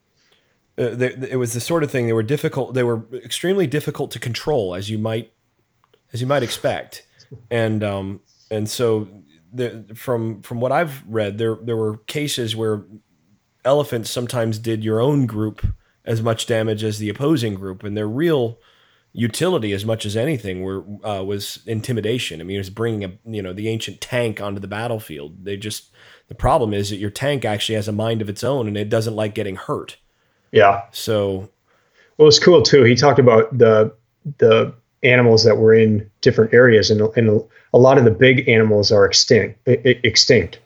uh, 0.77 0.89
they, 0.89 1.13
it 1.29 1.37
was 1.37 1.53
the 1.53 1.59
sort 1.59 1.83
of 1.83 1.91
thing 1.91 2.07
they 2.07 2.13
were 2.13 2.23
difficult 2.23 2.73
they 2.73 2.83
were 2.83 3.03
extremely 3.13 3.67
difficult 3.67 4.11
to 4.11 4.19
control 4.19 4.75
as 4.75 4.89
you 4.89 4.97
might 4.97 5.31
as 6.13 6.21
you 6.21 6.27
might 6.27 6.43
expect 6.43 7.05
and 7.49 7.83
um 7.83 8.19
and 8.51 8.69
so 8.69 9.07
the, 9.55 9.95
from 9.95 10.41
from 10.41 10.59
what 10.59 10.71
I've 10.71 11.03
read 11.07 11.37
there 11.37 11.57
there 11.61 11.77
were 11.77 11.97
cases 11.97 12.55
where 12.55 12.85
elephants 13.63 14.09
sometimes 14.09 14.59
did 14.59 14.83
your 14.83 14.99
own 14.99 15.25
group 15.25 15.65
as 16.05 16.21
much 16.21 16.45
damage 16.45 16.83
as 16.83 16.99
the 16.99 17.09
opposing 17.09 17.55
group 17.55 17.83
and 17.83 17.97
their 17.97 18.07
real 18.07 18.59
utility 19.15 19.71
as 19.71 19.85
much 19.85 20.05
as 20.05 20.17
anything 20.17 20.61
were 20.61 20.83
uh, 21.03 21.23
was 21.23 21.59
intimidation. 21.65 22.41
I 22.41 22.43
mean, 22.43 22.55
it 22.55 22.59
was 22.59 22.69
bringing 22.69 23.03
a 23.05 23.13
you 23.25 23.41
know 23.41 23.53
the 23.53 23.69
ancient 23.69 24.01
tank 24.01 24.41
onto 24.41 24.59
the 24.59 24.67
battlefield. 24.67 25.45
They 25.45 25.57
just 25.57 25.91
the 26.27 26.35
problem 26.35 26.73
is 26.73 26.89
that 26.89 26.97
your 26.97 27.09
tank 27.09 27.45
actually 27.45 27.75
has 27.75 27.87
a 27.87 27.93
mind 27.93 28.21
of 28.21 28.29
its 28.29 28.43
own 28.43 28.67
and 28.67 28.77
it 28.77 28.89
doesn't 28.89 29.15
like 29.15 29.33
getting 29.33 29.55
hurt. 29.55 29.97
Yeah. 30.51 30.83
So 30.91 31.49
Well, 32.17 32.27
it's 32.27 32.39
cool 32.39 32.61
too. 32.61 32.83
He 32.83 32.95
talked 32.95 33.19
about 33.19 33.57
the 33.57 33.93
the 34.37 34.75
animals 35.05 35.43
that 35.43 35.57
were 35.57 35.73
in 35.73 36.09
different 36.21 36.53
areas, 36.53 36.89
and, 36.89 37.01
and 37.15 37.43
a 37.73 37.77
lot 37.77 37.97
of 37.97 38.03
the 38.03 38.11
big 38.11 38.47
animals 38.49 38.91
are 38.91 39.05
extinct. 39.05 39.59
Extinct. 39.67 40.59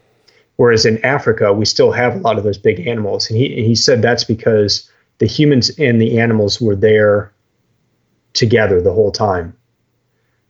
Whereas 0.56 0.86
in 0.86 1.04
Africa, 1.06 1.54
we 1.54 1.66
still 1.66 1.92
have 1.92 2.16
a 2.16 2.20
lot 2.20 2.38
of 2.38 2.44
those 2.44 2.58
big 2.58 2.86
animals, 2.88 3.30
and 3.30 3.38
he 3.38 3.64
he 3.64 3.76
said 3.76 4.02
that's 4.02 4.24
because 4.24 4.90
the 5.20 5.26
humans 5.26 5.70
and 5.78 6.02
the 6.02 6.20
animals 6.20 6.60
were 6.60 6.76
there 6.76 7.32
together 8.34 8.82
the 8.82 8.94
whole 8.94 9.12
time. 9.12 9.56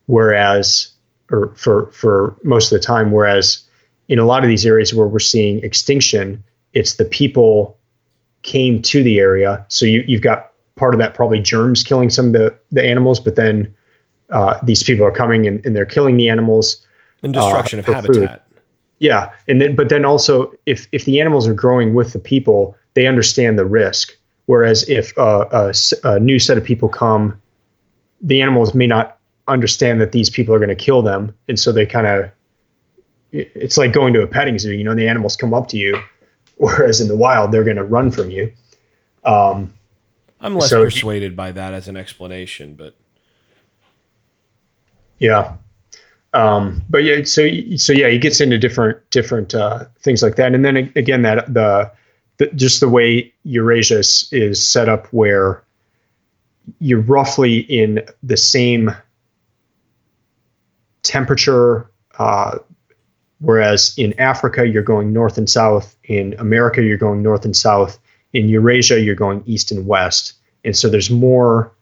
Whereas, 0.07 0.91
or 1.29 1.53
for 1.55 1.91
for 1.91 2.35
most 2.43 2.71
of 2.71 2.79
the 2.79 2.85
time, 2.85 3.11
whereas 3.11 3.63
in 4.07 4.17
a 4.17 4.25
lot 4.25 4.43
of 4.43 4.49
these 4.49 4.65
areas 4.65 4.93
where 4.93 5.07
we're 5.07 5.19
seeing 5.19 5.59
extinction, 5.63 6.43
it's 6.73 6.95
the 6.95 7.05
people 7.05 7.77
came 8.41 8.81
to 8.81 9.03
the 9.03 9.19
area. 9.19 9.63
So 9.67 9.85
you, 9.85 10.03
you've 10.07 10.21
got 10.23 10.51
part 10.75 10.95
of 10.95 10.99
that 10.99 11.13
probably 11.13 11.39
germs 11.39 11.83
killing 11.83 12.09
some 12.09 12.27
of 12.27 12.33
the, 12.33 12.57
the 12.71 12.83
animals, 12.83 13.19
but 13.19 13.35
then 13.35 13.75
uh, 14.31 14.59
these 14.63 14.83
people 14.83 15.05
are 15.05 15.11
coming 15.11 15.47
and, 15.47 15.65
and 15.65 15.75
they're 15.75 15.85
killing 15.85 16.17
the 16.17 16.29
animals. 16.29 16.85
and 17.23 17.33
destruction 17.33 17.79
Uh, 17.79 17.81
of 17.81 17.85
for 17.85 17.93
food. 18.13 18.15
habitat. 18.23 18.45
Yeah, 18.99 19.31
and 19.47 19.61
then 19.61 19.75
but 19.75 19.87
then 19.89 20.03
also 20.05 20.53
if 20.65 20.87
if 20.91 21.05
the 21.05 21.21
animals 21.21 21.47
are 21.47 21.53
growing 21.53 21.93
with 21.93 22.11
the 22.13 22.19
people, 22.19 22.75
they 22.95 23.07
understand 23.07 23.57
the 23.57 23.65
risk. 23.65 24.15
Whereas 24.47 24.87
if 24.89 25.17
uh, 25.17 25.45
a, 25.51 25.73
a 26.03 26.19
new 26.19 26.37
set 26.39 26.57
of 26.57 26.63
people 26.63 26.89
come, 26.89 27.39
the 28.21 28.41
animals 28.41 28.73
may 28.73 28.87
not 28.87 29.17
understand 29.47 30.01
that 30.01 30.11
these 30.11 30.29
people 30.29 30.53
are 30.53 30.59
going 30.59 30.69
to 30.69 30.75
kill 30.75 31.01
them, 31.01 31.33
and 31.47 31.57
so 31.59 31.71
they 31.71 31.85
kind 31.85 32.07
of 32.07 32.29
it's 33.31 33.77
like 33.77 33.93
going 33.93 34.13
to 34.13 34.21
a 34.21 34.27
petting 34.27 34.57
zoo. 34.59 34.73
You 34.73 34.83
know, 34.83 34.95
the 34.95 35.07
animals 35.07 35.35
come 35.37 35.53
up 35.53 35.67
to 35.69 35.77
you, 35.77 35.97
whereas 36.57 36.99
in 36.99 37.07
the 37.07 37.15
wild 37.15 37.51
they're 37.51 37.63
going 37.63 37.77
to 37.77 37.83
run 37.83 38.11
from 38.11 38.29
you. 38.31 38.51
Um, 39.23 39.73
I'm 40.41 40.55
less 40.55 40.69
so- 40.69 40.83
persuaded 40.83 41.35
by 41.35 41.51
that 41.53 41.73
as 41.73 41.87
an 41.87 41.95
explanation, 41.95 42.73
but 42.75 42.95
Yeah. 45.19 45.53
Um, 46.33 46.83
but 46.89 47.03
yeah, 47.03 47.23
so 47.23 47.47
so 47.75 47.91
yeah, 47.91 48.09
he 48.09 48.19
gets 48.19 48.39
into 48.39 48.57
different 48.57 48.97
different 49.09 49.55
uh, 49.55 49.85
things 49.99 50.21
like 50.21 50.35
that, 50.35 50.53
and 50.53 50.63
then 50.63 50.77
again 50.95 51.23
that 51.23 51.51
the, 51.51 51.91
the 52.37 52.47
just 52.47 52.81
the 52.81 52.89
way 52.89 53.33
Eurasia 53.43 53.99
is, 53.99 54.29
is 54.31 54.65
set 54.65 54.87
up, 54.87 55.07
where 55.07 55.63
you're 56.79 57.01
roughly 57.01 57.59
in 57.61 58.01
the 58.21 58.37
same 58.37 58.95
temperature, 61.01 61.89
uh, 62.19 62.59
whereas 63.39 63.95
in 63.97 64.17
Africa 64.19 64.67
you're 64.67 64.83
going 64.83 65.11
north 65.11 65.35
and 65.39 65.49
south, 65.49 65.97
in 66.03 66.35
America 66.37 66.83
you're 66.83 66.97
going 66.97 67.23
north 67.23 67.43
and 67.43 67.57
south, 67.57 67.97
in 68.33 68.47
Eurasia 68.49 69.01
you're 69.01 69.15
going 69.15 69.41
east 69.47 69.71
and 69.71 69.87
west, 69.87 70.33
and 70.63 70.77
so 70.77 70.87
there's 70.87 71.09
more 71.09 71.73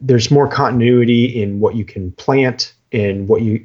there's 0.00 0.30
more 0.30 0.48
continuity 0.48 1.24
in 1.24 1.60
what 1.60 1.74
you 1.74 1.84
can 1.84 2.12
plant 2.12 2.74
and 2.92 3.28
what 3.28 3.42
you 3.42 3.64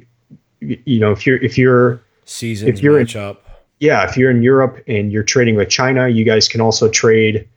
you 0.60 0.98
know 0.98 1.12
if 1.12 1.26
you're 1.26 1.38
if 1.38 1.58
you're 1.58 2.00
seasons 2.24 2.68
If 2.70 2.82
you're 2.82 2.94
in- 2.96 3.02
match 3.04 3.16
up. 3.16 3.44
yeah 3.80 4.08
if 4.08 4.16
you're 4.16 4.30
in 4.30 4.42
Europe 4.42 4.82
and 4.86 5.12
you're 5.12 5.22
trading 5.24 5.56
with 5.56 5.68
China 5.68 6.08
you 6.08 6.24
guys 6.24 6.48
can 6.48 6.60
also 6.60 6.88
trade 6.88 7.48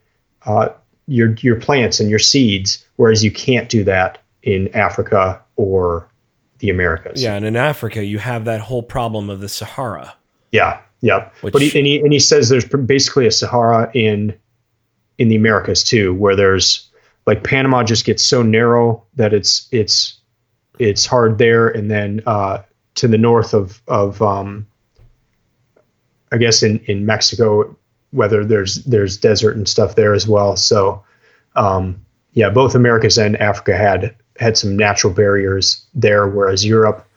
uh, 0.45 0.69
your 1.07 1.33
your 1.39 1.55
plants 1.59 1.99
and 1.99 2.09
your 2.09 2.19
seeds 2.19 2.85
whereas 2.97 3.23
you 3.23 3.31
can't 3.31 3.69
do 3.69 3.83
that 3.83 4.19
in 4.43 4.73
Africa 4.75 5.41
or 5.55 6.07
the 6.59 6.69
Americas 6.69 7.21
Yeah, 7.21 7.35
and 7.35 7.45
in 7.45 7.55
Africa 7.55 8.03
you 8.03 8.17
have 8.19 8.45
that 8.45 8.61
whole 8.61 8.83
problem 8.83 9.29
of 9.29 9.39
the 9.39 9.49
Sahara. 9.49 10.15
yeah 10.51 10.79
yeah 11.01 11.29
Which- 11.41 11.53
but 11.53 11.61
he, 11.61 11.77
and 11.77 11.85
he 11.87 11.99
and 11.99 12.11
he 12.11 12.19
says 12.19 12.49
there's 12.49 12.65
basically 12.65 13.27
a 13.27 13.31
Sahara 13.31 13.89
in 13.93 14.33
in 15.17 15.29
the 15.29 15.35
Americas 15.37 15.81
too, 15.81 16.13
where 16.15 16.35
there's 16.35 16.84
like 17.25 17.43
Panama 17.43 17.83
just 17.83 18.05
gets 18.05 18.23
so 18.23 18.41
narrow 18.41 19.03
that 19.15 19.33
it's 19.33 19.67
it's 19.71 20.19
it's 20.79 21.05
hard 21.05 21.37
there, 21.37 21.67
and 21.69 21.89
then 21.89 22.21
uh, 22.25 22.61
to 22.95 23.07
the 23.07 23.17
north 23.17 23.53
of 23.53 23.81
of 23.87 24.21
um, 24.21 24.67
I 26.31 26.37
guess 26.37 26.63
in 26.63 26.79
in 26.85 27.05
Mexico, 27.05 27.75
whether 28.11 28.45
there's 28.45 28.83
there's 28.85 29.17
desert 29.17 29.55
and 29.55 29.67
stuff 29.67 29.95
there 29.95 30.13
as 30.13 30.27
well. 30.27 30.55
So 30.55 31.03
um, 31.55 32.05
yeah, 32.33 32.49
both 32.49 32.75
Americas 32.75 33.17
and 33.17 33.37
Africa 33.37 33.75
had 33.75 34.15
had 34.37 34.57
some 34.57 34.75
natural 34.75 35.13
barriers 35.13 35.85
there, 35.93 36.27
whereas 36.27 36.65
Europe 36.65 37.07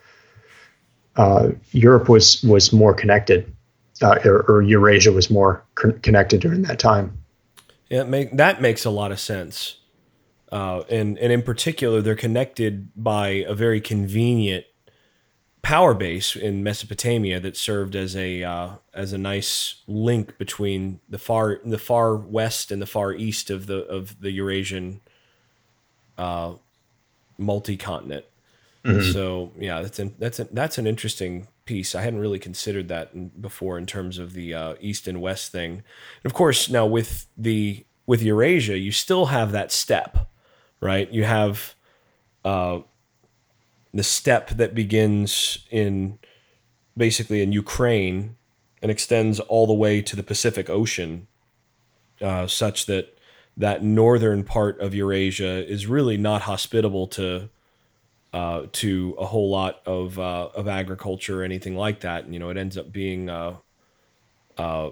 uh, 1.16 1.50
Europe 1.72 2.08
was 2.08 2.42
was 2.44 2.72
more 2.72 2.94
connected, 2.94 3.52
uh, 4.00 4.18
or, 4.24 4.42
or, 4.42 4.62
Eurasia 4.62 5.10
was 5.10 5.28
more 5.28 5.64
con- 5.74 5.98
connected 6.00 6.40
during 6.40 6.62
that 6.62 6.78
time. 6.78 7.12
Yeah, 7.90 8.04
make, 8.04 8.36
that 8.36 8.62
makes 8.62 8.84
a 8.84 8.90
lot 8.90 9.10
of 9.10 9.18
sense. 9.18 9.77
Uh, 10.50 10.82
and 10.88 11.18
and 11.18 11.32
in 11.32 11.42
particular, 11.42 12.00
they're 12.00 12.14
connected 12.14 12.90
by 12.96 13.28
a 13.28 13.54
very 13.54 13.80
convenient 13.80 14.64
power 15.62 15.92
base 15.92 16.34
in 16.36 16.62
Mesopotamia 16.62 17.40
that 17.40 17.56
served 17.56 17.94
as 17.94 18.16
a 18.16 18.42
uh, 18.42 18.70
as 18.94 19.12
a 19.12 19.18
nice 19.18 19.82
link 19.86 20.38
between 20.38 21.00
the 21.08 21.18
far 21.18 21.60
the 21.64 21.78
far 21.78 22.16
west 22.16 22.70
and 22.70 22.80
the 22.80 22.86
far 22.86 23.12
east 23.12 23.50
of 23.50 23.66
the 23.66 23.84
of 23.86 24.20
the 24.20 24.30
Eurasian 24.30 25.00
uh, 26.16 26.54
multi 27.36 27.76
continent. 27.76 28.24
Mm-hmm. 28.84 29.12
So 29.12 29.52
yeah, 29.58 29.82
that's 29.82 29.98
an, 29.98 30.14
that's 30.18 30.38
an, 30.38 30.48
that's 30.52 30.78
an 30.78 30.86
interesting 30.86 31.48
piece. 31.66 31.94
I 31.94 32.00
hadn't 32.00 32.20
really 32.20 32.38
considered 32.38 32.88
that 32.88 33.10
in, 33.12 33.28
before 33.28 33.76
in 33.76 33.84
terms 33.84 34.18
of 34.18 34.32
the 34.32 34.54
uh, 34.54 34.74
east 34.80 35.06
and 35.06 35.20
west 35.20 35.52
thing. 35.52 35.72
And 35.72 36.24
of 36.24 36.32
course, 36.32 36.70
now 36.70 36.86
with 36.86 37.26
the 37.36 37.84
with 38.06 38.22
Eurasia, 38.22 38.78
you 38.78 38.92
still 38.92 39.26
have 39.26 39.52
that 39.52 39.70
steppe 39.70 40.26
right? 40.80 41.10
You 41.10 41.24
have 41.24 41.74
uh, 42.44 42.80
the 43.92 44.02
steppe 44.02 44.50
that 44.50 44.74
begins 44.74 45.66
in 45.70 46.18
basically 46.96 47.42
in 47.42 47.52
Ukraine 47.52 48.36
and 48.82 48.90
extends 48.90 49.40
all 49.40 49.66
the 49.66 49.74
way 49.74 50.02
to 50.02 50.16
the 50.16 50.22
Pacific 50.22 50.68
Ocean, 50.68 51.26
uh, 52.20 52.46
such 52.46 52.86
that 52.86 53.18
that 53.56 53.82
northern 53.82 54.44
part 54.44 54.80
of 54.80 54.94
Eurasia 54.94 55.68
is 55.68 55.86
really 55.86 56.16
not 56.16 56.42
hospitable 56.42 57.08
to 57.08 57.48
uh, 58.32 58.66
to 58.72 59.16
a 59.18 59.26
whole 59.26 59.50
lot 59.50 59.80
of 59.86 60.18
uh, 60.18 60.48
of 60.54 60.68
agriculture 60.68 61.40
or 61.40 61.44
anything 61.44 61.76
like 61.76 62.00
that. 62.00 62.24
And, 62.24 62.32
you 62.34 62.40
know, 62.40 62.50
it 62.50 62.56
ends 62.56 62.76
up 62.76 62.92
being 62.92 63.28
uh, 63.28 63.56
uh, 64.56 64.90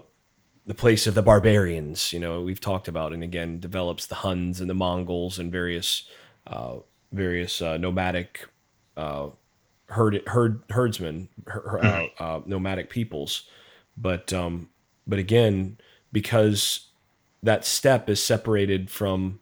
the 0.67 0.75
place 0.75 1.07
of 1.07 1.15
the 1.15 1.23
barbarians. 1.23 2.13
You 2.13 2.21
know, 2.21 2.43
we've 2.43 2.61
talked 2.61 2.89
about, 2.89 3.13
and 3.13 3.23
again, 3.23 3.61
develops 3.61 4.07
the 4.07 4.17
Huns 4.17 4.61
and 4.61 4.69
the 4.69 4.75
Mongols 4.75 5.39
and 5.39 5.51
various 5.51 6.09
uh, 6.47 6.77
various 7.13 7.63
uh, 7.63 7.77
nomadic 7.77 8.49
uh, 8.97 9.29
herd 9.89 10.23
herd 10.27 10.63
herdsmen, 10.71 11.29
her, 11.47 11.85
uh, 11.85 12.07
uh, 12.19 12.41
nomadic 12.47 12.91
peoples. 12.91 13.45
But 13.97 14.33
um, 14.33 14.69
but 15.07 15.19
again, 15.19 15.79
because 16.13 16.89
that 17.43 17.65
steppe 17.65 18.11
is 18.11 18.23
separated 18.23 18.91
from 18.91 19.41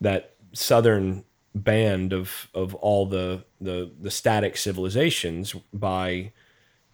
that 0.00 0.34
southern 0.52 1.24
band 1.54 2.12
of 2.12 2.48
of 2.54 2.74
all 2.76 3.06
the 3.06 3.44
the 3.60 3.90
the 4.00 4.10
static 4.10 4.56
civilizations 4.56 5.54
by 5.72 6.32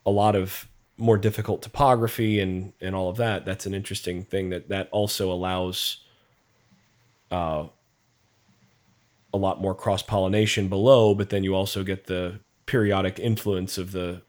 a 0.07 0.11
lot 0.11 0.35
of 0.35 0.69
more 0.99 1.17
difficult 1.17 1.63
topography 1.63 2.41
and 2.41 2.73
and 2.81 2.95
all 2.95 3.09
of 3.09 3.17
that 3.17 3.45
that's 3.45 3.67
an 3.67 3.75
interesting 3.75 4.25
thing 4.25 4.51
that 4.51 4.69
that 4.69 4.89
also 4.91 5.33
allows 5.33 5.99
uh, 7.31 7.65
a 9.33 9.39
lot 9.39 9.61
more 9.61 9.75
cross 9.75 10.03
pollination 10.03 10.69
below 10.69 11.15
but 11.15 11.31
then 11.31 11.45
you 11.45 11.55
also 11.55 11.83
get 11.83 12.07
the 12.07 12.39
periodic 12.67 13.19
influence 13.19 13.79
of 13.79 13.93
the 13.93 14.21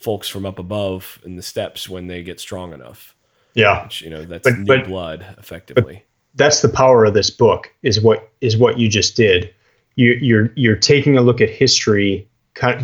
folks 0.00 0.28
from 0.28 0.44
up 0.44 0.58
above 0.58 1.20
in 1.24 1.36
the 1.36 1.42
steppes 1.42 1.88
when 1.88 2.08
they 2.08 2.22
get 2.22 2.40
strong 2.40 2.72
enough. 2.72 3.14
Yeah. 3.54 3.84
Which, 3.84 4.02
you 4.02 4.10
know 4.10 4.24
that's 4.24 4.48
but, 4.48 4.58
new 4.58 4.64
but, 4.66 4.86
blood 4.86 5.24
effectively. 5.38 6.04
that's 6.34 6.62
the 6.62 6.68
power 6.68 7.04
of 7.04 7.14
this 7.14 7.30
book 7.30 7.72
is 7.82 8.00
what 8.00 8.30
is 8.40 8.56
what 8.56 8.78
you 8.78 8.88
just 8.88 9.16
did. 9.16 9.54
You, 9.96 10.12
you're 10.20 10.52
you're 10.56 10.76
taking 10.76 11.16
a 11.16 11.20
look 11.20 11.40
at 11.40 11.50
history 11.50 12.28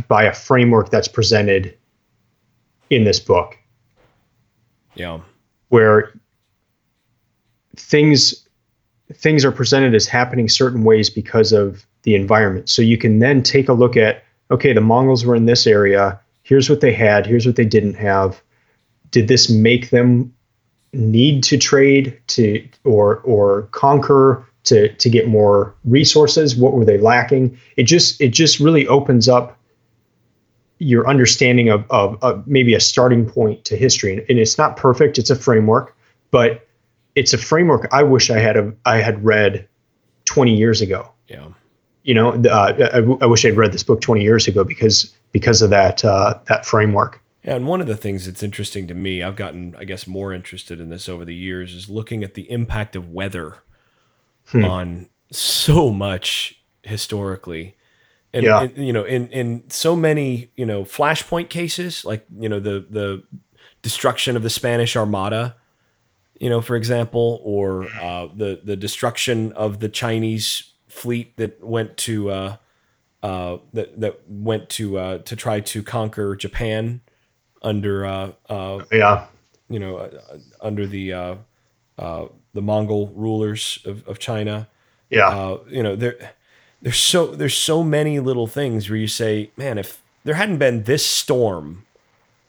by 0.08 0.24
a 0.24 0.32
framework 0.32 0.90
that's 0.90 1.08
presented 1.08 1.75
in 2.90 3.04
this 3.04 3.20
book. 3.20 3.56
Yeah. 4.94 5.20
Where 5.68 6.12
things 7.76 8.46
things 9.14 9.44
are 9.44 9.52
presented 9.52 9.94
as 9.94 10.06
happening 10.06 10.48
certain 10.48 10.82
ways 10.82 11.10
because 11.10 11.52
of 11.52 11.86
the 12.02 12.14
environment. 12.14 12.68
So 12.68 12.82
you 12.82 12.98
can 12.98 13.20
then 13.20 13.42
take 13.42 13.68
a 13.68 13.72
look 13.72 13.96
at 13.96 14.24
okay, 14.50 14.72
the 14.72 14.80
Mongols 14.80 15.24
were 15.24 15.34
in 15.34 15.46
this 15.46 15.66
area. 15.66 16.20
Here's 16.42 16.70
what 16.70 16.80
they 16.80 16.92
had. 16.92 17.26
Here's 17.26 17.46
what 17.46 17.56
they 17.56 17.64
didn't 17.64 17.94
have. 17.94 18.40
Did 19.10 19.28
this 19.28 19.50
make 19.50 19.90
them 19.90 20.32
need 20.92 21.42
to 21.44 21.58
trade 21.58 22.18
to 22.28 22.66
or 22.84 23.18
or 23.18 23.62
conquer 23.72 24.46
to 24.64 24.92
to 24.94 25.10
get 25.10 25.28
more 25.28 25.74
resources? 25.84 26.56
What 26.56 26.72
were 26.72 26.84
they 26.84 26.98
lacking? 26.98 27.58
It 27.76 27.84
just 27.84 28.20
it 28.20 28.28
just 28.28 28.60
really 28.60 28.86
opens 28.86 29.28
up 29.28 29.58
your 30.78 31.08
understanding 31.08 31.68
of, 31.68 31.84
of, 31.90 32.22
of, 32.22 32.46
maybe 32.46 32.74
a 32.74 32.80
starting 32.80 33.28
point 33.28 33.64
to 33.64 33.76
history. 33.76 34.24
And 34.28 34.38
it's 34.38 34.58
not 34.58 34.76
perfect; 34.76 35.18
it's 35.18 35.30
a 35.30 35.36
framework, 35.36 35.96
but 36.30 36.66
it's 37.14 37.32
a 37.32 37.38
framework 37.38 37.88
I 37.92 38.02
wish 38.02 38.30
I 38.30 38.38
had 38.38 38.56
a, 38.56 38.72
I 38.84 38.98
had 38.98 39.24
read 39.24 39.66
20 40.26 40.54
years 40.54 40.80
ago. 40.80 41.10
Yeah. 41.28 41.48
You 42.04 42.14
know, 42.14 42.32
uh, 42.44 42.90
I, 42.92 43.24
I, 43.24 43.26
wish 43.26 43.44
I'd 43.44 43.56
read 43.56 43.72
this 43.72 43.82
book 43.82 44.00
20 44.00 44.22
years 44.22 44.46
ago 44.46 44.62
because 44.62 45.12
because 45.32 45.60
of 45.60 45.70
that 45.70 46.04
uh, 46.04 46.38
that 46.46 46.64
framework. 46.64 47.20
Yeah, 47.42 47.56
and 47.56 47.66
one 47.66 47.80
of 47.80 47.86
the 47.86 47.96
things 47.96 48.26
that's 48.26 48.42
interesting 48.42 48.86
to 48.88 48.94
me, 48.94 49.22
I've 49.22 49.36
gotten, 49.36 49.74
I 49.78 49.84
guess, 49.84 50.06
more 50.06 50.32
interested 50.32 50.80
in 50.80 50.88
this 50.88 51.08
over 51.08 51.24
the 51.24 51.34
years, 51.34 51.74
is 51.74 51.88
looking 51.88 52.24
at 52.24 52.34
the 52.34 52.50
impact 52.50 52.96
of 52.96 53.10
weather 53.10 53.58
hmm. 54.48 54.64
on 54.64 55.08
so 55.30 55.90
much 55.90 56.60
historically 56.82 57.75
and, 58.36 58.44
yeah. 58.44 58.62
and, 58.62 58.76
you 58.76 58.92
know 58.92 59.04
in 59.04 59.28
in 59.28 59.64
so 59.68 59.96
many 59.96 60.50
you 60.56 60.66
know 60.66 60.84
flashpoint 60.84 61.48
cases 61.48 62.04
like 62.04 62.26
you 62.38 62.48
know 62.48 62.60
the 62.60 62.86
the 62.90 63.22
destruction 63.82 64.36
of 64.36 64.42
the 64.42 64.50
spanish 64.50 64.94
armada 64.94 65.56
you 66.38 66.50
know 66.50 66.60
for 66.60 66.76
example 66.76 67.40
or 67.42 67.88
uh, 68.02 68.28
the 68.34 68.60
the 68.62 68.76
destruction 68.76 69.52
of 69.52 69.80
the 69.80 69.88
chinese 69.88 70.72
fleet 70.88 71.36
that 71.38 71.62
went 71.64 71.96
to 71.96 72.30
uh, 72.30 72.56
uh, 73.22 73.56
that 73.72 73.98
that 73.98 74.20
went 74.28 74.68
to 74.68 74.98
uh, 74.98 75.18
to 75.18 75.34
try 75.34 75.60
to 75.60 75.82
conquer 75.82 76.36
japan 76.36 77.00
under 77.62 78.04
uh, 78.04 78.32
uh, 78.50 78.84
yeah. 78.92 79.26
you 79.70 79.78
know 79.78 80.10
under 80.60 80.86
the 80.86 81.38
the 82.52 82.62
mongol 82.62 83.08
rulers 83.14 83.78
of, 83.84 84.06
of 84.08 84.18
china. 84.18 84.68
Yeah. 85.10 85.56
You 85.68 85.82
know 85.82 85.96
there 85.96 86.34
there's 86.82 86.98
so 86.98 87.26
there's 87.26 87.56
so 87.56 87.82
many 87.82 88.20
little 88.20 88.46
things 88.46 88.88
where 88.88 88.98
you 88.98 89.08
say, 89.08 89.50
man, 89.56 89.78
if 89.78 90.02
there 90.24 90.34
hadn't 90.34 90.58
been 90.58 90.84
this 90.84 91.04
storm, 91.04 91.84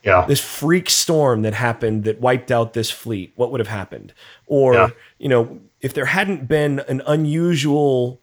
yeah, 0.03 0.25
this 0.25 0.39
freak 0.39 0.89
storm 0.89 1.41
that 1.43 1.53
happened 1.53 2.03
that 2.03 2.19
wiped 2.19 2.51
out 2.51 2.73
this 2.73 2.91
fleet, 2.91 3.31
what 3.35 3.51
would 3.51 3.59
have 3.59 3.67
happened? 3.67 4.13
Or 4.45 4.73
yeah. 4.73 4.87
you 5.17 5.29
know, 5.29 5.59
if 5.81 5.93
there 5.93 6.05
hadn't 6.05 6.47
been 6.47 6.79
an 6.87 7.01
unusual, 7.07 8.19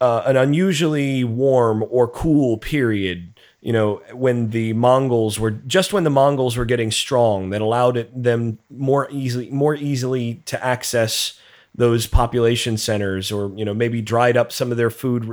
uh, 0.00 0.22
an 0.26 0.36
unusually 0.36 1.24
warm 1.24 1.84
or 1.90 2.08
cool 2.08 2.58
period 2.58 3.32
you 3.62 3.72
know, 3.72 4.02
when 4.12 4.50
the 4.50 4.72
Mongols 4.72 5.38
were 5.38 5.52
just 5.52 5.92
when 5.92 6.02
the 6.02 6.10
Mongols 6.10 6.56
were 6.56 6.64
getting 6.64 6.90
strong, 6.90 7.50
that 7.50 7.60
allowed 7.60 7.96
it, 7.96 8.22
them 8.22 8.58
more 8.68 9.08
easily 9.10 9.48
more 9.50 9.76
easily 9.76 10.42
to 10.46 10.62
access 10.62 11.38
those 11.74 12.06
population 12.06 12.76
centers 12.76 13.32
or 13.32 13.50
you 13.56 13.64
know 13.64 13.74
maybe 13.74 14.02
dried 14.02 14.36
up 14.36 14.52
some 14.52 14.70
of 14.70 14.76
their 14.76 14.90
food 14.90 15.24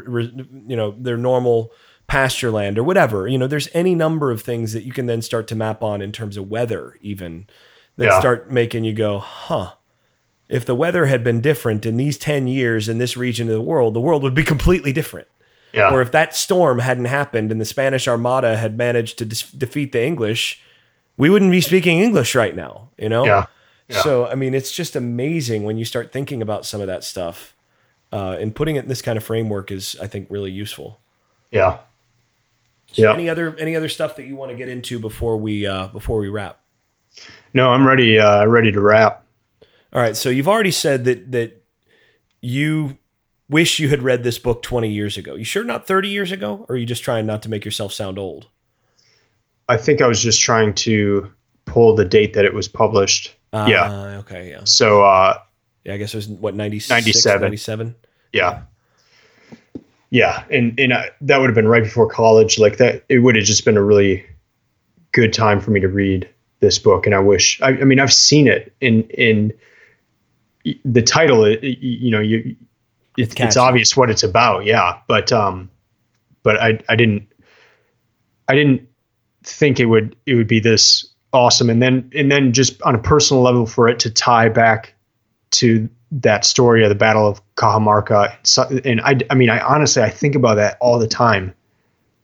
you 0.68 0.76
know 0.76 0.96
their 0.98 1.18
normal 1.18 1.72
pasture 2.08 2.50
land 2.50 2.78
or 2.78 2.84
whatever 2.84 3.28
you 3.28 3.38
know 3.38 3.48
there's 3.48 3.68
any 3.74 3.94
number 3.94 4.32
of 4.32 4.42
things 4.42 4.74
that 4.74 4.84
you 4.84 4.92
can 4.92 5.06
then 5.06 5.22
start 5.22 5.48
to 5.48 5.56
map 5.56 5.84
on 5.84 6.02
in 6.02 6.12
terms 6.12 6.38
of 6.38 6.50
weather 6.50 6.98
even 7.02 7.46
that 7.98 8.06
yeah. 8.06 8.20
start 8.20 8.52
making 8.52 8.84
you 8.84 8.94
go 8.94 9.20
huh 9.20 9.74
if 10.48 10.66
the 10.66 10.76
weather 10.76 11.06
had 11.06 11.24
been 11.24 11.42
different 11.42 11.86
in 11.86 11.98
these 11.98 12.18
10 12.18 12.48
years 12.48 12.90
in 12.90 12.98
this 12.98 13.16
region 13.16 13.48
of 13.48 13.54
the 13.54 13.62
world 13.62 13.94
the 13.94 14.02
world 14.02 14.24
would 14.24 14.34
be 14.34 14.44
completely 14.44 14.94
different 14.94 15.28
yeah. 15.74 15.94
or 15.94 16.02
if 16.02 16.12
that 16.12 16.34
storm 16.34 16.80
hadn't 16.80 17.06
happened 17.06 17.52
and 17.52 17.60
the 17.60 17.66
spanish 17.66 18.08
armada 18.08 18.58
had 18.58 18.78
managed 18.78 19.18
to 19.18 19.26
defeat 19.26 19.92
the 19.92 20.04
english 20.04 20.64
we 21.18 21.30
wouldn't 21.30 21.52
be 21.52 21.62
speaking 21.62 22.00
english 22.00 22.34
right 22.34 22.56
now 22.56 22.90
you 22.98 23.10
know 23.10 23.26
yeah 23.26 23.46
so, 23.90 24.28
I 24.28 24.36
mean, 24.36 24.54
it's 24.54 24.72
just 24.72 24.96
amazing 24.96 25.64
when 25.64 25.78
you 25.78 25.86
start 25.86 26.12
thinking 26.12 26.42
about 26.42 26.66
some 26.66 26.82
of 26.82 26.88
that 26.88 27.04
stuff. 27.04 27.56
Uh, 28.12 28.38
and 28.40 28.56
putting 28.56 28.76
it 28.76 28.84
in 28.84 28.88
this 28.88 29.04
kind 29.04 29.18
of 29.18 29.24
framework 29.24 29.72
is, 29.72 29.96
I 30.02 30.08
think, 30.08 30.28
really 30.32 30.52
useful. 30.52 31.00
Yeah. 31.52 31.80
So 32.92 33.04
yeah. 33.04 33.14
Any 33.14 33.30
other 33.30 33.56
any 33.58 33.76
other 33.76 33.90
stuff 33.90 34.16
that 34.16 34.26
you 34.26 34.36
want 34.36 34.52
to 34.52 34.58
get 34.58 34.68
into 34.68 34.98
before 34.98 35.38
we 35.38 35.68
uh, 35.68 35.88
before 35.88 36.20
we 36.20 36.28
wrap? 36.28 36.60
No, 37.54 37.70
I'm 37.70 37.86
ready. 37.86 38.18
Uh, 38.18 38.46
ready 38.46 38.72
to 38.72 38.82
wrap. 38.82 39.26
All 39.94 40.02
right, 40.02 40.16
so 40.16 40.30
you've 40.30 40.48
already 40.48 40.72
said 40.72 41.06
that 41.06 41.32
that 41.32 41.64
you 42.42 42.98
wish 43.50 43.80
you 43.80 43.90
had 43.90 44.04
read 44.04 44.24
this 44.24 44.38
book 44.38 44.62
20 44.62 44.90
years 44.90 45.18
ago. 45.18 45.36
You 45.36 45.44
sure 45.44 45.64
not 45.64 45.88
30 45.88 46.10
years 46.10 46.32
ago 46.32 46.66
or 46.70 46.76
are 46.76 46.78
you 46.78 46.86
just 46.86 47.04
trying 47.04 47.26
not 47.26 47.42
to 47.44 47.50
make 47.50 47.66
yourself 47.66 47.92
sound 47.92 48.20
old? 48.20 48.48
I 49.68 49.78
think 49.78 50.02
I 50.02 50.08
was 50.08 50.22
just 50.22 50.42
trying 50.42 50.76
to 50.76 51.32
pull 51.66 51.96
the 51.96 52.06
date 52.06 52.34
that 52.34 52.46
it 52.46 52.54
was 52.54 52.68
published. 52.68 53.36
Uh, 53.52 53.68
yeah. 53.70 54.18
Okay, 54.20 54.50
yeah. 54.50 54.64
So 54.64 55.04
uh 55.04 55.38
yeah, 55.84 55.94
I 55.94 55.98
guess 55.98 56.14
it 56.14 56.18
was 56.18 56.28
what 56.28 56.56
96 56.56 56.90
97. 56.90 57.42
97. 57.42 57.96
Yeah. 58.34 58.62
Yeah, 60.12 60.44
and 60.50 60.80
and 60.80 60.94
I, 60.94 61.12
that 61.22 61.40
would 61.40 61.50
have 61.50 61.56
been 61.56 61.68
right 61.68 61.84
before 61.84 62.10
college. 62.10 62.58
Like 62.58 62.78
that, 62.78 63.04
it 63.10 63.20
would 63.20 63.36
have 63.36 63.46
just 63.46 63.64
been 63.64 63.78
a 63.78 63.84
really 63.84 64.26
good 65.12 65.34
time 65.34 65.60
for 65.60 65.72
me 65.72 65.80
to 65.80 65.88
read 65.88 66.28
this 66.62 66.80
book. 66.80 67.06
And 67.06 67.14
I 67.14 67.20
wish, 67.20 67.62
I, 67.62 67.70
I 67.70 67.84
mean, 67.84 68.00
I've 68.00 68.14
seen 68.14 68.48
it 68.48 68.76
in 68.82 69.04
in 69.12 69.54
the 70.84 71.04
title. 71.04 71.44
It, 71.46 71.64
you 71.64 72.10
know, 72.10 72.20
you 72.20 72.56
it's, 73.18 73.36
it's 73.38 73.58
obvious 73.58 73.96
what 73.96 74.10
it's 74.10 74.24
about. 74.24 74.66
Yeah, 74.66 74.98
but 75.08 75.32
um, 75.32 75.70
but 76.42 76.60
I 76.60 76.80
I 76.90 76.96
didn't 76.96 77.32
I 78.48 78.56
didn't 78.56 78.88
think 79.44 79.80
it 79.80 79.86
would 79.86 80.16
it 80.26 80.34
would 80.34 80.48
be 80.48 80.60
this 80.60 81.06
awesome. 81.34 81.70
And 81.70 81.82
then 81.82 82.10
and 82.16 82.32
then 82.32 82.54
just 82.54 82.82
on 82.84 82.96
a 82.96 83.00
personal 83.00 83.44
level 83.44 83.66
for 83.66 83.88
it 83.88 84.00
to 84.00 84.10
tie 84.10 84.50
back 84.50 84.94
to 85.52 85.90
that 86.12 86.44
story 86.44 86.84
of 86.84 86.90
the 86.90 86.96
Battle 86.96 87.28
of 87.28 87.42
Cajamarca. 87.56 88.84
And 88.86 89.02
I, 89.02 89.20
I 89.30 89.36
mean, 89.36 89.50
I 89.50 89.60
honestly, 89.60 90.02
I 90.02 90.10
think 90.10 90.36
about 90.36 90.56
that 90.56 90.78
all 90.82 90.98
the 90.98 91.08
time. 91.08 91.54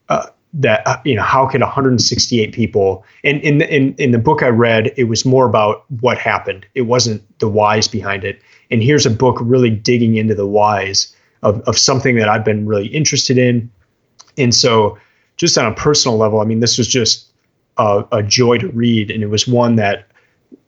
Uh, 0.09 0.27
that 0.57 0.87
uh, 0.87 0.97
you 1.03 1.15
know, 1.15 1.21
how 1.21 1.45
could 1.45 1.61
168 1.61 2.53
people? 2.53 3.03
And 3.23 3.41
in 3.41 3.61
in 3.63 3.93
in 3.95 4.11
the 4.11 4.17
book 4.17 4.41
I 4.41 4.47
read, 4.47 4.93
it 4.95 5.05
was 5.05 5.25
more 5.25 5.45
about 5.45 5.83
what 5.99 6.17
happened. 6.17 6.65
It 6.75 6.83
wasn't 6.83 7.21
the 7.39 7.49
whys 7.49 7.87
behind 7.87 8.23
it. 8.23 8.41
And 8.71 8.81
here's 8.81 9.05
a 9.05 9.09
book 9.09 9.37
really 9.41 9.69
digging 9.69 10.15
into 10.15 10.33
the 10.33 10.47
whys 10.47 11.13
of 11.43 11.59
of 11.61 11.77
something 11.77 12.15
that 12.15 12.29
I've 12.29 12.45
been 12.45 12.65
really 12.65 12.87
interested 12.87 13.37
in. 13.37 13.69
And 14.37 14.55
so, 14.55 14.97
just 15.35 15.57
on 15.57 15.65
a 15.65 15.75
personal 15.75 16.17
level, 16.17 16.39
I 16.39 16.45
mean, 16.45 16.61
this 16.61 16.77
was 16.77 16.87
just 16.87 17.33
a, 17.77 18.05
a 18.11 18.23
joy 18.23 18.57
to 18.59 18.67
read, 18.69 19.11
and 19.11 19.23
it 19.23 19.27
was 19.27 19.47
one 19.47 19.75
that 19.75 20.07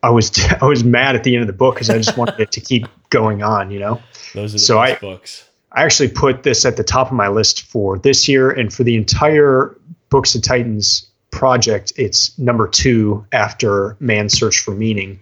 I 0.03 0.09
was 0.09 0.31
I 0.61 0.65
was 0.65 0.83
mad 0.83 1.15
at 1.15 1.23
the 1.23 1.35
end 1.35 1.41
of 1.41 1.47
the 1.47 1.53
book 1.53 1.75
because 1.75 1.89
I 1.89 1.97
just 1.97 2.17
wanted 2.17 2.39
it 2.39 2.51
to 2.51 2.61
keep 2.61 2.87
going 3.09 3.43
on, 3.43 3.71
you 3.71 3.79
know. 3.79 4.01
Those 4.33 4.53
are 4.53 4.57
the 4.57 4.59
so 4.59 4.81
best 4.81 4.97
I, 4.97 4.99
books. 4.99 5.49
I 5.73 5.83
actually 5.83 6.09
put 6.09 6.43
this 6.43 6.65
at 6.65 6.77
the 6.77 6.83
top 6.83 7.07
of 7.07 7.13
my 7.13 7.27
list 7.27 7.63
for 7.63 7.97
this 7.99 8.27
year, 8.27 8.49
and 8.49 8.73
for 8.73 8.83
the 8.83 8.95
entire 8.95 9.77
Books 10.09 10.33
of 10.35 10.41
Titans 10.41 11.05
project, 11.31 11.91
it's 11.97 12.37
number 12.39 12.67
two 12.67 13.25
after 13.33 13.97
Man's 13.99 14.33
Search 14.33 14.59
for 14.59 14.71
Meaning. 14.71 15.19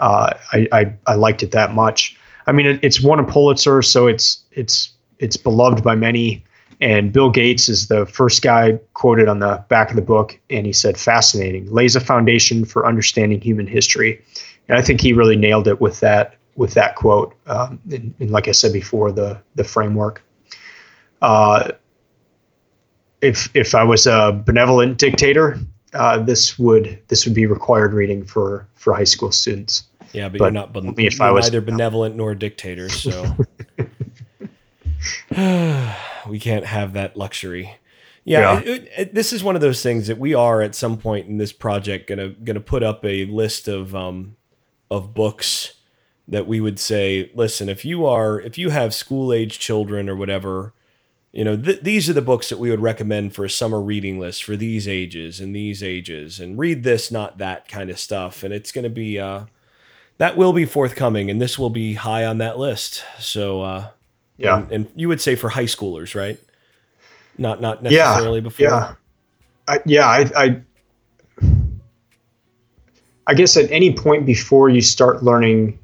Uh, 0.00 0.32
I, 0.52 0.68
I, 0.72 0.94
I 1.06 1.14
liked 1.14 1.42
it 1.42 1.52
that 1.52 1.74
much. 1.74 2.16
I 2.46 2.52
mean, 2.52 2.66
it, 2.66 2.80
it's 2.82 3.00
won 3.00 3.20
a 3.20 3.24
Pulitzer, 3.24 3.82
so 3.82 4.06
it's 4.06 4.40
it's 4.52 4.90
it's 5.18 5.36
beloved 5.36 5.84
by 5.84 5.94
many. 5.94 6.44
And 6.84 7.14
Bill 7.14 7.30
Gates 7.30 7.70
is 7.70 7.88
the 7.88 8.04
first 8.04 8.42
guy 8.42 8.78
quoted 8.92 9.26
on 9.26 9.38
the 9.38 9.64
back 9.70 9.88
of 9.88 9.96
the 9.96 10.02
book, 10.02 10.38
and 10.50 10.66
he 10.66 10.72
said, 10.74 10.98
"Fascinating, 10.98 11.72
lays 11.72 11.96
a 11.96 12.00
foundation 12.00 12.66
for 12.66 12.86
understanding 12.86 13.40
human 13.40 13.66
history." 13.66 14.22
And 14.68 14.76
I 14.76 14.82
think 14.82 15.00
he 15.00 15.14
really 15.14 15.34
nailed 15.34 15.66
it 15.66 15.80
with 15.80 16.00
that 16.00 16.36
with 16.56 16.74
that 16.74 16.94
quote. 16.96 17.34
Um, 17.46 17.80
and, 17.90 18.14
and, 18.20 18.30
like 18.30 18.48
I 18.48 18.52
said 18.52 18.74
before, 18.74 19.10
the 19.12 19.40
the 19.54 19.64
framework. 19.64 20.22
Uh, 21.22 21.70
if 23.22 23.48
if 23.56 23.74
I 23.74 23.82
was 23.82 24.06
a 24.06 24.38
benevolent 24.44 24.98
dictator, 24.98 25.58
uh, 25.94 26.18
this 26.18 26.58
would 26.58 26.98
this 27.08 27.24
would 27.24 27.34
be 27.34 27.46
required 27.46 27.94
reading 27.94 28.26
for 28.26 28.68
for 28.74 28.92
high 28.92 29.04
school 29.04 29.32
students. 29.32 29.84
Yeah, 30.12 30.28
but, 30.28 30.38
but 30.38 30.44
you're 30.44 30.52
not. 30.52 30.74
But 30.74 30.84
if 30.98 31.22
I 31.22 31.30
was 31.30 31.46
neither 31.46 31.62
benevolent 31.62 32.14
nor 32.14 32.34
dictator, 32.34 32.90
so 32.90 33.24
we 36.28 36.38
can't 36.38 36.64
have 36.66 36.92
that 36.94 37.16
luxury. 37.16 37.76
Yeah, 38.24 38.54
yeah. 38.54 38.60
It, 38.60 38.88
it, 38.96 39.14
this 39.14 39.32
is 39.32 39.44
one 39.44 39.54
of 39.54 39.60
those 39.60 39.82
things 39.82 40.06
that 40.06 40.18
we 40.18 40.34
are 40.34 40.62
at 40.62 40.74
some 40.74 40.96
point 40.96 41.28
in 41.28 41.36
this 41.38 41.52
project 41.52 42.08
gonna 42.08 42.30
gonna 42.30 42.60
put 42.60 42.82
up 42.82 43.04
a 43.04 43.26
list 43.26 43.68
of 43.68 43.94
um 43.94 44.36
of 44.90 45.14
books 45.14 45.74
that 46.26 46.46
we 46.46 46.60
would 46.60 46.78
say, 46.78 47.30
listen, 47.34 47.68
if 47.68 47.84
you 47.84 48.06
are 48.06 48.40
if 48.40 48.56
you 48.56 48.70
have 48.70 48.94
school 48.94 49.32
age 49.32 49.58
children 49.58 50.08
or 50.08 50.16
whatever, 50.16 50.72
you 51.32 51.44
know, 51.44 51.56
th- 51.56 51.82
these 51.82 52.08
are 52.08 52.14
the 52.14 52.22
books 52.22 52.48
that 52.48 52.58
we 52.58 52.70
would 52.70 52.80
recommend 52.80 53.34
for 53.34 53.44
a 53.44 53.50
summer 53.50 53.80
reading 53.80 54.18
list 54.18 54.44
for 54.44 54.56
these 54.56 54.88
ages 54.88 55.40
and 55.40 55.54
these 55.54 55.82
ages, 55.82 56.40
and 56.40 56.58
read 56.58 56.84
this, 56.84 57.10
not 57.10 57.38
that 57.38 57.68
kind 57.68 57.90
of 57.90 57.98
stuff. 57.98 58.42
And 58.42 58.54
it's 58.54 58.72
going 58.72 58.84
to 58.84 58.90
be 58.90 59.18
uh, 59.18 59.46
that 60.18 60.36
will 60.36 60.52
be 60.52 60.64
forthcoming, 60.64 61.28
and 61.28 61.42
this 61.42 61.58
will 61.58 61.70
be 61.70 61.94
high 61.94 62.24
on 62.24 62.38
that 62.38 62.58
list. 62.58 63.04
So, 63.18 63.62
uh, 63.62 63.88
yeah, 64.36 64.58
and, 64.58 64.72
and 64.72 64.90
you 64.94 65.08
would 65.08 65.20
say 65.20 65.36
for 65.36 65.48
high 65.48 65.64
schoolers, 65.64 66.14
right? 66.14 66.38
Not 67.38 67.60
not 67.60 67.82
necessarily 67.82 68.38
yeah, 68.38 68.42
before. 68.42 68.66
Yeah, 68.66 68.94
I, 69.66 69.80
yeah, 69.86 70.06
I, 70.06 70.30
I 70.36 70.62
I 73.26 73.34
guess 73.34 73.56
at 73.56 73.70
any 73.70 73.94
point 73.94 74.26
before 74.26 74.68
you 74.68 74.80
start 74.80 75.22
learning 75.22 75.78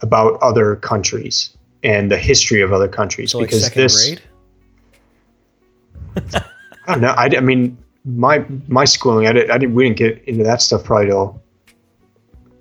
about 0.00 0.40
other 0.42 0.76
countries 0.76 1.56
and 1.82 2.10
the 2.10 2.18
history 2.18 2.60
of 2.60 2.72
other 2.72 2.88
countries 2.88 3.32
so 3.32 3.40
because 3.40 3.62
like 3.62 3.74
this 3.74 4.06
grade? 4.06 4.22
I 6.86 6.92
don't 6.92 7.00
know. 7.00 7.14
I, 7.16 7.26
I 7.36 7.40
mean, 7.40 7.78
my 8.04 8.44
my 8.68 8.84
schooling, 8.84 9.26
I, 9.26 9.32
did, 9.32 9.50
I 9.50 9.58
didn't. 9.58 9.74
We 9.74 9.84
didn't 9.84 9.96
get 9.96 10.22
into 10.24 10.44
that 10.44 10.60
stuff 10.62 10.84
probably 10.84 11.06
till 11.06 11.42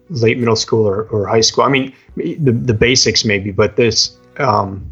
late 0.10 0.38
middle 0.38 0.56
school 0.56 0.88
or, 0.88 1.04
or 1.06 1.28
high 1.28 1.42
school. 1.42 1.64
I 1.64 1.70
mean, 1.70 1.94
the 2.16 2.52
the 2.52 2.74
basics 2.74 3.26
maybe, 3.26 3.52
but 3.52 3.76
this, 3.76 4.18
um, 4.38 4.91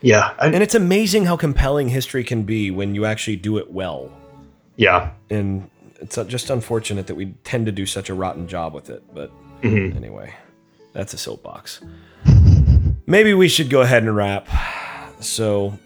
yeah. 0.00 0.34
I, 0.38 0.46
and 0.46 0.62
it's 0.62 0.74
amazing 0.74 1.26
how 1.26 1.36
compelling 1.36 1.88
history 1.88 2.24
can 2.24 2.42
be 2.44 2.70
when 2.70 2.94
you 2.94 3.04
actually 3.04 3.36
do 3.36 3.58
it 3.58 3.70
well. 3.70 4.10
Yeah. 4.76 5.10
And 5.28 5.70
it's 6.00 6.16
just 6.26 6.50
unfortunate 6.50 7.06
that 7.06 7.14
we 7.14 7.34
tend 7.44 7.66
to 7.66 7.72
do 7.72 7.86
such 7.86 8.08
a 8.08 8.14
rotten 8.14 8.48
job 8.48 8.74
with 8.74 8.90
it. 8.90 9.02
But 9.14 9.30
mm-hmm. 9.62 9.96
anyway. 9.96 10.34
That's 10.92 11.14
a 11.14 11.18
soapbox. 11.18 11.80
Maybe 13.06 13.34
we 13.34 13.48
should 13.48 13.70
go 13.70 13.80
ahead 13.80 14.02
and 14.02 14.14
wrap. 14.14 14.48
So, 15.20 15.78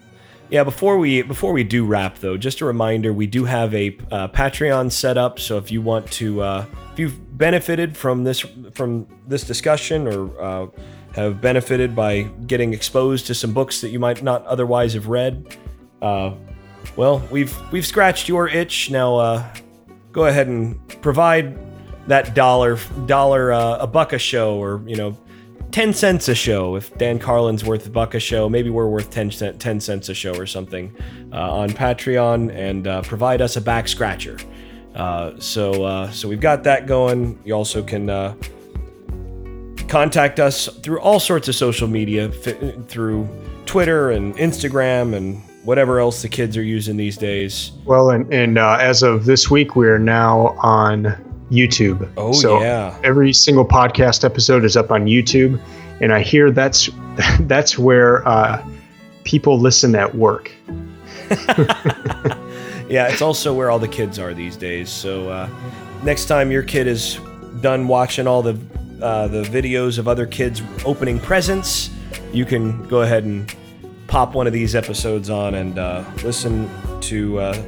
yeah, 0.49 0.63
before 0.63 0.97
we 0.97 1.21
before 1.21 1.53
we 1.53 1.63
do 1.63 1.85
wrap 1.85 2.19
though, 2.19 2.37
just 2.37 2.61
a 2.61 2.65
reminder: 2.65 3.13
we 3.13 3.27
do 3.27 3.45
have 3.45 3.73
a 3.73 3.97
uh, 4.11 4.27
Patreon 4.29 4.91
set 4.91 5.17
up. 5.17 5.39
So 5.39 5.57
if 5.57 5.71
you 5.71 5.81
want 5.81 6.09
to, 6.13 6.41
uh, 6.41 6.65
if 6.93 6.99
you've 6.99 7.37
benefited 7.37 7.97
from 7.97 8.23
this 8.23 8.41
from 8.73 9.07
this 9.27 9.43
discussion 9.43 10.07
or 10.07 10.41
uh, 10.41 10.67
have 11.15 11.39
benefited 11.39 11.95
by 11.95 12.23
getting 12.45 12.73
exposed 12.73 13.25
to 13.27 13.33
some 13.33 13.53
books 13.53 13.79
that 13.81 13.89
you 13.89 13.99
might 13.99 14.21
not 14.21 14.45
otherwise 14.45 14.93
have 14.93 15.07
read, 15.07 15.57
uh, 16.01 16.33
well, 16.97 17.25
we've 17.31 17.55
we've 17.71 17.85
scratched 17.85 18.27
your 18.27 18.47
itch. 18.49 18.91
Now, 18.91 19.15
uh, 19.15 19.53
go 20.11 20.25
ahead 20.25 20.47
and 20.47 20.77
provide 21.01 21.57
that 22.07 22.35
dollar 22.35 22.77
dollar 23.05 23.53
uh, 23.53 23.77
a 23.77 23.87
buck 23.87 24.13
a 24.13 24.19
show 24.19 24.57
or 24.57 24.81
you 24.85 24.95
know 24.95 25.17
10 25.71 25.93
cents 25.93 26.27
a 26.27 26.35
show. 26.35 26.75
If 26.75 26.95
dan 26.97 27.17
carlin's 27.17 27.63
worth 27.63 27.87
a 27.87 27.89
buck 27.89 28.13
a 28.13 28.19
show 28.19 28.47
maybe 28.47 28.69
we're 28.69 28.87
worth 28.87 29.09
10, 29.09 29.57
10 29.57 29.79
cents 29.79 30.09
a 30.09 30.13
show 30.13 30.35
or 30.35 30.45
something 30.45 30.95
uh, 31.33 31.51
on 31.51 31.69
patreon 31.69 32.53
and 32.53 32.87
uh, 32.87 33.01
provide 33.01 33.41
us 33.41 33.55
a 33.55 33.61
back 33.61 33.87
scratcher. 33.87 34.37
Uh, 34.93 35.31
so 35.39 36.09
so 36.11 36.27
we've 36.27 36.39
got 36.39 36.63
that 36.63 36.87
going. 36.87 37.39
You 37.43 37.53
also 37.53 37.81
can 37.81 38.09
contact 39.95 40.41
us 40.41 40.67
through 40.83 40.99
all 40.99 41.21
sorts 41.21 41.47
of 41.47 41.55
social 41.55 41.87
media 41.87 42.29
through 42.29 43.25
twitter 43.65 44.11
and 44.11 44.35
instagram 44.35 45.15
and 45.15 45.41
whatever 45.63 46.01
else 46.01 46.21
the 46.21 46.27
kids 46.27 46.57
are 46.57 46.63
using 46.63 46.97
these 46.97 47.15
days 47.15 47.71
well 47.85 48.09
and, 48.09 48.33
and 48.33 48.57
as 48.57 49.03
of 49.03 49.23
this 49.23 49.49
week 49.49 49.77
we're 49.77 49.97
now 49.97 50.47
on 50.61 51.05
YouTube. 51.51 52.09
Oh 52.17 52.31
so 52.31 52.59
yeah. 52.59 52.99
Every 53.03 53.31
single 53.31 53.65
podcast 53.65 54.23
episode 54.23 54.65
is 54.65 54.75
up 54.75 54.89
on 54.89 55.05
YouTube, 55.05 55.61
and 56.01 56.11
I 56.11 56.21
hear 56.21 56.49
that's 56.49 56.89
that's 57.41 57.77
where 57.77 58.27
uh, 58.27 58.67
people 59.25 59.59
listen 59.59 59.93
at 59.93 60.15
work. 60.15 60.51
yeah, 62.89 63.07
it's 63.09 63.21
also 63.21 63.53
where 63.53 63.69
all 63.69 63.77
the 63.77 63.87
kids 63.87 64.17
are 64.17 64.33
these 64.33 64.57
days. 64.57 64.89
So 64.89 65.29
uh, 65.29 65.47
next 66.01 66.25
time 66.25 66.49
your 66.51 66.63
kid 66.63 66.87
is 66.87 67.19
done 67.61 67.87
watching 67.87 68.25
all 68.25 68.41
the 68.41 68.59
uh, 69.01 69.27
the 69.27 69.43
videos 69.43 69.97
of 69.97 70.07
other 70.07 70.25
kids 70.25 70.61
opening 70.85 71.19
presents, 71.19 71.89
you 72.33 72.45
can 72.45 72.85
go 72.87 73.01
ahead 73.01 73.23
and 73.23 73.53
pop 74.07 74.33
one 74.33 74.47
of 74.47 74.53
these 74.53 74.75
episodes 74.75 75.29
on 75.29 75.55
and 75.55 75.79
uh, 75.79 76.03
listen 76.23 76.69
to 77.01 77.39
uh, 77.39 77.63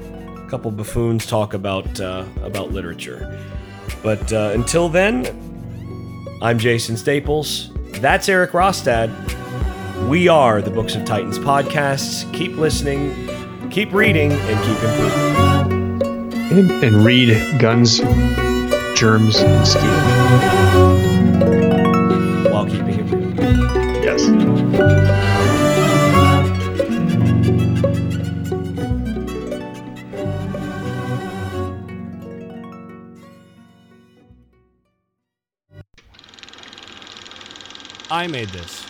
a 0.45 0.49
couple 0.49 0.71
buffoons 0.71 1.25
talk 1.25 1.53
about 1.53 1.99
uh, 1.99 2.25
about 2.43 2.71
literature. 2.71 3.39
But 4.03 4.31
uh, 4.31 4.51
until 4.53 4.89
then, 4.89 5.25
I'm 6.41 6.59
Jason 6.59 6.97
Staples. 6.97 7.71
That's 7.99 8.29
Eric 8.29 8.51
Rostad. 8.51 9.09
We 10.07 10.27
are 10.27 10.61
the 10.61 10.69
Books 10.69 10.95
of 10.95 11.03
Titans 11.05 11.39
podcasts. 11.39 12.31
Keep 12.33 12.57
listening, 12.57 13.69
keep 13.71 13.91
reading, 13.91 14.31
and 14.31 14.65
keep 14.65 14.83
improving. 14.83 15.37
And, 16.49 16.71
and 16.83 17.05
read 17.05 17.59
Guns, 17.59 17.99
Germs, 18.97 19.37
and 19.37 19.67
Steel. 19.67 21.16
I 38.17 38.25
made 38.25 38.49
this. 38.49 38.86